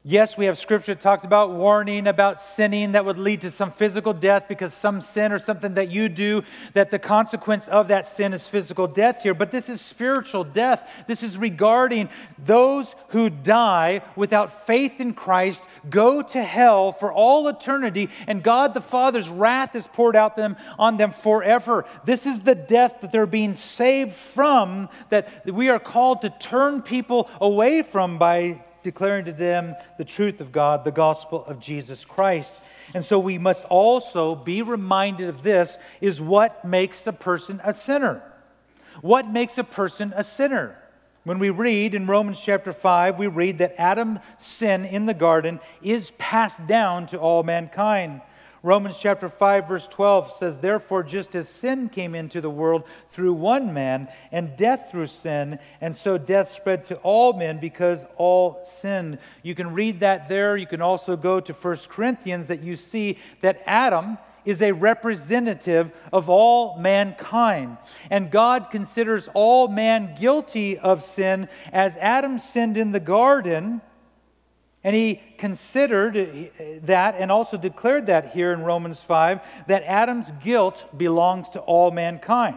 Yes, 0.04 0.36
we 0.36 0.46
have 0.46 0.58
scripture 0.58 0.94
that 0.94 1.00
talks 1.00 1.22
about 1.22 1.52
warning 1.52 2.08
about 2.08 2.40
sinning 2.40 2.92
that 2.92 3.04
would 3.04 3.18
lead 3.18 3.42
to 3.42 3.52
some 3.52 3.70
physical 3.70 4.12
death 4.12 4.46
because 4.48 4.74
some 4.74 5.00
sin 5.00 5.30
or 5.30 5.38
something 5.38 5.74
that 5.74 5.92
you 5.92 6.08
do, 6.08 6.42
that 6.74 6.90
the 6.90 6.98
consequence 6.98 7.68
of 7.68 7.86
that 7.86 8.04
sin 8.04 8.32
is 8.32 8.48
physical 8.48 8.88
death 8.88 9.22
here. 9.22 9.32
But 9.32 9.52
this 9.52 9.68
is 9.68 9.80
spiritual 9.80 10.42
death. 10.42 10.90
This 11.06 11.22
is 11.22 11.38
regarding 11.38 12.08
those 12.36 12.96
who 13.10 13.30
die 13.30 14.02
without 14.16 14.66
faith 14.66 15.00
in 15.00 15.14
Christ, 15.14 15.64
go 15.88 16.20
to 16.20 16.42
hell 16.42 16.90
for 16.90 17.12
all 17.12 17.46
eternity, 17.46 18.10
and 18.26 18.42
God 18.42 18.74
the 18.74 18.80
Father's 18.80 19.28
wrath 19.28 19.76
is 19.76 19.86
poured 19.86 20.16
out 20.16 20.36
them 20.36 20.56
on 20.80 20.96
them 20.96 21.12
forever. 21.12 21.84
This 22.04 22.26
is 22.26 22.42
the 22.42 22.56
death 22.56 23.02
that 23.02 23.12
they're 23.12 23.24
being 23.24 23.54
saved 23.54 24.14
from, 24.14 24.88
that 25.10 25.46
we 25.46 25.68
are 25.68 25.78
called 25.78 26.22
to 26.22 26.30
turn 26.30 26.82
people 26.82 27.30
away 27.40 27.82
from 27.82 28.18
by 28.18 28.64
declaring 28.82 29.24
to 29.26 29.32
them 29.32 29.74
the 29.98 30.04
truth 30.04 30.40
of 30.40 30.52
God, 30.52 30.84
the 30.84 30.90
gospel 30.90 31.44
of 31.44 31.60
Jesus 31.60 32.04
Christ. 32.04 32.60
And 32.94 33.04
so 33.04 33.18
we 33.18 33.38
must 33.38 33.64
also 33.64 34.34
be 34.34 34.62
reminded 34.62 35.28
of 35.28 35.42
this 35.42 35.78
is 36.00 36.20
what 36.20 36.64
makes 36.64 37.06
a 37.06 37.12
person 37.12 37.60
a 37.64 37.72
sinner. 37.72 38.22
What 39.00 39.28
makes 39.28 39.58
a 39.58 39.64
person 39.64 40.12
a 40.14 40.24
sinner? 40.24 40.78
When 41.24 41.38
we 41.38 41.50
read 41.50 41.94
in 41.94 42.08
Romans 42.08 42.40
chapter 42.40 42.72
5, 42.72 43.18
we 43.18 43.28
read 43.28 43.58
that 43.58 43.80
Adam's 43.80 44.18
sin 44.38 44.84
in 44.84 45.06
the 45.06 45.14
garden 45.14 45.60
is 45.80 46.10
passed 46.12 46.66
down 46.66 47.06
to 47.08 47.18
all 47.18 47.44
mankind. 47.44 48.20
Romans 48.64 48.96
chapter 48.96 49.28
5 49.28 49.66
verse 49.66 49.88
12 49.88 50.30
says 50.30 50.60
therefore 50.60 51.02
just 51.02 51.34
as 51.34 51.48
sin 51.48 51.88
came 51.88 52.14
into 52.14 52.40
the 52.40 52.50
world 52.50 52.84
through 53.08 53.32
one 53.32 53.74
man 53.74 54.06
and 54.30 54.56
death 54.56 54.88
through 54.88 55.08
sin 55.08 55.58
and 55.80 55.96
so 55.96 56.16
death 56.16 56.52
spread 56.52 56.84
to 56.84 56.96
all 56.98 57.32
men 57.32 57.58
because 57.58 58.06
all 58.16 58.60
sinned. 58.64 59.18
You 59.42 59.56
can 59.56 59.74
read 59.74 59.98
that 60.00 60.28
there. 60.28 60.56
You 60.56 60.68
can 60.68 60.80
also 60.80 61.16
go 61.16 61.40
to 61.40 61.52
1 61.52 61.76
Corinthians 61.88 62.46
that 62.46 62.62
you 62.62 62.76
see 62.76 63.18
that 63.40 63.60
Adam 63.66 64.16
is 64.44 64.62
a 64.62 64.72
representative 64.72 65.92
of 66.12 66.30
all 66.30 66.78
mankind. 66.78 67.78
And 68.10 68.30
God 68.30 68.70
considers 68.70 69.28
all 69.34 69.66
man 69.66 70.16
guilty 70.18 70.78
of 70.78 71.02
sin 71.02 71.48
as 71.72 71.96
Adam 71.96 72.38
sinned 72.38 72.76
in 72.76 72.92
the 72.92 73.00
garden 73.00 73.80
and 74.84 74.96
he 74.96 75.22
considered 75.38 76.50
that 76.82 77.14
and 77.16 77.30
also 77.30 77.56
declared 77.56 78.06
that 78.06 78.30
here 78.32 78.52
in 78.52 78.62
Romans 78.62 79.00
5 79.02 79.40
that 79.68 79.82
Adam's 79.84 80.32
guilt 80.42 80.86
belongs 80.96 81.50
to 81.50 81.60
all 81.60 81.90
mankind. 81.90 82.56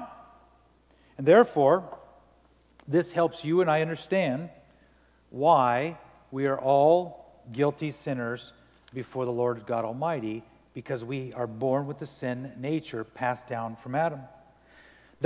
And 1.18 1.28
therefore, 1.28 1.98
this 2.88 3.12
helps 3.12 3.44
you 3.44 3.62
and 3.62 3.70
I 3.70 3.82
understand 3.82 4.50
why 5.30 5.98
we 6.32 6.48
are 6.48 6.60
all 6.60 7.44
guilty 7.52 7.92
sinners 7.92 8.54
before 8.94 9.26
the 9.26 9.32
Lord 9.32 9.66
God 9.68 9.86
Almighty 9.86 10.44
because 10.74 11.04
we 11.04 11.32
are 11.34 11.48
born 11.48 11.86
with 11.86 12.00
the 12.00 12.08
sin 12.08 12.54
nature 12.58 13.04
passed 13.04 13.48
down 13.48 13.76
from 13.76 13.96
Adam. 13.96 14.22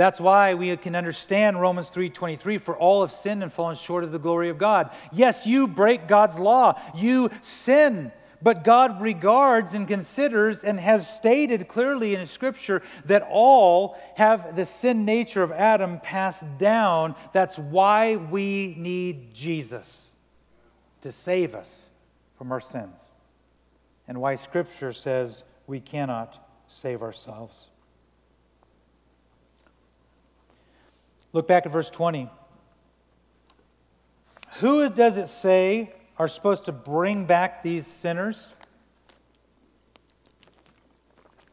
That's 0.00 0.18
why 0.18 0.54
we 0.54 0.74
can 0.78 0.96
understand 0.96 1.60
Romans 1.60 1.90
3:23 1.90 2.56
for 2.56 2.74
all 2.74 3.02
have 3.02 3.12
sinned 3.12 3.42
and 3.42 3.52
fallen 3.52 3.76
short 3.76 4.02
of 4.02 4.12
the 4.12 4.18
glory 4.18 4.48
of 4.48 4.56
God. 4.56 4.88
Yes, 5.12 5.46
you 5.46 5.68
break 5.68 6.08
God's 6.08 6.38
law. 6.38 6.80
You 6.94 7.28
sin. 7.42 8.10
But 8.40 8.64
God 8.64 9.02
regards 9.02 9.74
and 9.74 9.86
considers 9.86 10.64
and 10.64 10.80
has 10.80 11.06
stated 11.06 11.68
clearly 11.68 12.14
in 12.14 12.26
Scripture 12.26 12.80
that 13.04 13.28
all 13.30 13.94
have 14.14 14.56
the 14.56 14.64
sin 14.64 15.04
nature 15.04 15.42
of 15.42 15.52
Adam 15.52 16.00
passed 16.00 16.46
down. 16.56 17.14
That's 17.32 17.58
why 17.58 18.16
we 18.16 18.76
need 18.78 19.34
Jesus 19.34 20.12
to 21.02 21.12
save 21.12 21.54
us 21.54 21.90
from 22.38 22.52
our 22.52 22.60
sins, 22.60 23.10
and 24.08 24.18
why 24.18 24.36
Scripture 24.36 24.94
says 24.94 25.44
we 25.66 25.78
cannot 25.78 26.38
save 26.68 27.02
ourselves. 27.02 27.69
Look 31.32 31.46
back 31.46 31.66
at 31.66 31.72
verse 31.72 31.90
20. 31.90 32.28
Who 34.58 34.88
does 34.90 35.16
it 35.16 35.28
say 35.28 35.92
are 36.18 36.28
supposed 36.28 36.64
to 36.66 36.72
bring 36.72 37.24
back 37.24 37.62
these 37.62 37.86
sinners? 37.86 38.52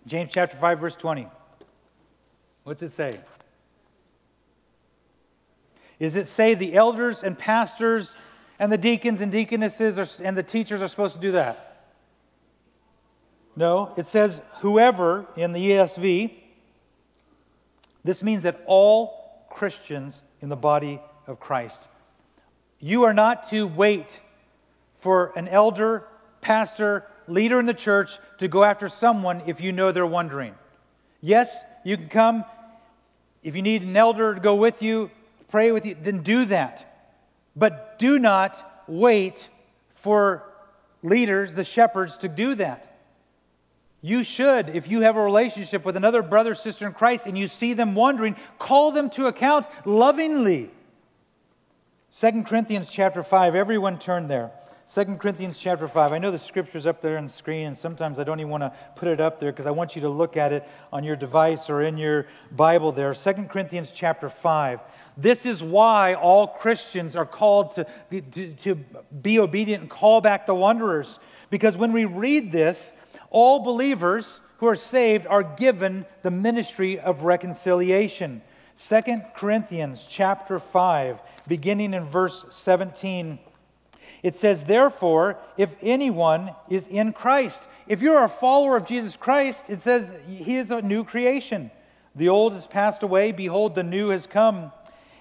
James 0.07 0.31
chapter 0.33 0.57
5, 0.57 0.79
verse 0.79 0.95
20. 0.95 1.27
What's 2.63 2.81
it 2.81 2.89
say? 2.89 3.19
Is 5.99 6.15
it 6.15 6.27
say 6.27 6.53
the 6.53 6.75
elders 6.75 7.23
and 7.23 7.37
pastors 7.37 8.15
and 8.59 8.71
the 8.71 8.77
deacons 8.77 9.21
and 9.21 9.31
deaconesses 9.31 9.97
are, 9.99 10.23
and 10.23 10.37
the 10.37 10.43
teachers 10.43 10.81
are 10.81 10.87
supposed 10.87 11.15
to 11.15 11.21
do 11.21 11.31
that? 11.33 11.85
No, 13.55 13.93
it 13.97 14.05
says 14.05 14.41
whoever 14.59 15.25
in 15.35 15.53
the 15.53 15.71
ESV. 15.71 16.31
This 18.03 18.21
means 18.21 18.43
that 18.43 18.61
all 18.67 19.16
Christians 19.49 20.23
in 20.41 20.49
the 20.49 20.55
body 20.55 21.01
of 21.25 21.39
Christ. 21.39 21.87
You 22.79 23.03
are 23.03 23.13
not 23.13 23.49
to 23.49 23.67
wait 23.67 24.21
for 24.99 25.31
an 25.35 25.47
elder, 25.47 26.05
pastor, 26.41 27.05
leader 27.27 27.59
in 27.59 27.65
the 27.65 27.73
church 27.73 28.17
to 28.37 28.47
go 28.47 28.63
after 28.63 28.87
someone 28.87 29.41
if 29.45 29.61
you 29.61 29.71
know 29.71 29.91
they're 29.91 30.05
wondering. 30.05 30.53
Yes, 31.21 31.63
you 31.83 31.97
can 31.97 32.09
come. 32.09 32.45
If 33.43 33.55
you 33.55 33.61
need 33.61 33.81
an 33.81 33.95
elder 33.95 34.35
to 34.35 34.39
go 34.39 34.55
with 34.55 34.81
you, 34.81 35.09
pray 35.49 35.71
with 35.71 35.85
you, 35.85 35.95
then 35.95 36.21
do 36.21 36.45
that. 36.45 37.09
But 37.55 37.97
do 37.99 38.19
not 38.19 38.83
wait 38.87 39.49
for 39.89 40.43
leaders, 41.01 41.53
the 41.53 41.63
shepherds, 41.63 42.17
to 42.17 42.27
do 42.27 42.55
that. 42.55 42.96
You 44.07 44.23
should, 44.23 44.69
if 44.69 44.89
you 44.89 45.01
have 45.01 45.17
a 45.17 45.21
relationship 45.21 45.83
with 45.83 45.97
another 45.97 46.21
brother, 46.23 46.55
sister 46.55 46.87
in 46.87 46.93
Christ, 46.93 47.27
and 47.27 47.37
you 47.37 47.49
see 47.49 47.73
them 47.73 47.93
wandering, 47.93 48.37
call 48.57 48.93
them 48.93 49.09
to 49.11 49.27
account 49.27 49.67
lovingly. 49.83 50.71
2 52.17 52.43
Corinthians 52.43 52.89
chapter 52.89 53.21
5, 53.21 53.53
everyone 53.53 53.99
turn 53.99 54.29
there. 54.29 54.51
2 54.93 55.17
Corinthians 55.17 55.59
chapter 55.59 55.89
5. 55.89 56.13
I 56.13 56.19
know 56.19 56.31
the 56.31 56.39
scripture's 56.39 56.85
up 56.85 57.01
there 57.01 57.17
on 57.17 57.25
the 57.25 57.29
screen, 57.29 57.67
and 57.67 57.75
sometimes 57.75 58.17
I 58.17 58.23
don't 58.23 58.39
even 58.39 58.49
want 58.49 58.63
to 58.63 58.71
put 58.95 59.09
it 59.09 59.19
up 59.19 59.41
there 59.41 59.51
because 59.51 59.65
I 59.65 59.71
want 59.71 59.97
you 59.97 60.01
to 60.03 60.09
look 60.09 60.37
at 60.37 60.53
it 60.53 60.65
on 60.93 61.03
your 61.03 61.17
device 61.17 61.69
or 61.69 61.81
in 61.81 61.97
your 61.97 62.27
Bible 62.53 62.93
there. 62.93 63.13
2 63.13 63.33
Corinthians 63.49 63.91
chapter 63.91 64.29
5. 64.29 64.79
This 65.17 65.45
is 65.45 65.61
why 65.61 66.13
all 66.13 66.47
Christians 66.47 67.17
are 67.17 67.25
called 67.25 67.75
to, 67.75 67.85
to, 68.09 68.53
to 68.53 68.75
be 69.21 69.37
obedient 69.37 69.81
and 69.81 69.91
call 69.91 70.21
back 70.21 70.45
the 70.45 70.55
wanderers. 70.55 71.19
Because 71.49 71.75
when 71.75 71.91
we 71.91 72.05
read 72.05 72.53
this, 72.53 72.93
all 73.29 73.59
believers 73.59 74.39
who 74.57 74.67
are 74.67 74.75
saved 74.75 75.27
are 75.27 75.43
given 75.43 76.05
the 76.23 76.31
ministry 76.31 76.99
of 76.99 77.23
reconciliation. 77.23 78.41
2 78.77 79.01
Corinthians 79.35 80.07
chapter 80.07 80.59
5, 80.59 81.21
beginning 81.47 81.93
in 81.93 82.05
verse 82.05 82.45
17. 82.49 83.39
It 84.23 84.35
says, 84.35 84.63
Therefore, 84.63 85.37
if 85.57 85.75
anyone 85.81 86.51
is 86.69 86.87
in 86.87 87.13
Christ, 87.13 87.67
if 87.87 88.01
you're 88.01 88.23
a 88.23 88.29
follower 88.29 88.77
of 88.77 88.85
Jesus 88.85 89.15
Christ, 89.15 89.69
it 89.69 89.79
says 89.79 90.15
he 90.27 90.57
is 90.57 90.71
a 90.71 90.81
new 90.81 91.03
creation. 91.03 91.71
The 92.15 92.29
old 92.29 92.53
has 92.53 92.65
passed 92.65 93.03
away, 93.03 93.31
behold, 93.31 93.75
the 93.75 93.83
new 93.83 94.09
has 94.09 94.25
come. 94.25 94.71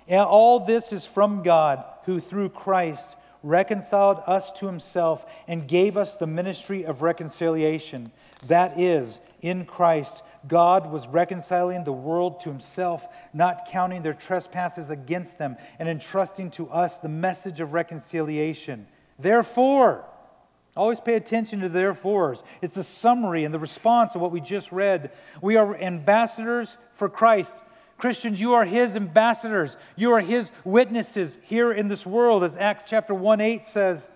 And 0.08 0.20
all 0.20 0.60
this 0.60 0.92
is 0.92 1.04
from 1.04 1.42
God, 1.42 1.84
who 2.04 2.20
through 2.20 2.50
Christ 2.50 3.16
reconciled 3.42 4.20
us 4.26 4.52
to 4.52 4.66
himself, 4.66 5.26
and 5.46 5.68
gave 5.68 5.96
us 5.96 6.16
the 6.16 6.26
ministry 6.26 6.84
of 6.84 7.02
reconciliation. 7.02 8.10
That 8.46 8.78
is, 8.78 9.20
in 9.40 9.64
Christ, 9.64 10.22
God 10.48 10.90
was 10.90 11.08
reconciling 11.08 11.84
the 11.84 11.92
world 11.92 12.40
to 12.40 12.48
himself, 12.48 13.06
not 13.32 13.66
counting 13.70 14.02
their 14.02 14.14
trespasses 14.14 14.90
against 14.90 15.38
them, 15.38 15.56
and 15.78 15.88
entrusting 15.88 16.50
to 16.52 16.68
us 16.68 16.98
the 16.98 17.08
message 17.08 17.60
of 17.60 17.72
reconciliation. 17.72 18.86
Therefore, 19.18 20.04
always 20.76 21.00
pay 21.00 21.14
attention 21.14 21.60
to 21.60 21.68
the 21.68 21.78
therefores. 21.78 22.44
It's 22.60 22.74
the 22.74 22.84
summary 22.84 23.44
and 23.44 23.54
the 23.54 23.58
response 23.58 24.14
of 24.14 24.20
what 24.20 24.30
we 24.30 24.40
just 24.40 24.72
read. 24.72 25.10
We 25.40 25.56
are 25.56 25.76
ambassadors 25.76 26.76
for 26.92 27.08
Christ 27.08 27.62
Christians, 27.98 28.40
you 28.40 28.52
are 28.52 28.64
his 28.64 28.94
ambassadors. 28.94 29.76
You 29.96 30.12
are 30.12 30.20
his 30.20 30.52
witnesses 30.64 31.38
here 31.42 31.72
in 31.72 31.88
this 31.88 32.04
world, 32.04 32.44
as 32.44 32.56
Acts 32.56 32.84
chapter 32.86 33.14
1 33.14 33.40
8 33.40 33.62
says. 33.62 34.10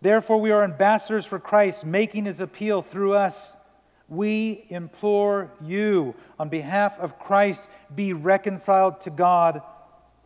Therefore, 0.00 0.40
we 0.40 0.50
are 0.50 0.62
ambassadors 0.62 1.24
for 1.24 1.38
Christ, 1.38 1.84
making 1.84 2.26
his 2.26 2.40
appeal 2.40 2.82
through 2.82 3.14
us. 3.14 3.56
We 4.08 4.66
implore 4.68 5.50
you, 5.62 6.14
on 6.38 6.50
behalf 6.50 6.98
of 7.00 7.18
Christ, 7.18 7.68
be 7.94 8.12
reconciled 8.12 9.00
to 9.02 9.10
God. 9.10 9.62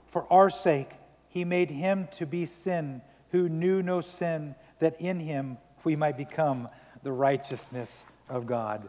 For 0.08 0.30
our 0.32 0.50
sake, 0.50 0.90
he 1.28 1.44
made 1.44 1.70
him 1.70 2.08
to 2.12 2.26
be 2.26 2.44
sin 2.44 3.02
who 3.30 3.48
knew 3.48 3.82
no 3.82 4.00
sin, 4.00 4.54
that 4.78 5.00
in 5.00 5.20
him 5.20 5.58
we 5.84 5.96
might 5.96 6.16
become 6.16 6.68
the 7.02 7.12
righteousness 7.12 8.04
of 8.28 8.46
God. 8.46 8.88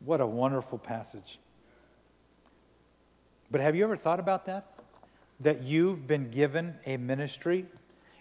What 0.00 0.20
a 0.20 0.26
wonderful 0.26 0.78
passage. 0.78 1.38
But 3.50 3.60
have 3.60 3.76
you 3.76 3.84
ever 3.84 3.96
thought 3.96 4.20
about 4.20 4.46
that? 4.46 4.72
That 5.40 5.62
you've 5.62 6.06
been 6.06 6.30
given 6.30 6.74
a 6.86 6.96
ministry, 6.96 7.66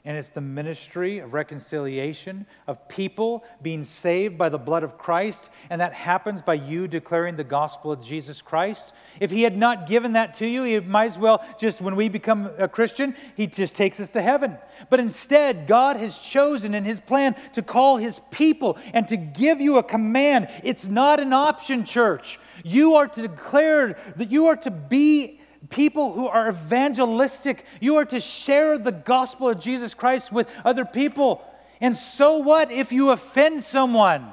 and 0.03 0.17
it's 0.17 0.30
the 0.30 0.41
ministry 0.41 1.17
of 1.17 1.34
reconciliation, 1.34 2.45
of 2.67 2.88
people 2.88 3.43
being 3.61 3.84
saved 3.84 4.38
by 4.38 4.49
the 4.49 4.59
blood 4.59 4.84
of 4.84 4.99
Christ, 4.99 5.49
and 5.69 5.82
that 5.82 5.93
happens 5.93 6.43
by 6.43 6.53
you 6.53 6.88
declaring 6.88 7.38
the 7.38 7.43
gospel 7.43 7.91
of 7.91 8.03
Jesus 8.03 8.39
Christ. 8.39 8.93
If 9.19 9.32
He 9.32 9.41
had 9.41 9.57
not 9.57 9.88
given 9.88 10.13
that 10.13 10.36
to 10.36 10.45
you, 10.45 10.63
He 10.63 10.80
might 10.80 11.05
as 11.05 11.17
well 11.17 11.43
just, 11.57 11.82
when 11.82 11.95
we 11.95 12.07
become 12.07 12.51
a 12.59 12.67
Christian, 12.67 13.15
He 13.36 13.47
just 13.47 13.73
takes 13.73 13.99
us 13.99 14.11
to 14.11 14.21
heaven. 14.21 14.57
But 14.91 14.99
instead, 14.99 15.65
God 15.65 15.97
has 15.97 16.19
chosen 16.19 16.76
in 16.76 16.84
His 16.84 16.99
plan 16.99 17.36
to 17.53 17.63
call 17.63 17.97
His 17.97 18.19
people 18.30 18.78
and 18.93 19.07
to 19.07 19.17
give 19.17 19.59
you 19.59 19.78
a 19.78 19.84
command. 19.84 20.49
It's 20.63 20.88
not 20.88 21.19
an 21.19 21.34
option, 21.34 21.84
church. 21.84 22.39
You 22.68 22.95
are 22.95 23.07
to 23.07 23.22
declare 23.22 23.95
that 24.16 24.32
you 24.32 24.47
are 24.47 24.55
to 24.55 24.72
be 24.72 25.39
people 25.70 26.13
who 26.13 26.28
are 26.28 26.49
evangelistic. 26.49 27.63
You 27.80 27.97
are 27.97 28.05
to 28.05 28.20
share 28.20 28.80
the 28.80 28.91
gospel 28.91 29.49
of 29.49 29.59
Jesus 29.59 29.93
Christ 29.93 30.32
with 30.32 30.49
other 30.66 30.84
people. 30.84 31.45
And 31.80 31.95
so 31.95 32.39
what 32.39 32.72
if 32.72 32.91
you 32.91 33.11
offend 33.11 33.63
someone? 33.63 34.32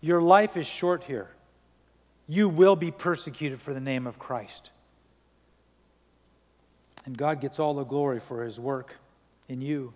Your 0.00 0.22
life 0.22 0.56
is 0.56 0.68
short 0.68 1.02
here. 1.02 1.28
You 2.28 2.48
will 2.48 2.76
be 2.76 2.92
persecuted 2.92 3.60
for 3.60 3.74
the 3.74 3.80
name 3.80 4.06
of 4.06 4.20
Christ. 4.20 4.70
And 7.04 7.18
God 7.18 7.40
gets 7.40 7.58
all 7.58 7.74
the 7.74 7.82
glory 7.82 8.20
for 8.20 8.44
his 8.44 8.60
work 8.60 8.94
in 9.48 9.60
you. 9.60 9.92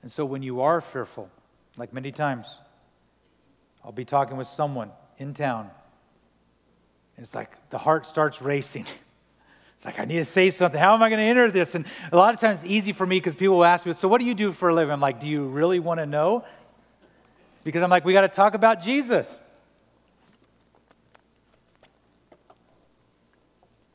And 0.00 0.10
so 0.10 0.24
when 0.24 0.42
you 0.42 0.62
are 0.62 0.80
fearful, 0.80 1.28
like 1.76 1.92
many 1.92 2.12
times, 2.12 2.60
I'll 3.84 3.92
be 3.92 4.06
talking 4.06 4.38
with 4.38 4.48
someone 4.48 4.90
in 5.18 5.34
town, 5.34 5.70
it's 7.18 7.34
like 7.34 7.50
the 7.70 7.78
heart 7.78 8.06
starts 8.06 8.40
racing. 8.42 8.86
It's 9.74 9.84
like, 9.84 10.00
I 10.00 10.06
need 10.06 10.16
to 10.16 10.24
say 10.24 10.50
something. 10.50 10.80
How 10.80 10.94
am 10.94 11.04
I 11.04 11.08
going 11.08 11.20
to 11.20 11.24
enter 11.24 11.52
this? 11.52 11.76
And 11.76 11.84
a 12.10 12.16
lot 12.16 12.34
of 12.34 12.40
times 12.40 12.64
it's 12.64 12.72
easy 12.72 12.90
for 12.90 13.06
me 13.06 13.14
because 13.14 13.36
people 13.36 13.58
will 13.58 13.64
ask 13.64 13.86
me, 13.86 13.92
So, 13.92 14.08
what 14.08 14.20
do 14.20 14.26
you 14.26 14.34
do 14.34 14.50
for 14.50 14.70
a 14.70 14.74
living? 14.74 14.92
I'm 14.92 14.98
like, 14.98 15.20
Do 15.20 15.28
you 15.28 15.46
really 15.46 15.78
want 15.78 16.00
to 16.00 16.06
know? 16.06 16.44
Because 17.62 17.84
I'm 17.84 17.88
like, 17.88 18.04
We 18.04 18.12
got 18.12 18.22
to 18.22 18.28
talk 18.28 18.54
about 18.54 18.82
Jesus. 18.82 19.38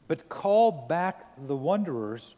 But 0.07 0.29
call 0.29 0.71
back 0.71 1.25
the 1.47 1.55
wanderers 1.55 2.35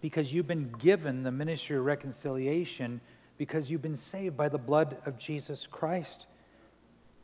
because 0.00 0.32
you've 0.32 0.48
been 0.48 0.72
given 0.78 1.22
the 1.22 1.30
ministry 1.30 1.76
of 1.76 1.84
reconciliation 1.84 3.00
because 3.36 3.70
you've 3.70 3.82
been 3.82 3.94
saved 3.94 4.36
by 4.36 4.48
the 4.48 4.58
blood 4.58 4.96
of 5.06 5.18
Jesus 5.18 5.68
Christ. 5.70 6.26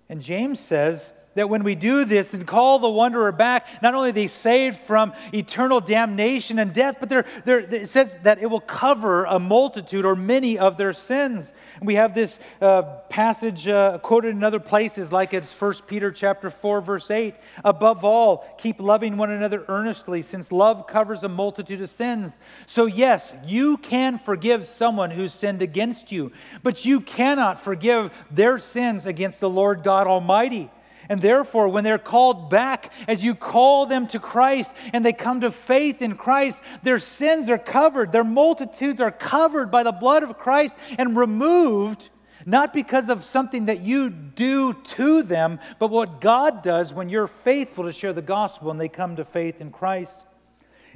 And 0.09 0.23
James 0.23 0.61
says, 0.61 1.13
that 1.35 1.49
when 1.49 1.65
we 1.65 1.75
do 1.75 2.05
this 2.05 2.35
and 2.35 2.47
call 2.47 2.79
the 2.79 2.89
wanderer 2.89 3.33
back, 3.33 3.67
not 3.83 3.95
only 3.95 4.11
they 4.11 4.27
saved 4.27 4.77
from 4.79 5.13
eternal 5.33 5.81
damnation 5.81 6.59
and 6.59 6.73
death, 6.73 6.97
but 7.01 7.09
they're, 7.09 7.27
they're, 7.45 7.61
it 7.61 7.89
says 7.89 8.17
that 8.23 8.39
it 8.41 8.47
will 8.47 8.61
cover 8.61 9.25
a 9.25 9.39
multitude 9.39 10.05
or 10.05 10.17
many 10.17 10.59
of 10.59 10.77
their 10.77 10.93
sins. 10.93 11.53
And 11.79 11.87
we 11.87 11.97
have 11.97 12.15
this 12.15 12.39
uh, 12.61 12.83
passage 13.09 13.69
uh, 13.69 13.99
quoted 13.99 14.31
in 14.31 14.45
other 14.45 14.61
places, 14.61 15.13
like 15.13 15.35
it's 15.35 15.53
1 15.61 15.75
Peter 15.87 16.11
chapter 16.11 16.51
4, 16.51 16.81
verse 16.81 17.11
8. 17.11 17.35
Above 17.65 18.05
all, 18.05 18.47
keep 18.59 18.81
loving 18.81 19.17
one 19.17 19.31
another 19.31 19.65
earnestly, 19.69 20.23
since 20.23 20.53
love 20.53 20.87
covers 20.87 21.23
a 21.23 21.29
multitude 21.29 21.81
of 21.81 21.91
sins. 21.91 22.39
So, 22.67 22.87
yes, 22.87 23.35
you 23.45 23.77
can 23.79 24.19
forgive 24.19 24.67
someone 24.67 25.11
who's 25.11 25.33
sinned 25.33 25.63
against 25.63 26.13
you, 26.13 26.33
but 26.63 26.85
you 26.85 27.01
cannot 27.01 27.59
forgive 27.59 28.13
their 28.31 28.59
sins 28.59 29.07
against 29.07 29.41
the 29.41 29.51
Lord 29.51 29.83
God 29.83 30.07
Almighty. 30.07 30.71
And 31.09 31.21
therefore, 31.21 31.69
when 31.69 31.85
they're 31.85 31.99
called 31.99 32.49
back, 32.49 32.93
as 33.07 33.25
you 33.25 33.35
call 33.35 33.87
them 33.87 34.07
to 34.09 34.19
Christ 34.19 34.75
and 34.93 35.05
they 35.05 35.13
come 35.13 35.43
to 35.43 35.51
faith 35.51 36.01
in 36.01 36.17
Christ, 36.17 36.63
their 36.83 36.99
sins 36.99 37.49
are 37.49 37.59
covered, 37.59 38.13
their 38.13 38.25
multitudes 38.25 39.01
are 39.01 39.11
covered 39.11 39.71
by 39.71 39.83
the 39.83 39.93
blood 39.93 40.23
of 40.23 40.39
Christ 40.39 40.79
and 40.97 41.17
removed, 41.17 42.09
not 42.47 42.73
because 42.73 43.09
of 43.09 43.25
something 43.25 43.67
that 43.67 43.81
you 43.81 44.11
do 44.11 44.75
to 44.75 45.23
them, 45.23 45.61
but 45.79 45.91
what 45.91 46.21
God 46.21 46.63
does 46.63 46.95
when 46.95 47.09
you're 47.09 47.29
faithful 47.29 47.85
to 47.85 47.93
share 47.93 48.13
the 48.13 48.23
gospel 48.23 48.71
and 48.71 48.81
they 48.81 48.89
come 48.89 49.17
to 49.17 49.25
faith 49.25 49.61
in 49.61 49.71
Christ. 49.71 50.25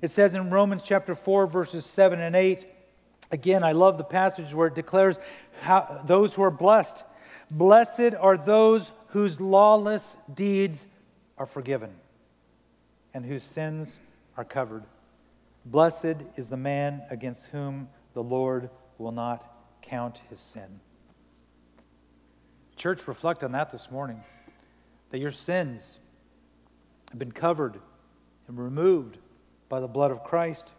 It 0.01 0.11
says 0.11 0.35
in 0.35 0.51
Romans 0.51 0.85
chapter 0.85 1.15
4, 1.15 1.47
verses 1.47 1.85
7 1.85 2.21
and 2.21 2.37
8, 2.37 2.67
again, 3.31 3.65
I 3.65 3.73
love 3.73 3.99
the 3.99 4.05
passage 4.05 4.55
where 4.55 4.69
it 4.69 4.75
declares 4.75 5.19
how, 5.61 6.03
those 6.07 6.35
who 6.35 6.43
are 6.43 6.51
blessed. 6.51 7.05
Blessed 7.51 8.15
are 8.19 8.37
those 8.37 8.93
whose 9.09 9.41
lawless 9.41 10.17
deeds 10.35 10.87
are 11.37 11.47
forgiven 11.47 11.95
and 13.15 13.25
whose 13.25 13.43
sins 13.43 13.99
are 14.37 14.45
covered. 14.45 14.85
Blessed 15.65 16.17
is 16.37 16.49
the 16.49 16.57
man 16.57 17.03
against 17.11 17.47
whom 17.47 17.89
the 18.15 18.23
Lord 18.23 18.71
will 18.99 19.13
not 19.13 19.79
count 19.83 20.21
his 20.29 20.41
sin. 20.41 20.81
Church, 22.77 23.09
reflect 23.09 23.43
on 23.43 23.53
that 23.53 23.73
this 23.73 23.91
morning 23.91 24.23
that 25.11 25.19
your 25.19 25.33
sins 25.33 25.99
have 27.11 27.19
been 27.19 27.33
covered 27.33 27.81
and 28.47 28.59
removed 28.59 29.19
by 29.69 29.81
the 29.81 29.89
blood 29.89 30.11
of 30.11 30.23
Christ. 30.23 30.73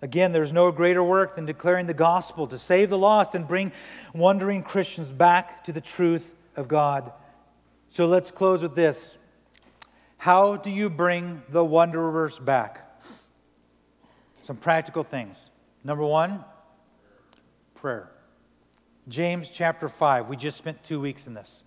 Again, 0.00 0.32
there's 0.32 0.52
no 0.52 0.70
greater 0.72 1.02
work 1.02 1.34
than 1.34 1.46
declaring 1.46 1.86
the 1.86 1.94
gospel 1.94 2.46
to 2.46 2.58
save 2.58 2.90
the 2.90 2.98
lost 2.98 3.34
and 3.34 3.46
bring 3.46 3.72
wandering 4.14 4.62
Christians 4.62 5.12
back 5.12 5.64
to 5.64 5.72
the 5.72 5.80
truth 5.80 6.34
of 6.58 6.68
God. 6.68 7.12
So 7.86 8.06
let's 8.06 8.30
close 8.30 8.62
with 8.62 8.74
this. 8.74 9.16
How 10.18 10.56
do 10.56 10.70
you 10.70 10.90
bring 10.90 11.42
the 11.48 11.64
wanderers 11.64 12.38
back? 12.38 12.84
Some 14.42 14.56
practical 14.56 15.04
things. 15.04 15.50
Number 15.84 16.04
one, 16.04 16.44
prayer. 17.74 18.10
James 19.06 19.50
chapter 19.50 19.88
5. 19.88 20.28
We 20.28 20.36
just 20.36 20.58
spent 20.58 20.82
two 20.82 21.00
weeks 21.00 21.26
in 21.26 21.34
this. 21.34 21.62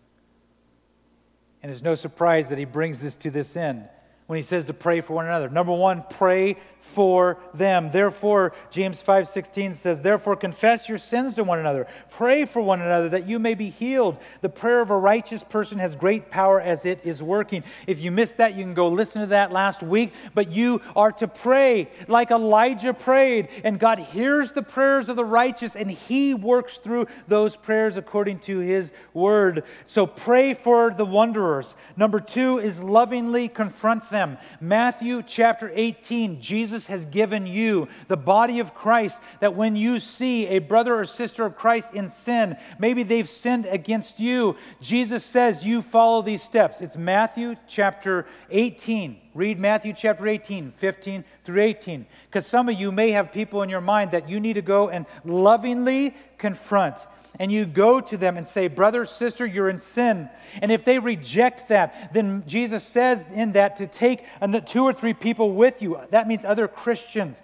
And 1.64 1.72
it's 1.72 1.82
no 1.82 1.96
surprise 1.96 2.50
that 2.50 2.58
he 2.58 2.66
brings 2.66 3.02
this 3.02 3.16
to 3.18 3.32
this 3.32 3.56
end 3.56 3.88
when 4.32 4.38
he 4.38 4.44
says 4.44 4.64
to 4.64 4.74
pray 4.74 5.02
for 5.02 5.12
one 5.12 5.26
another. 5.26 5.50
Number 5.50 5.74
one, 5.74 6.06
pray 6.10 6.56
for 6.80 7.38
them. 7.54 7.92
Therefore, 7.92 8.54
James 8.70 9.02
5:16 9.02 9.74
says, 9.74 10.02
"Therefore 10.02 10.38
confess 10.38 10.88
your 10.88 10.98
sins 10.98 11.36
to 11.36 11.44
one 11.44 11.60
another. 11.60 11.86
Pray 12.10 12.46
for 12.46 12.62
one 12.62 12.82
another 12.82 13.10
that 13.10 13.28
you 13.28 13.40
may 13.40 13.54
be 13.56 13.70
healed. 13.70 14.16
The 14.40 14.50
prayer 14.50 14.80
of 14.80 14.90
a 14.90 14.98
righteous 14.98 15.44
person 15.44 15.80
has 15.80 15.98
great 15.98 16.32
power 16.32 16.62
as 16.62 16.86
it 16.86 17.02
is 17.04 17.22
working." 17.22 17.64
If 17.88 18.02
you 18.02 18.10
missed 18.10 18.38
that, 18.38 18.56
you 18.56 18.64
can 18.64 18.74
go 18.74 18.88
listen 18.88 19.22
to 19.22 19.28
that 19.28 19.52
last 19.52 19.84
week, 19.84 20.14
but 20.34 20.50
you 20.50 20.82
are 20.96 21.12
to 21.12 21.28
pray 21.28 21.90
like 22.08 22.32
Elijah 22.32 22.94
prayed, 22.94 23.50
and 23.66 23.78
God 23.78 24.00
hears 24.00 24.54
the 24.54 24.64
prayers 24.64 25.10
of 25.10 25.18
the 25.18 25.26
righteous 25.26 25.76
and 25.76 25.92
he 25.92 26.34
works 26.34 26.78
through 26.78 27.08
those 27.28 27.58
prayers 27.58 27.98
according 27.98 28.40
to 28.40 28.60
his 28.60 28.94
word. 29.14 29.64
So 29.86 30.08
pray 30.08 30.54
for 30.54 30.90
the 30.90 31.06
wanderers. 31.06 31.76
Number 31.98 32.22
2 32.22 32.60
is 32.60 32.82
lovingly 32.82 33.50
confront 33.50 34.10
them 34.10 34.21
them. 34.22 34.38
Matthew 34.60 35.24
chapter 35.26 35.72
18, 35.74 36.42
Jesus 36.42 36.88
has 36.88 37.06
given 37.06 37.48
you, 37.48 37.88
the 38.08 38.18
body 38.18 38.60
of 38.60 38.74
Christ, 38.74 39.22
that 39.40 39.56
when 39.56 39.76
you 39.76 40.00
see 40.00 40.48
a 40.48 40.60
brother 40.60 40.96
or 40.96 41.06
sister 41.06 41.46
of 41.46 41.56
Christ 41.56 41.94
in 41.94 42.08
sin, 42.08 42.56
maybe 42.80 43.04
they've 43.04 43.28
sinned 43.28 43.66
against 43.66 44.20
you, 44.20 44.56
Jesus 44.80 45.26
says 45.26 45.66
you 45.66 45.82
follow 45.82 46.22
these 46.22 46.44
steps. 46.44 46.82
It's 46.82 46.98
Matthew 46.98 47.56
chapter 47.68 48.26
18. 48.52 49.18
Read 49.34 49.60
Matthew 49.60 49.94
chapter 49.94 50.28
18, 50.28 50.72
15 50.72 51.24
through 51.44 51.62
18. 51.62 52.06
Because 52.26 52.46
some 52.46 52.70
of 52.70 52.80
you 52.80 52.92
may 52.92 53.12
have 53.12 53.32
people 53.32 53.64
in 53.64 53.70
your 53.70 53.82
mind 53.82 54.12
that 54.12 54.30
you 54.30 54.40
need 54.40 54.54
to 54.54 54.62
go 54.62 54.90
and 54.90 55.06
lovingly 55.24 56.16
confront 56.38 57.08
and 57.40 57.52
you 57.52 57.66
go 57.66 58.02
to 58.02 58.18
them 58.18 58.38
and 58.38 58.48
say, 58.48 58.68
Brother, 58.68 59.06
sister, 59.06 59.46
you're 59.46 59.70
in 59.70 59.78
sin. 59.78 60.30
And 60.62 60.72
if 60.72 60.84
they 60.84 61.00
reject 61.00 61.70
that, 61.70 62.14
then 62.14 62.44
Jesus 62.46 62.84
says 62.84 63.24
in 63.34 63.54
that 63.54 63.78
to 63.78 63.88
take 63.88 64.26
two 64.66 64.84
or 64.84 64.94
three 64.94 65.14
people 65.14 65.54
with 65.54 65.82
you. 65.82 66.00
That 66.10 66.28
means 66.28 66.46
other 66.46 66.68
Christians. 66.68 67.42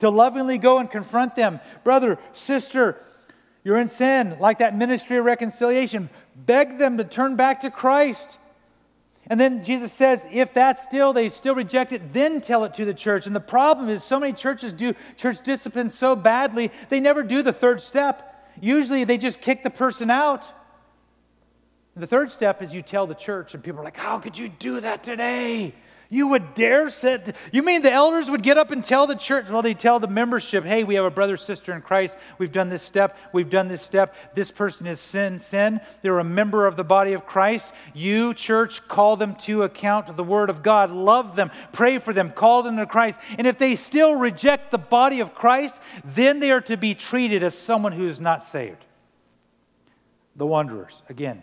To 0.00 0.10
lovingly 0.10 0.58
go 0.58 0.78
and 0.78 0.90
confront 0.90 1.36
them. 1.36 1.60
Brother, 1.84 2.18
sister, 2.32 3.00
you're 3.62 3.78
in 3.78 3.88
sin. 3.88 4.36
Like 4.40 4.58
that 4.58 4.76
ministry 4.76 5.16
of 5.16 5.24
reconciliation. 5.24 6.10
Beg 6.34 6.78
them 6.78 6.96
to 6.98 7.04
turn 7.04 7.36
back 7.36 7.60
to 7.60 7.70
Christ. 7.70 8.38
And 9.28 9.40
then 9.40 9.64
Jesus 9.64 9.92
says, 9.92 10.26
if 10.30 10.52
that's 10.52 10.82
still, 10.82 11.12
they 11.12 11.30
still 11.30 11.54
reject 11.54 11.92
it, 11.92 12.12
then 12.12 12.40
tell 12.42 12.64
it 12.64 12.74
to 12.74 12.84
the 12.84 12.92
church. 12.92 13.26
And 13.26 13.34
the 13.34 13.40
problem 13.40 13.88
is, 13.88 14.04
so 14.04 14.20
many 14.20 14.34
churches 14.34 14.72
do 14.74 14.94
church 15.16 15.40
discipline 15.42 15.88
so 15.88 16.14
badly, 16.14 16.70
they 16.90 17.00
never 17.00 17.22
do 17.22 17.42
the 17.42 17.52
third 17.52 17.80
step. 17.80 18.32
Usually 18.60 19.04
they 19.04 19.18
just 19.18 19.40
kick 19.40 19.62
the 19.62 19.70
person 19.70 20.10
out. 20.10 20.44
The 21.96 22.06
third 22.06 22.30
step 22.30 22.60
is 22.62 22.74
you 22.74 22.82
tell 22.82 23.06
the 23.06 23.14
church, 23.14 23.54
and 23.54 23.62
people 23.62 23.80
are 23.80 23.84
like, 23.84 23.96
How 23.96 24.18
could 24.18 24.36
you 24.36 24.48
do 24.48 24.80
that 24.80 25.02
today? 25.02 25.74
You 26.10 26.28
would 26.28 26.54
dare 26.54 26.90
set. 26.90 27.34
You 27.52 27.62
mean 27.62 27.82
the 27.82 27.92
elders 27.92 28.30
would 28.30 28.42
get 28.42 28.58
up 28.58 28.70
and 28.70 28.84
tell 28.84 29.06
the 29.06 29.16
church? 29.16 29.48
Well, 29.48 29.62
they 29.62 29.74
tell 29.74 29.98
the 29.98 30.08
membership, 30.08 30.64
hey, 30.64 30.84
we 30.84 30.94
have 30.94 31.04
a 31.04 31.10
brother, 31.10 31.36
sister 31.36 31.72
in 31.72 31.82
Christ. 31.82 32.16
We've 32.38 32.52
done 32.52 32.68
this 32.68 32.82
step. 32.82 33.16
We've 33.32 33.50
done 33.50 33.68
this 33.68 33.82
step. 33.82 34.14
This 34.34 34.50
person 34.50 34.86
is 34.86 35.00
sin, 35.00 35.38
sin. 35.38 35.80
They're 36.02 36.18
a 36.18 36.24
member 36.24 36.66
of 36.66 36.76
the 36.76 36.84
body 36.84 37.14
of 37.14 37.26
Christ. 37.26 37.72
You, 37.94 38.34
church, 38.34 38.86
call 38.86 39.16
them 39.16 39.34
to 39.36 39.62
account 39.62 40.16
the 40.16 40.24
word 40.24 40.50
of 40.50 40.62
God. 40.62 40.90
Love 40.90 41.36
them. 41.36 41.50
Pray 41.72 41.98
for 41.98 42.12
them. 42.12 42.30
Call 42.30 42.62
them 42.62 42.76
to 42.76 42.86
Christ. 42.86 43.18
And 43.38 43.46
if 43.46 43.58
they 43.58 43.76
still 43.76 44.14
reject 44.14 44.70
the 44.70 44.78
body 44.78 45.20
of 45.20 45.34
Christ, 45.34 45.80
then 46.04 46.40
they 46.40 46.50
are 46.50 46.60
to 46.62 46.76
be 46.76 46.94
treated 46.94 47.42
as 47.42 47.56
someone 47.56 47.92
who 47.92 48.06
is 48.06 48.20
not 48.20 48.42
saved. 48.42 48.84
The 50.36 50.46
wanderers, 50.46 51.02
again, 51.08 51.42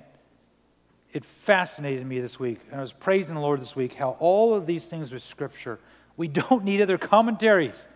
it 1.13 1.25
fascinated 1.25 2.05
me 2.05 2.19
this 2.19 2.39
week. 2.39 2.59
And 2.71 2.79
I 2.79 2.81
was 2.81 2.93
praising 2.93 3.35
the 3.35 3.41
Lord 3.41 3.61
this 3.61 3.75
week 3.75 3.93
how 3.93 4.15
all 4.19 4.53
of 4.53 4.65
these 4.65 4.85
things 4.85 5.11
with 5.11 5.21
Scripture, 5.21 5.79
we 6.17 6.27
don't 6.27 6.63
need 6.63 6.81
other 6.81 6.97
commentaries. 6.97 7.87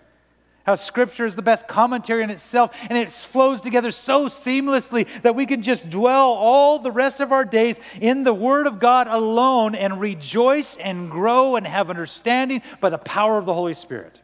How 0.66 0.74
Scripture 0.74 1.28
is 1.28 1.36
the 1.36 1.43
best 1.43 1.68
commentary 1.68 2.24
in 2.24 2.32
itself, 2.32 2.76
and 2.89 2.97
it 2.97 3.11
flows 3.11 3.61
together 3.61 3.91
so 3.91 4.26
seamlessly 4.26 5.07
that 5.22 5.36
we 5.36 5.45
can 5.45 5.61
just 5.61 5.91
dwell 5.91 6.30
all 6.32 6.80
the 6.80 6.91
rest 6.91 7.20
of 7.20 7.32
our 7.32 7.45
days 7.45 7.80
in 8.01 8.24
the 8.24 8.34
Word 8.34 8.66
of 8.66 8.80
God 8.80 9.07
alone 9.07 9.76
and 9.76 10.01
rejoice 10.01 10.76
and 10.78 11.11
grow 11.11 11.55
and 11.55 11.68
have 11.68 11.91
understanding 11.91 12.63
by 12.80 12.89
the 12.89 12.97
power 12.97 13.38
of 13.38 13.45
the 13.45 13.53
Holy 13.53 13.76
Spirit. 13.76 14.22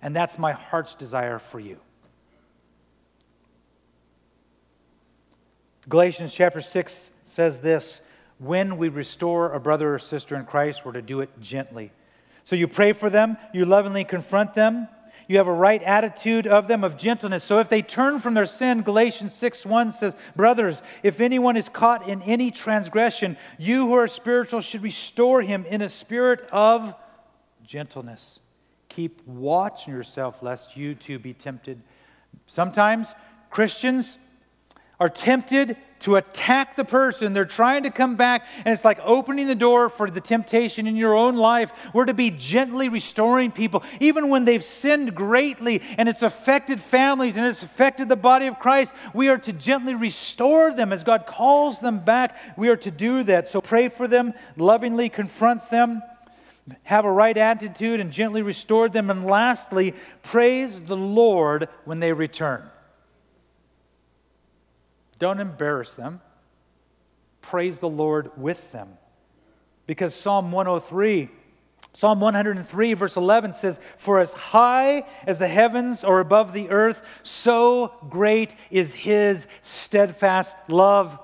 And 0.00 0.16
that's 0.16 0.38
my 0.38 0.52
heart's 0.52 0.94
desire 0.94 1.38
for 1.38 1.60
you. 1.60 1.78
Galatians 5.88 6.32
chapter 6.32 6.62
6 6.62 7.10
says 7.22 7.60
this 7.60 8.00
When 8.38 8.76
we 8.76 8.88
restore 8.88 9.52
a 9.52 9.60
brother 9.60 9.94
or 9.94 9.98
sister 9.98 10.36
in 10.36 10.44
Christ, 10.44 10.84
we're 10.84 10.92
to 10.92 11.02
do 11.02 11.20
it 11.20 11.30
gently. 11.40 11.90
So 12.44 12.54
you 12.54 12.68
pray 12.68 12.92
for 12.92 13.10
them, 13.10 13.36
you 13.52 13.64
lovingly 13.64 14.04
confront 14.04 14.54
them 14.54 14.88
you 15.28 15.38
have 15.38 15.48
a 15.48 15.52
right 15.52 15.82
attitude 15.82 16.46
of 16.46 16.68
them, 16.68 16.84
of 16.84 16.96
gentleness. 16.96 17.42
So 17.42 17.58
if 17.58 17.68
they 17.68 17.82
turn 17.82 18.20
from 18.20 18.34
their 18.34 18.46
sin, 18.46 18.82
Galatians 18.82 19.34
6 19.34 19.66
1 19.66 19.92
says, 19.92 20.14
Brothers, 20.36 20.82
if 21.02 21.20
anyone 21.20 21.56
is 21.56 21.68
caught 21.68 22.08
in 22.08 22.22
any 22.22 22.50
transgression, 22.50 23.36
you 23.58 23.86
who 23.86 23.94
are 23.94 24.06
spiritual 24.06 24.60
should 24.60 24.82
restore 24.82 25.42
him 25.42 25.64
in 25.66 25.82
a 25.82 25.88
spirit 25.88 26.42
of 26.52 26.94
gentleness. 27.64 28.38
Keep 28.88 29.26
watching 29.26 29.92
yourself, 29.92 30.42
lest 30.42 30.76
you 30.76 30.94
too 30.94 31.18
be 31.18 31.32
tempted. 31.32 31.82
Sometimes 32.46 33.12
Christians 33.50 34.18
are 35.00 35.08
tempted 35.08 35.76
to 36.00 36.16
attack 36.16 36.76
the 36.76 36.84
person. 36.84 37.32
They're 37.32 37.44
trying 37.44 37.84
to 37.84 37.90
come 37.90 38.16
back, 38.16 38.46
and 38.64 38.72
it's 38.72 38.84
like 38.84 38.98
opening 39.02 39.46
the 39.46 39.54
door 39.54 39.88
for 39.88 40.10
the 40.10 40.20
temptation 40.20 40.86
in 40.86 40.96
your 40.96 41.14
own 41.14 41.36
life. 41.36 41.72
We're 41.94 42.04
to 42.04 42.14
be 42.14 42.30
gently 42.30 42.88
restoring 42.88 43.50
people, 43.50 43.82
even 44.00 44.28
when 44.28 44.44
they've 44.44 44.62
sinned 44.62 45.14
greatly 45.14 45.82
and 45.98 46.08
it's 46.08 46.22
affected 46.22 46.80
families 46.80 47.36
and 47.36 47.46
it's 47.46 47.62
affected 47.62 48.08
the 48.08 48.16
body 48.16 48.46
of 48.46 48.58
Christ. 48.58 48.94
We 49.14 49.28
are 49.28 49.38
to 49.38 49.52
gently 49.52 49.94
restore 49.94 50.72
them 50.72 50.92
as 50.92 51.04
God 51.04 51.26
calls 51.26 51.80
them 51.80 52.00
back. 52.00 52.36
We 52.56 52.68
are 52.68 52.76
to 52.76 52.90
do 52.90 53.22
that. 53.24 53.48
So 53.48 53.60
pray 53.60 53.88
for 53.88 54.06
them, 54.06 54.34
lovingly 54.56 55.08
confront 55.08 55.70
them. 55.70 56.02
Have 56.82 57.04
a 57.04 57.12
right 57.12 57.36
attitude 57.36 58.00
and 58.00 58.10
gently 58.10 58.42
restore 58.42 58.88
them. 58.88 59.08
And 59.08 59.24
lastly, 59.24 59.94
praise 60.24 60.82
the 60.82 60.96
Lord 60.96 61.68
when 61.84 62.00
they 62.00 62.12
return. 62.12 62.68
Don't 65.18 65.40
embarrass 65.40 65.94
them. 65.94 66.20
Praise 67.40 67.80
the 67.80 67.88
Lord 67.88 68.30
with 68.36 68.72
them. 68.72 68.98
Because 69.86 70.14
Psalm 70.14 70.50
103, 70.50 71.28
Psalm 71.92 72.20
103, 72.20 72.92
verse 72.94 73.16
11 73.16 73.52
says, 73.52 73.78
For 73.96 74.18
as 74.18 74.32
high 74.32 75.06
as 75.26 75.38
the 75.38 75.48
heavens 75.48 76.04
are 76.04 76.20
above 76.20 76.52
the 76.52 76.68
earth, 76.70 77.02
so 77.22 77.94
great 78.10 78.54
is 78.70 78.92
his 78.92 79.46
steadfast 79.62 80.56
love 80.68 81.18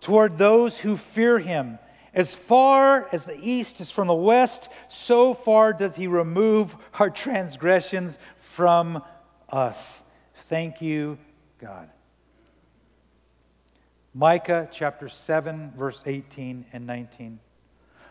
toward 0.00 0.36
those 0.36 0.78
who 0.78 0.96
fear 0.96 1.38
him. 1.38 1.78
As 2.14 2.34
far 2.34 3.08
as 3.10 3.24
the 3.24 3.36
east 3.38 3.80
is 3.80 3.90
from 3.90 4.06
the 4.06 4.14
west, 4.14 4.68
so 4.88 5.34
far 5.34 5.72
does 5.72 5.96
he 5.96 6.06
remove 6.06 6.76
our 7.00 7.10
transgressions 7.10 8.18
from 8.38 9.02
us. 9.48 10.02
Thank 10.44 10.80
you, 10.80 11.18
God. 11.58 11.90
Micah 14.16 14.68
chapter 14.70 15.08
7, 15.08 15.72
verse 15.76 16.04
18 16.06 16.66
and 16.72 16.86
19. 16.86 17.40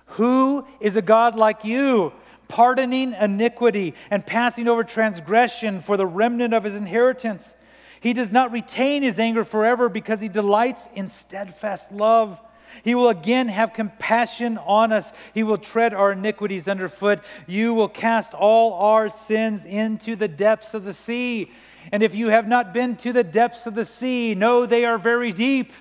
Who 0.08 0.68
is 0.82 0.98
a 0.98 1.02
God 1.02 1.36
like 1.36 1.64
you, 1.64 2.12
pardoning 2.50 3.14
iniquity 3.14 3.96
and 4.12 4.26
passing 4.26 4.68
over 4.68 4.84
transgression 4.84 5.80
for 5.80 5.96
the 5.96 6.06
remnant 6.06 6.54
of 6.54 6.66
his 6.66 6.76
inheritance? 6.76 7.56
He 8.02 8.12
does 8.12 8.34
not 8.34 8.52
retain 8.52 9.02
his 9.02 9.18
anger 9.18 9.46
forever 9.46 9.88
because 9.88 10.20
he 10.20 10.28
delights 10.28 10.90
in 10.94 11.08
steadfast 11.08 11.94
love. 11.94 12.38
He 12.84 12.96
will 12.96 13.08
again 13.08 13.48
have 13.48 13.72
compassion 13.72 14.58
on 14.58 14.92
us. 14.92 15.14
He 15.34 15.44
will 15.44 15.58
tread 15.58 15.94
our 15.94 16.12
iniquities 16.12 16.68
underfoot. 16.68 17.22
You 17.48 17.74
will 17.74 17.88
cast 17.88 18.34
all 18.34 18.74
our 18.74 19.10
sins 19.10 19.64
into 19.64 20.18
the 20.18 20.28
depths 20.28 20.74
of 20.74 20.84
the 20.84 20.94
sea. 20.94 21.50
And 21.94 22.04
if 22.04 22.14
you 22.14 22.28
have 22.28 22.48
not 22.48 22.74
been 22.74 22.98
to 22.98 23.14
the 23.14 23.24
depths 23.24 23.68
of 23.68 23.76
the 23.76 23.86
sea, 23.86 24.36
know 24.36 24.66
they 24.66 24.84
are 24.84 24.98
very 24.98 25.32
deep 25.32 25.72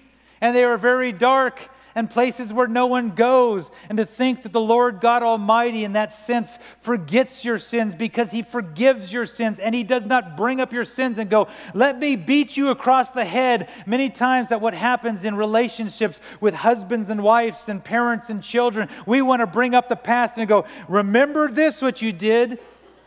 and 0.43 0.55
they 0.55 0.65
are 0.65 0.77
very 0.77 1.13
dark 1.13 1.71
and 1.95 2.11
places 2.11 2.53
where 2.53 2.67
no 2.67 2.87
one 2.87 3.11
goes. 3.11 3.71
And 3.89 3.99
to 3.99 4.05
think 4.05 4.43
that 4.43 4.53
the 4.53 4.61
Lord 4.61 5.01
God 5.01 5.23
Almighty, 5.23 5.85
in 5.85 5.93
that 5.93 6.13
sense, 6.13 6.59
forgets 6.81 7.45
your 7.45 7.59
sins 7.59 7.95
because 7.95 8.31
He 8.31 8.43
forgives 8.43 9.13
your 9.13 9.27
sins 9.27 9.59
and 9.59 9.75
He 9.75 9.85
does 9.85 10.05
not 10.07 10.37
bring 10.37 10.61
up 10.61 10.73
your 10.73 10.85
sins 10.85 11.19
and 11.19 11.31
go, 11.31 11.49
Let 11.75 11.99
me 11.99 12.17
beat 12.17 12.57
you 12.57 12.71
across 12.71 13.11
the 13.11 13.25
head. 13.25 13.69
Many 13.87 14.11
times, 14.11 14.49
that 14.49 14.61
what 14.61 14.75
happens 14.75 15.25
in 15.25 15.37
relationships 15.37 16.21
with 16.41 16.55
husbands 16.55 17.09
and 17.09 17.23
wives 17.23 17.69
and 17.69 17.83
parents 17.83 18.31
and 18.31 18.43
children, 18.43 18.89
we 19.07 19.23
want 19.23 19.41
to 19.41 19.47
bring 19.47 19.75
up 19.75 19.89
the 19.89 19.97
past 19.97 20.39
and 20.39 20.49
go, 20.49 20.67
Remember 20.89 21.49
this, 21.49 21.81
what 21.81 22.03
you 22.03 22.13
did. 22.13 22.59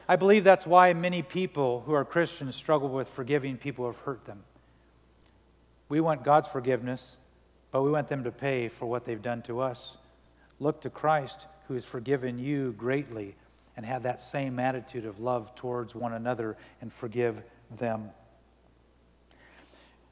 I 0.07 0.15
believe 0.15 0.43
that's 0.43 0.67
why 0.67 0.93
many 0.93 1.23
people 1.23 1.81
who 1.85 1.93
are 1.93 2.05
Christians 2.05 2.55
struggle 2.55 2.89
with 2.89 3.07
forgiving 3.07 3.57
people 3.57 3.85
who 3.85 3.91
have 3.91 4.01
hurt 4.01 4.25
them. 4.25 4.43
We 5.89 5.99
want 5.99 6.23
God's 6.23 6.47
forgiveness 6.47 7.17
but 7.75 7.83
we 7.83 7.91
want 7.91 8.07
them 8.07 8.23
to 8.23 8.31
pay 8.31 8.69
for 8.69 8.85
what 8.85 9.03
they've 9.03 9.21
done 9.21 9.41
to 9.41 9.59
us. 9.59 9.97
Look 10.61 10.79
to 10.83 10.89
Christ, 10.89 11.45
who 11.67 11.73
has 11.73 11.83
forgiven 11.83 12.39
you 12.39 12.71
greatly, 12.77 13.35
and 13.75 13.85
have 13.85 14.03
that 14.03 14.21
same 14.21 14.59
attitude 14.59 15.05
of 15.05 15.19
love 15.19 15.53
towards 15.55 15.93
one 15.93 16.13
another 16.13 16.55
and 16.79 16.93
forgive 16.93 17.43
them. 17.69 18.11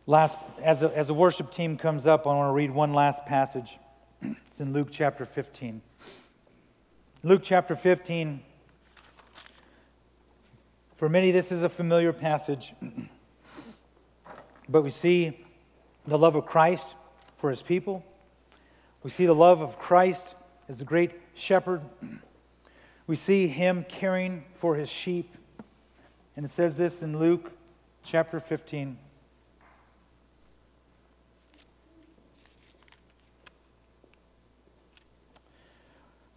Last, 0.06 0.38
as 0.62 0.84
a, 0.84 0.94
as 0.94 1.10
a 1.10 1.14
worship 1.14 1.52
team 1.52 1.78
comes 1.78 2.06
up, 2.06 2.28
I 2.28 2.36
want 2.36 2.50
to 2.50 2.54
read 2.54 2.72
one 2.72 2.92
last 2.92 3.26
passage. 3.26 3.80
It's 4.48 4.60
in 4.60 4.74
Luke 4.74 4.90
chapter 4.92 5.26
15. 5.26 5.82
Luke 7.24 7.44
chapter 7.46 7.78
15. 7.78 8.42
For 10.96 11.08
many, 11.08 11.32
this 11.32 11.50
is 11.54 11.64
a 11.64 11.70
familiar 11.70 12.12
passage, 12.12 12.74
but 14.68 14.82
we 14.82 14.90
see 14.90 15.40
the 16.04 16.18
love 16.18 16.36
of 16.36 16.46
Christ 16.46 16.98
for 17.44 17.50
his 17.50 17.62
people. 17.62 18.06
We 19.04 19.10
see 19.10 19.26
the 19.26 19.36
love 19.36 19.60
of 19.60 19.78
Christ 19.78 20.36
as 20.70 20.78
the 20.78 20.86
great 20.86 21.12
shepherd. 21.34 21.82
We 23.06 23.18
see 23.18 23.48
him 23.48 23.86
caring 23.90 24.46
for 24.56 24.78
his 24.78 24.90
sheep. 24.90 25.36
And 26.38 26.46
it 26.46 26.48
says 26.48 26.78
this 26.78 27.04
in 27.04 27.20
Luke 27.20 27.52
chapter 28.02 28.40
15. 28.40 28.98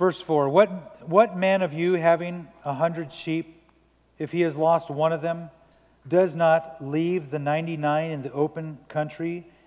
Verse 0.00 0.20
4 0.20 0.48
what, 0.48 1.08
what 1.08 1.36
man 1.36 1.62
of 1.62 1.72
you, 1.72 1.92
having 1.92 2.48
a 2.64 2.74
hundred 2.74 3.12
sheep, 3.12 3.62
if 4.18 4.32
he 4.32 4.40
has 4.40 4.56
lost 4.56 4.90
one 4.90 5.12
of 5.12 5.22
them, 5.22 5.50
does 6.08 6.34
not 6.34 6.84
leave 6.84 7.30
the 7.30 7.38
99 7.38 8.10
in 8.10 8.22
the 8.22 8.32
open 8.32 8.80
country 8.88 9.46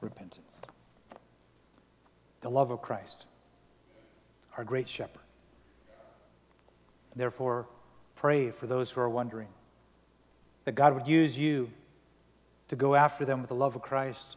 repentance. 0.00 0.62
The 2.40 2.50
love 2.50 2.70
of 2.70 2.80
Christ, 2.80 3.26
our 4.56 4.64
great 4.64 4.88
shepherd. 4.88 5.20
Therefore, 7.14 7.66
pray 8.16 8.50
for 8.50 8.66
those 8.66 8.90
who 8.90 9.00
are 9.00 9.08
wondering 9.08 9.48
that 10.64 10.72
God 10.72 10.94
would 10.94 11.06
use 11.06 11.36
you 11.36 11.70
to 12.68 12.76
go 12.76 12.94
after 12.94 13.24
them 13.24 13.40
with 13.40 13.48
the 13.48 13.54
love 13.54 13.74
of 13.74 13.82
Christ, 13.82 14.36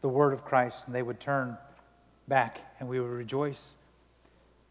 the 0.00 0.08
word 0.08 0.32
of 0.32 0.44
Christ, 0.44 0.86
and 0.86 0.94
they 0.94 1.02
would 1.02 1.20
turn 1.20 1.58
back 2.26 2.60
and 2.80 2.88
we 2.88 2.98
would 2.98 3.10
rejoice. 3.10 3.74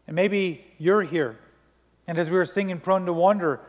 And 0.06 0.16
maybe 0.16 0.64
you're 0.78 1.02
here, 1.02 1.38
and 2.06 2.18
as 2.18 2.30
we 2.30 2.36
were 2.36 2.44
singing 2.44 2.80
Prone 2.80 3.06
to 3.06 3.12
Wander, 3.12 3.60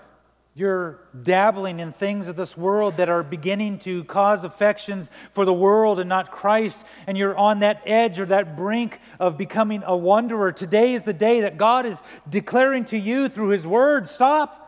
you're 0.60 1.00
dabbling 1.24 1.80
in 1.80 1.94
things 1.94 2.28
of 2.28 2.36
this 2.36 2.58
world 2.58 2.98
that 2.98 3.08
are 3.08 3.24
beginning 3.24 3.80
to 3.80 4.04
cause 4.04 4.44
affections 4.44 5.10
for 5.32 5.46
the 5.46 5.54
world 5.54 6.02
and 6.02 6.10
not 6.10 6.32
Christ, 6.32 6.84
and 7.08 7.18
you're 7.18 7.38
on 7.38 7.60
that 7.60 7.82
edge 7.86 8.20
or 8.20 8.26
that 8.26 8.58
brink 8.58 9.00
of 9.22 9.38
becoming 9.38 9.84
a 9.86 9.96
wanderer. 9.96 10.52
Today 10.52 10.96
is 10.96 11.04
the 11.04 11.14
day 11.14 11.42
that 11.42 11.58
God 11.58 11.86
is 11.86 12.02
declaring 12.30 12.84
to 12.86 12.98
you 12.98 13.30
through 13.30 13.50
His 13.50 13.66
Word 13.66 14.06
stop. 14.06 14.60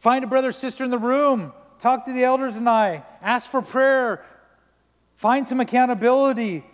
Find 0.00 0.24
a 0.24 0.26
brother 0.26 0.48
or 0.48 0.52
sister 0.52 0.82
in 0.82 0.90
the 0.90 0.98
room. 0.98 1.52
Talk 1.78 2.06
to 2.06 2.12
the 2.12 2.24
elders 2.24 2.56
and 2.56 2.68
I. 2.68 3.04
Ask 3.22 3.48
for 3.48 3.62
prayer. 3.62 4.24
Find 5.14 5.46
some 5.46 5.60
accountability 5.60 6.64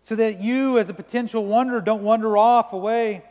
so 0.00 0.14
that 0.14 0.40
you, 0.40 0.78
as 0.78 0.88
a 0.88 0.94
potential 0.94 1.44
wanderer, 1.44 1.80
don't 1.80 2.04
wander 2.04 2.36
off 2.36 2.72
away. 2.72 3.24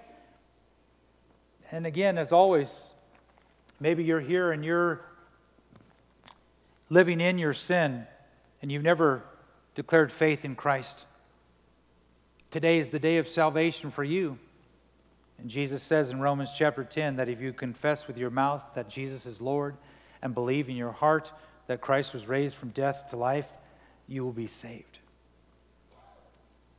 And 1.72 1.86
again, 1.86 2.18
as 2.18 2.34
always, 2.34 2.91
maybe 3.82 4.04
you're 4.04 4.22
here 4.22 4.52
and 4.52 4.64
you're 4.64 5.02
living 6.90 7.20
in 7.20 7.38
your 7.38 7.54
sin 7.54 8.06
and 8.62 8.72
you've 8.72 8.84
never 8.84 9.24
declared 9.76 10.12
faith 10.12 10.46
in 10.46 10.56
Christ. 10.56 11.06
Today 12.52 12.78
is 12.78 12.92
the 12.92 13.00
day 13.00 13.18
of 13.18 13.28
salvation 13.28 13.90
for 13.92 14.04
you. 14.04 14.38
And 15.40 15.50
Jesus 15.50 15.82
says 15.82 16.12
in 16.12 16.20
Romans 16.20 16.52
chapter 16.56 16.84
10 16.84 17.16
that 17.16 17.28
if 17.28 17.42
you 17.42 17.52
confess 17.52 18.08
with 18.08 18.18
your 18.18 18.30
mouth 18.30 18.64
that 18.76 18.88
Jesus 18.88 19.26
is 19.26 19.42
Lord 19.42 19.76
and 20.22 20.36
believe 20.36 20.70
in 20.70 20.76
your 20.76 20.92
heart 20.92 21.32
that 21.66 21.82
Christ 21.82 22.14
was 22.14 22.28
raised 22.28 22.56
from 22.56 22.70
death 22.70 23.08
to 23.10 23.18
life, 23.18 23.52
you 24.08 24.24
will 24.24 24.34
be 24.34 24.46
saved. 24.46 25.00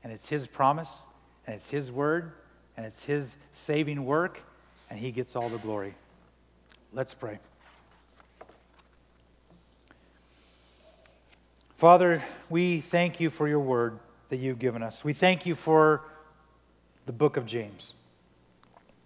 And 0.05 0.13
it's 0.13 0.29
His 0.29 0.47
promise, 0.47 1.07
and 1.47 1.55
it's 1.55 1.71
His 1.71 1.91
word, 1.91 2.33
and 2.77 2.87
it's 2.87 3.03
His 3.05 3.37
saving 3.53 4.05
work, 4.05 4.43
and 4.91 4.99
He 4.99 5.11
gets 5.11 5.35
all 5.35 5.49
the 5.49 5.59
glory. 5.59 5.95
Let's 6.95 7.15
pray. 7.15 7.39
Father, 11.79 12.23
we 12.51 12.83
thank 12.83 13.19
you 13.19 13.31
for 13.31 13.49
your 13.49 13.61
word 13.61 13.99
that 14.29 14.37
you've 14.37 14.59
given 14.59 14.83
us. 14.83 15.03
We 15.03 15.15
thank 15.15 15.47
you 15.47 15.55
for 15.55 16.03
the 17.07 17.13
book 17.13 17.39
of 17.39 17.47
James. 17.47 17.95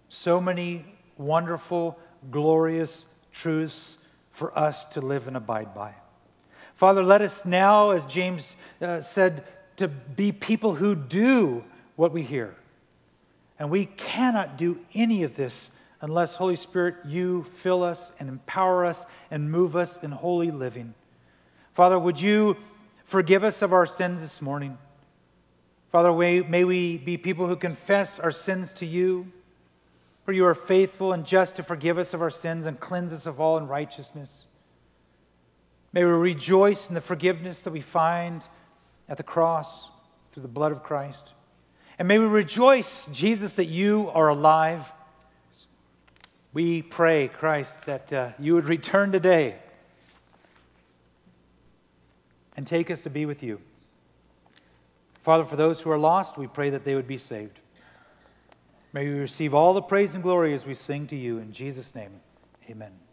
So 0.09 0.41
many 0.41 0.83
wonderful, 1.17 1.97
glorious 2.29 3.05
truths 3.31 3.97
for 4.31 4.57
us 4.57 4.83
to 4.87 4.99
live 4.99 5.29
and 5.29 5.37
abide 5.37 5.73
by. 5.73 5.93
Father, 6.75 7.03
let 7.03 7.21
us 7.21 7.45
now, 7.45 7.91
as 7.91 8.03
James 8.03 8.57
uh, 8.81 8.99
said, 8.99 9.45
to 9.77 9.87
be 9.87 10.33
people 10.33 10.75
who 10.75 10.93
do 10.93 11.63
what 11.95 12.11
we 12.11 12.21
hear. 12.21 12.53
And 13.57 13.69
we 13.69 13.85
cannot 13.85 14.57
do 14.57 14.77
any 14.93 15.23
of 15.23 15.37
this 15.37 15.71
unless, 16.01 16.35
Holy 16.35 16.55
Spirit, 16.55 16.95
you 17.05 17.43
fill 17.55 17.83
us 17.83 18.11
and 18.19 18.29
empower 18.29 18.85
us 18.85 19.05
and 19.31 19.51
move 19.51 19.75
us 19.75 20.01
in 20.03 20.11
holy 20.11 20.51
living. 20.51 20.93
Father, 21.73 21.97
would 21.97 22.19
you 22.21 22.57
forgive 23.03 23.43
us 23.43 23.61
of 23.61 23.73
our 23.73 23.85
sins 23.85 24.21
this 24.21 24.41
morning? 24.41 24.77
Father, 25.91 26.11
may 26.13 26.63
we 26.63 26.97
be 26.97 27.17
people 27.17 27.47
who 27.47 27.55
confess 27.55 28.19
our 28.19 28.31
sins 28.31 28.71
to 28.73 28.85
you, 28.85 29.31
for 30.25 30.33
you 30.33 30.45
are 30.45 30.53
faithful 30.53 31.13
and 31.13 31.25
just 31.25 31.55
to 31.55 31.63
forgive 31.63 31.97
us 31.97 32.13
of 32.13 32.21
our 32.21 32.29
sins 32.29 32.65
and 32.65 32.79
cleanse 32.79 33.13
us 33.13 33.25
of 33.25 33.39
all 33.39 33.57
unrighteousness. 33.57 34.45
May 35.93 36.03
we 36.03 36.11
rejoice 36.11 36.89
in 36.89 36.95
the 36.95 37.01
forgiveness 37.01 37.63
that 37.63 37.71
we 37.71 37.81
find 37.81 38.45
at 39.07 39.17
the 39.17 39.23
cross 39.23 39.89
through 40.31 40.41
the 40.41 40.49
blood 40.49 40.73
of 40.73 40.83
Christ. 40.83 41.33
And 41.97 42.07
may 42.07 42.19
we 42.19 42.25
rejoice, 42.25 43.07
Jesus, 43.07 43.53
that 43.53 43.65
you 43.65 44.11
are 44.13 44.27
alive. 44.27 44.91
We 46.57 46.81
pray, 46.81 47.27
Christ, 47.27 47.85
that 47.85 48.11
uh, 48.11 48.29
you 48.39 48.55
would 48.55 48.65
return 48.65 49.11
today 49.11 49.57
and 52.55 52.65
take 52.65 52.89
us 52.89 53.03
to 53.03 53.11
be 53.11 53.27
with 53.27 53.43
you. 53.43 53.61
Father, 55.21 55.43
for 55.43 55.55
those 55.55 55.81
who 55.81 55.91
are 55.91 55.99
lost, 55.99 56.35
we 56.35 56.47
pray 56.47 56.71
that 56.71 56.83
they 56.83 56.95
would 56.95 57.07
be 57.07 57.19
saved. 57.19 57.59
May 58.91 59.07
we 59.07 59.19
receive 59.19 59.53
all 59.53 59.75
the 59.75 59.83
praise 59.83 60.15
and 60.15 60.23
glory 60.23 60.51
as 60.55 60.65
we 60.65 60.73
sing 60.73 61.05
to 61.09 61.15
you. 61.15 61.37
In 61.37 61.51
Jesus' 61.51 61.93
name, 61.93 62.21
amen. 62.67 63.06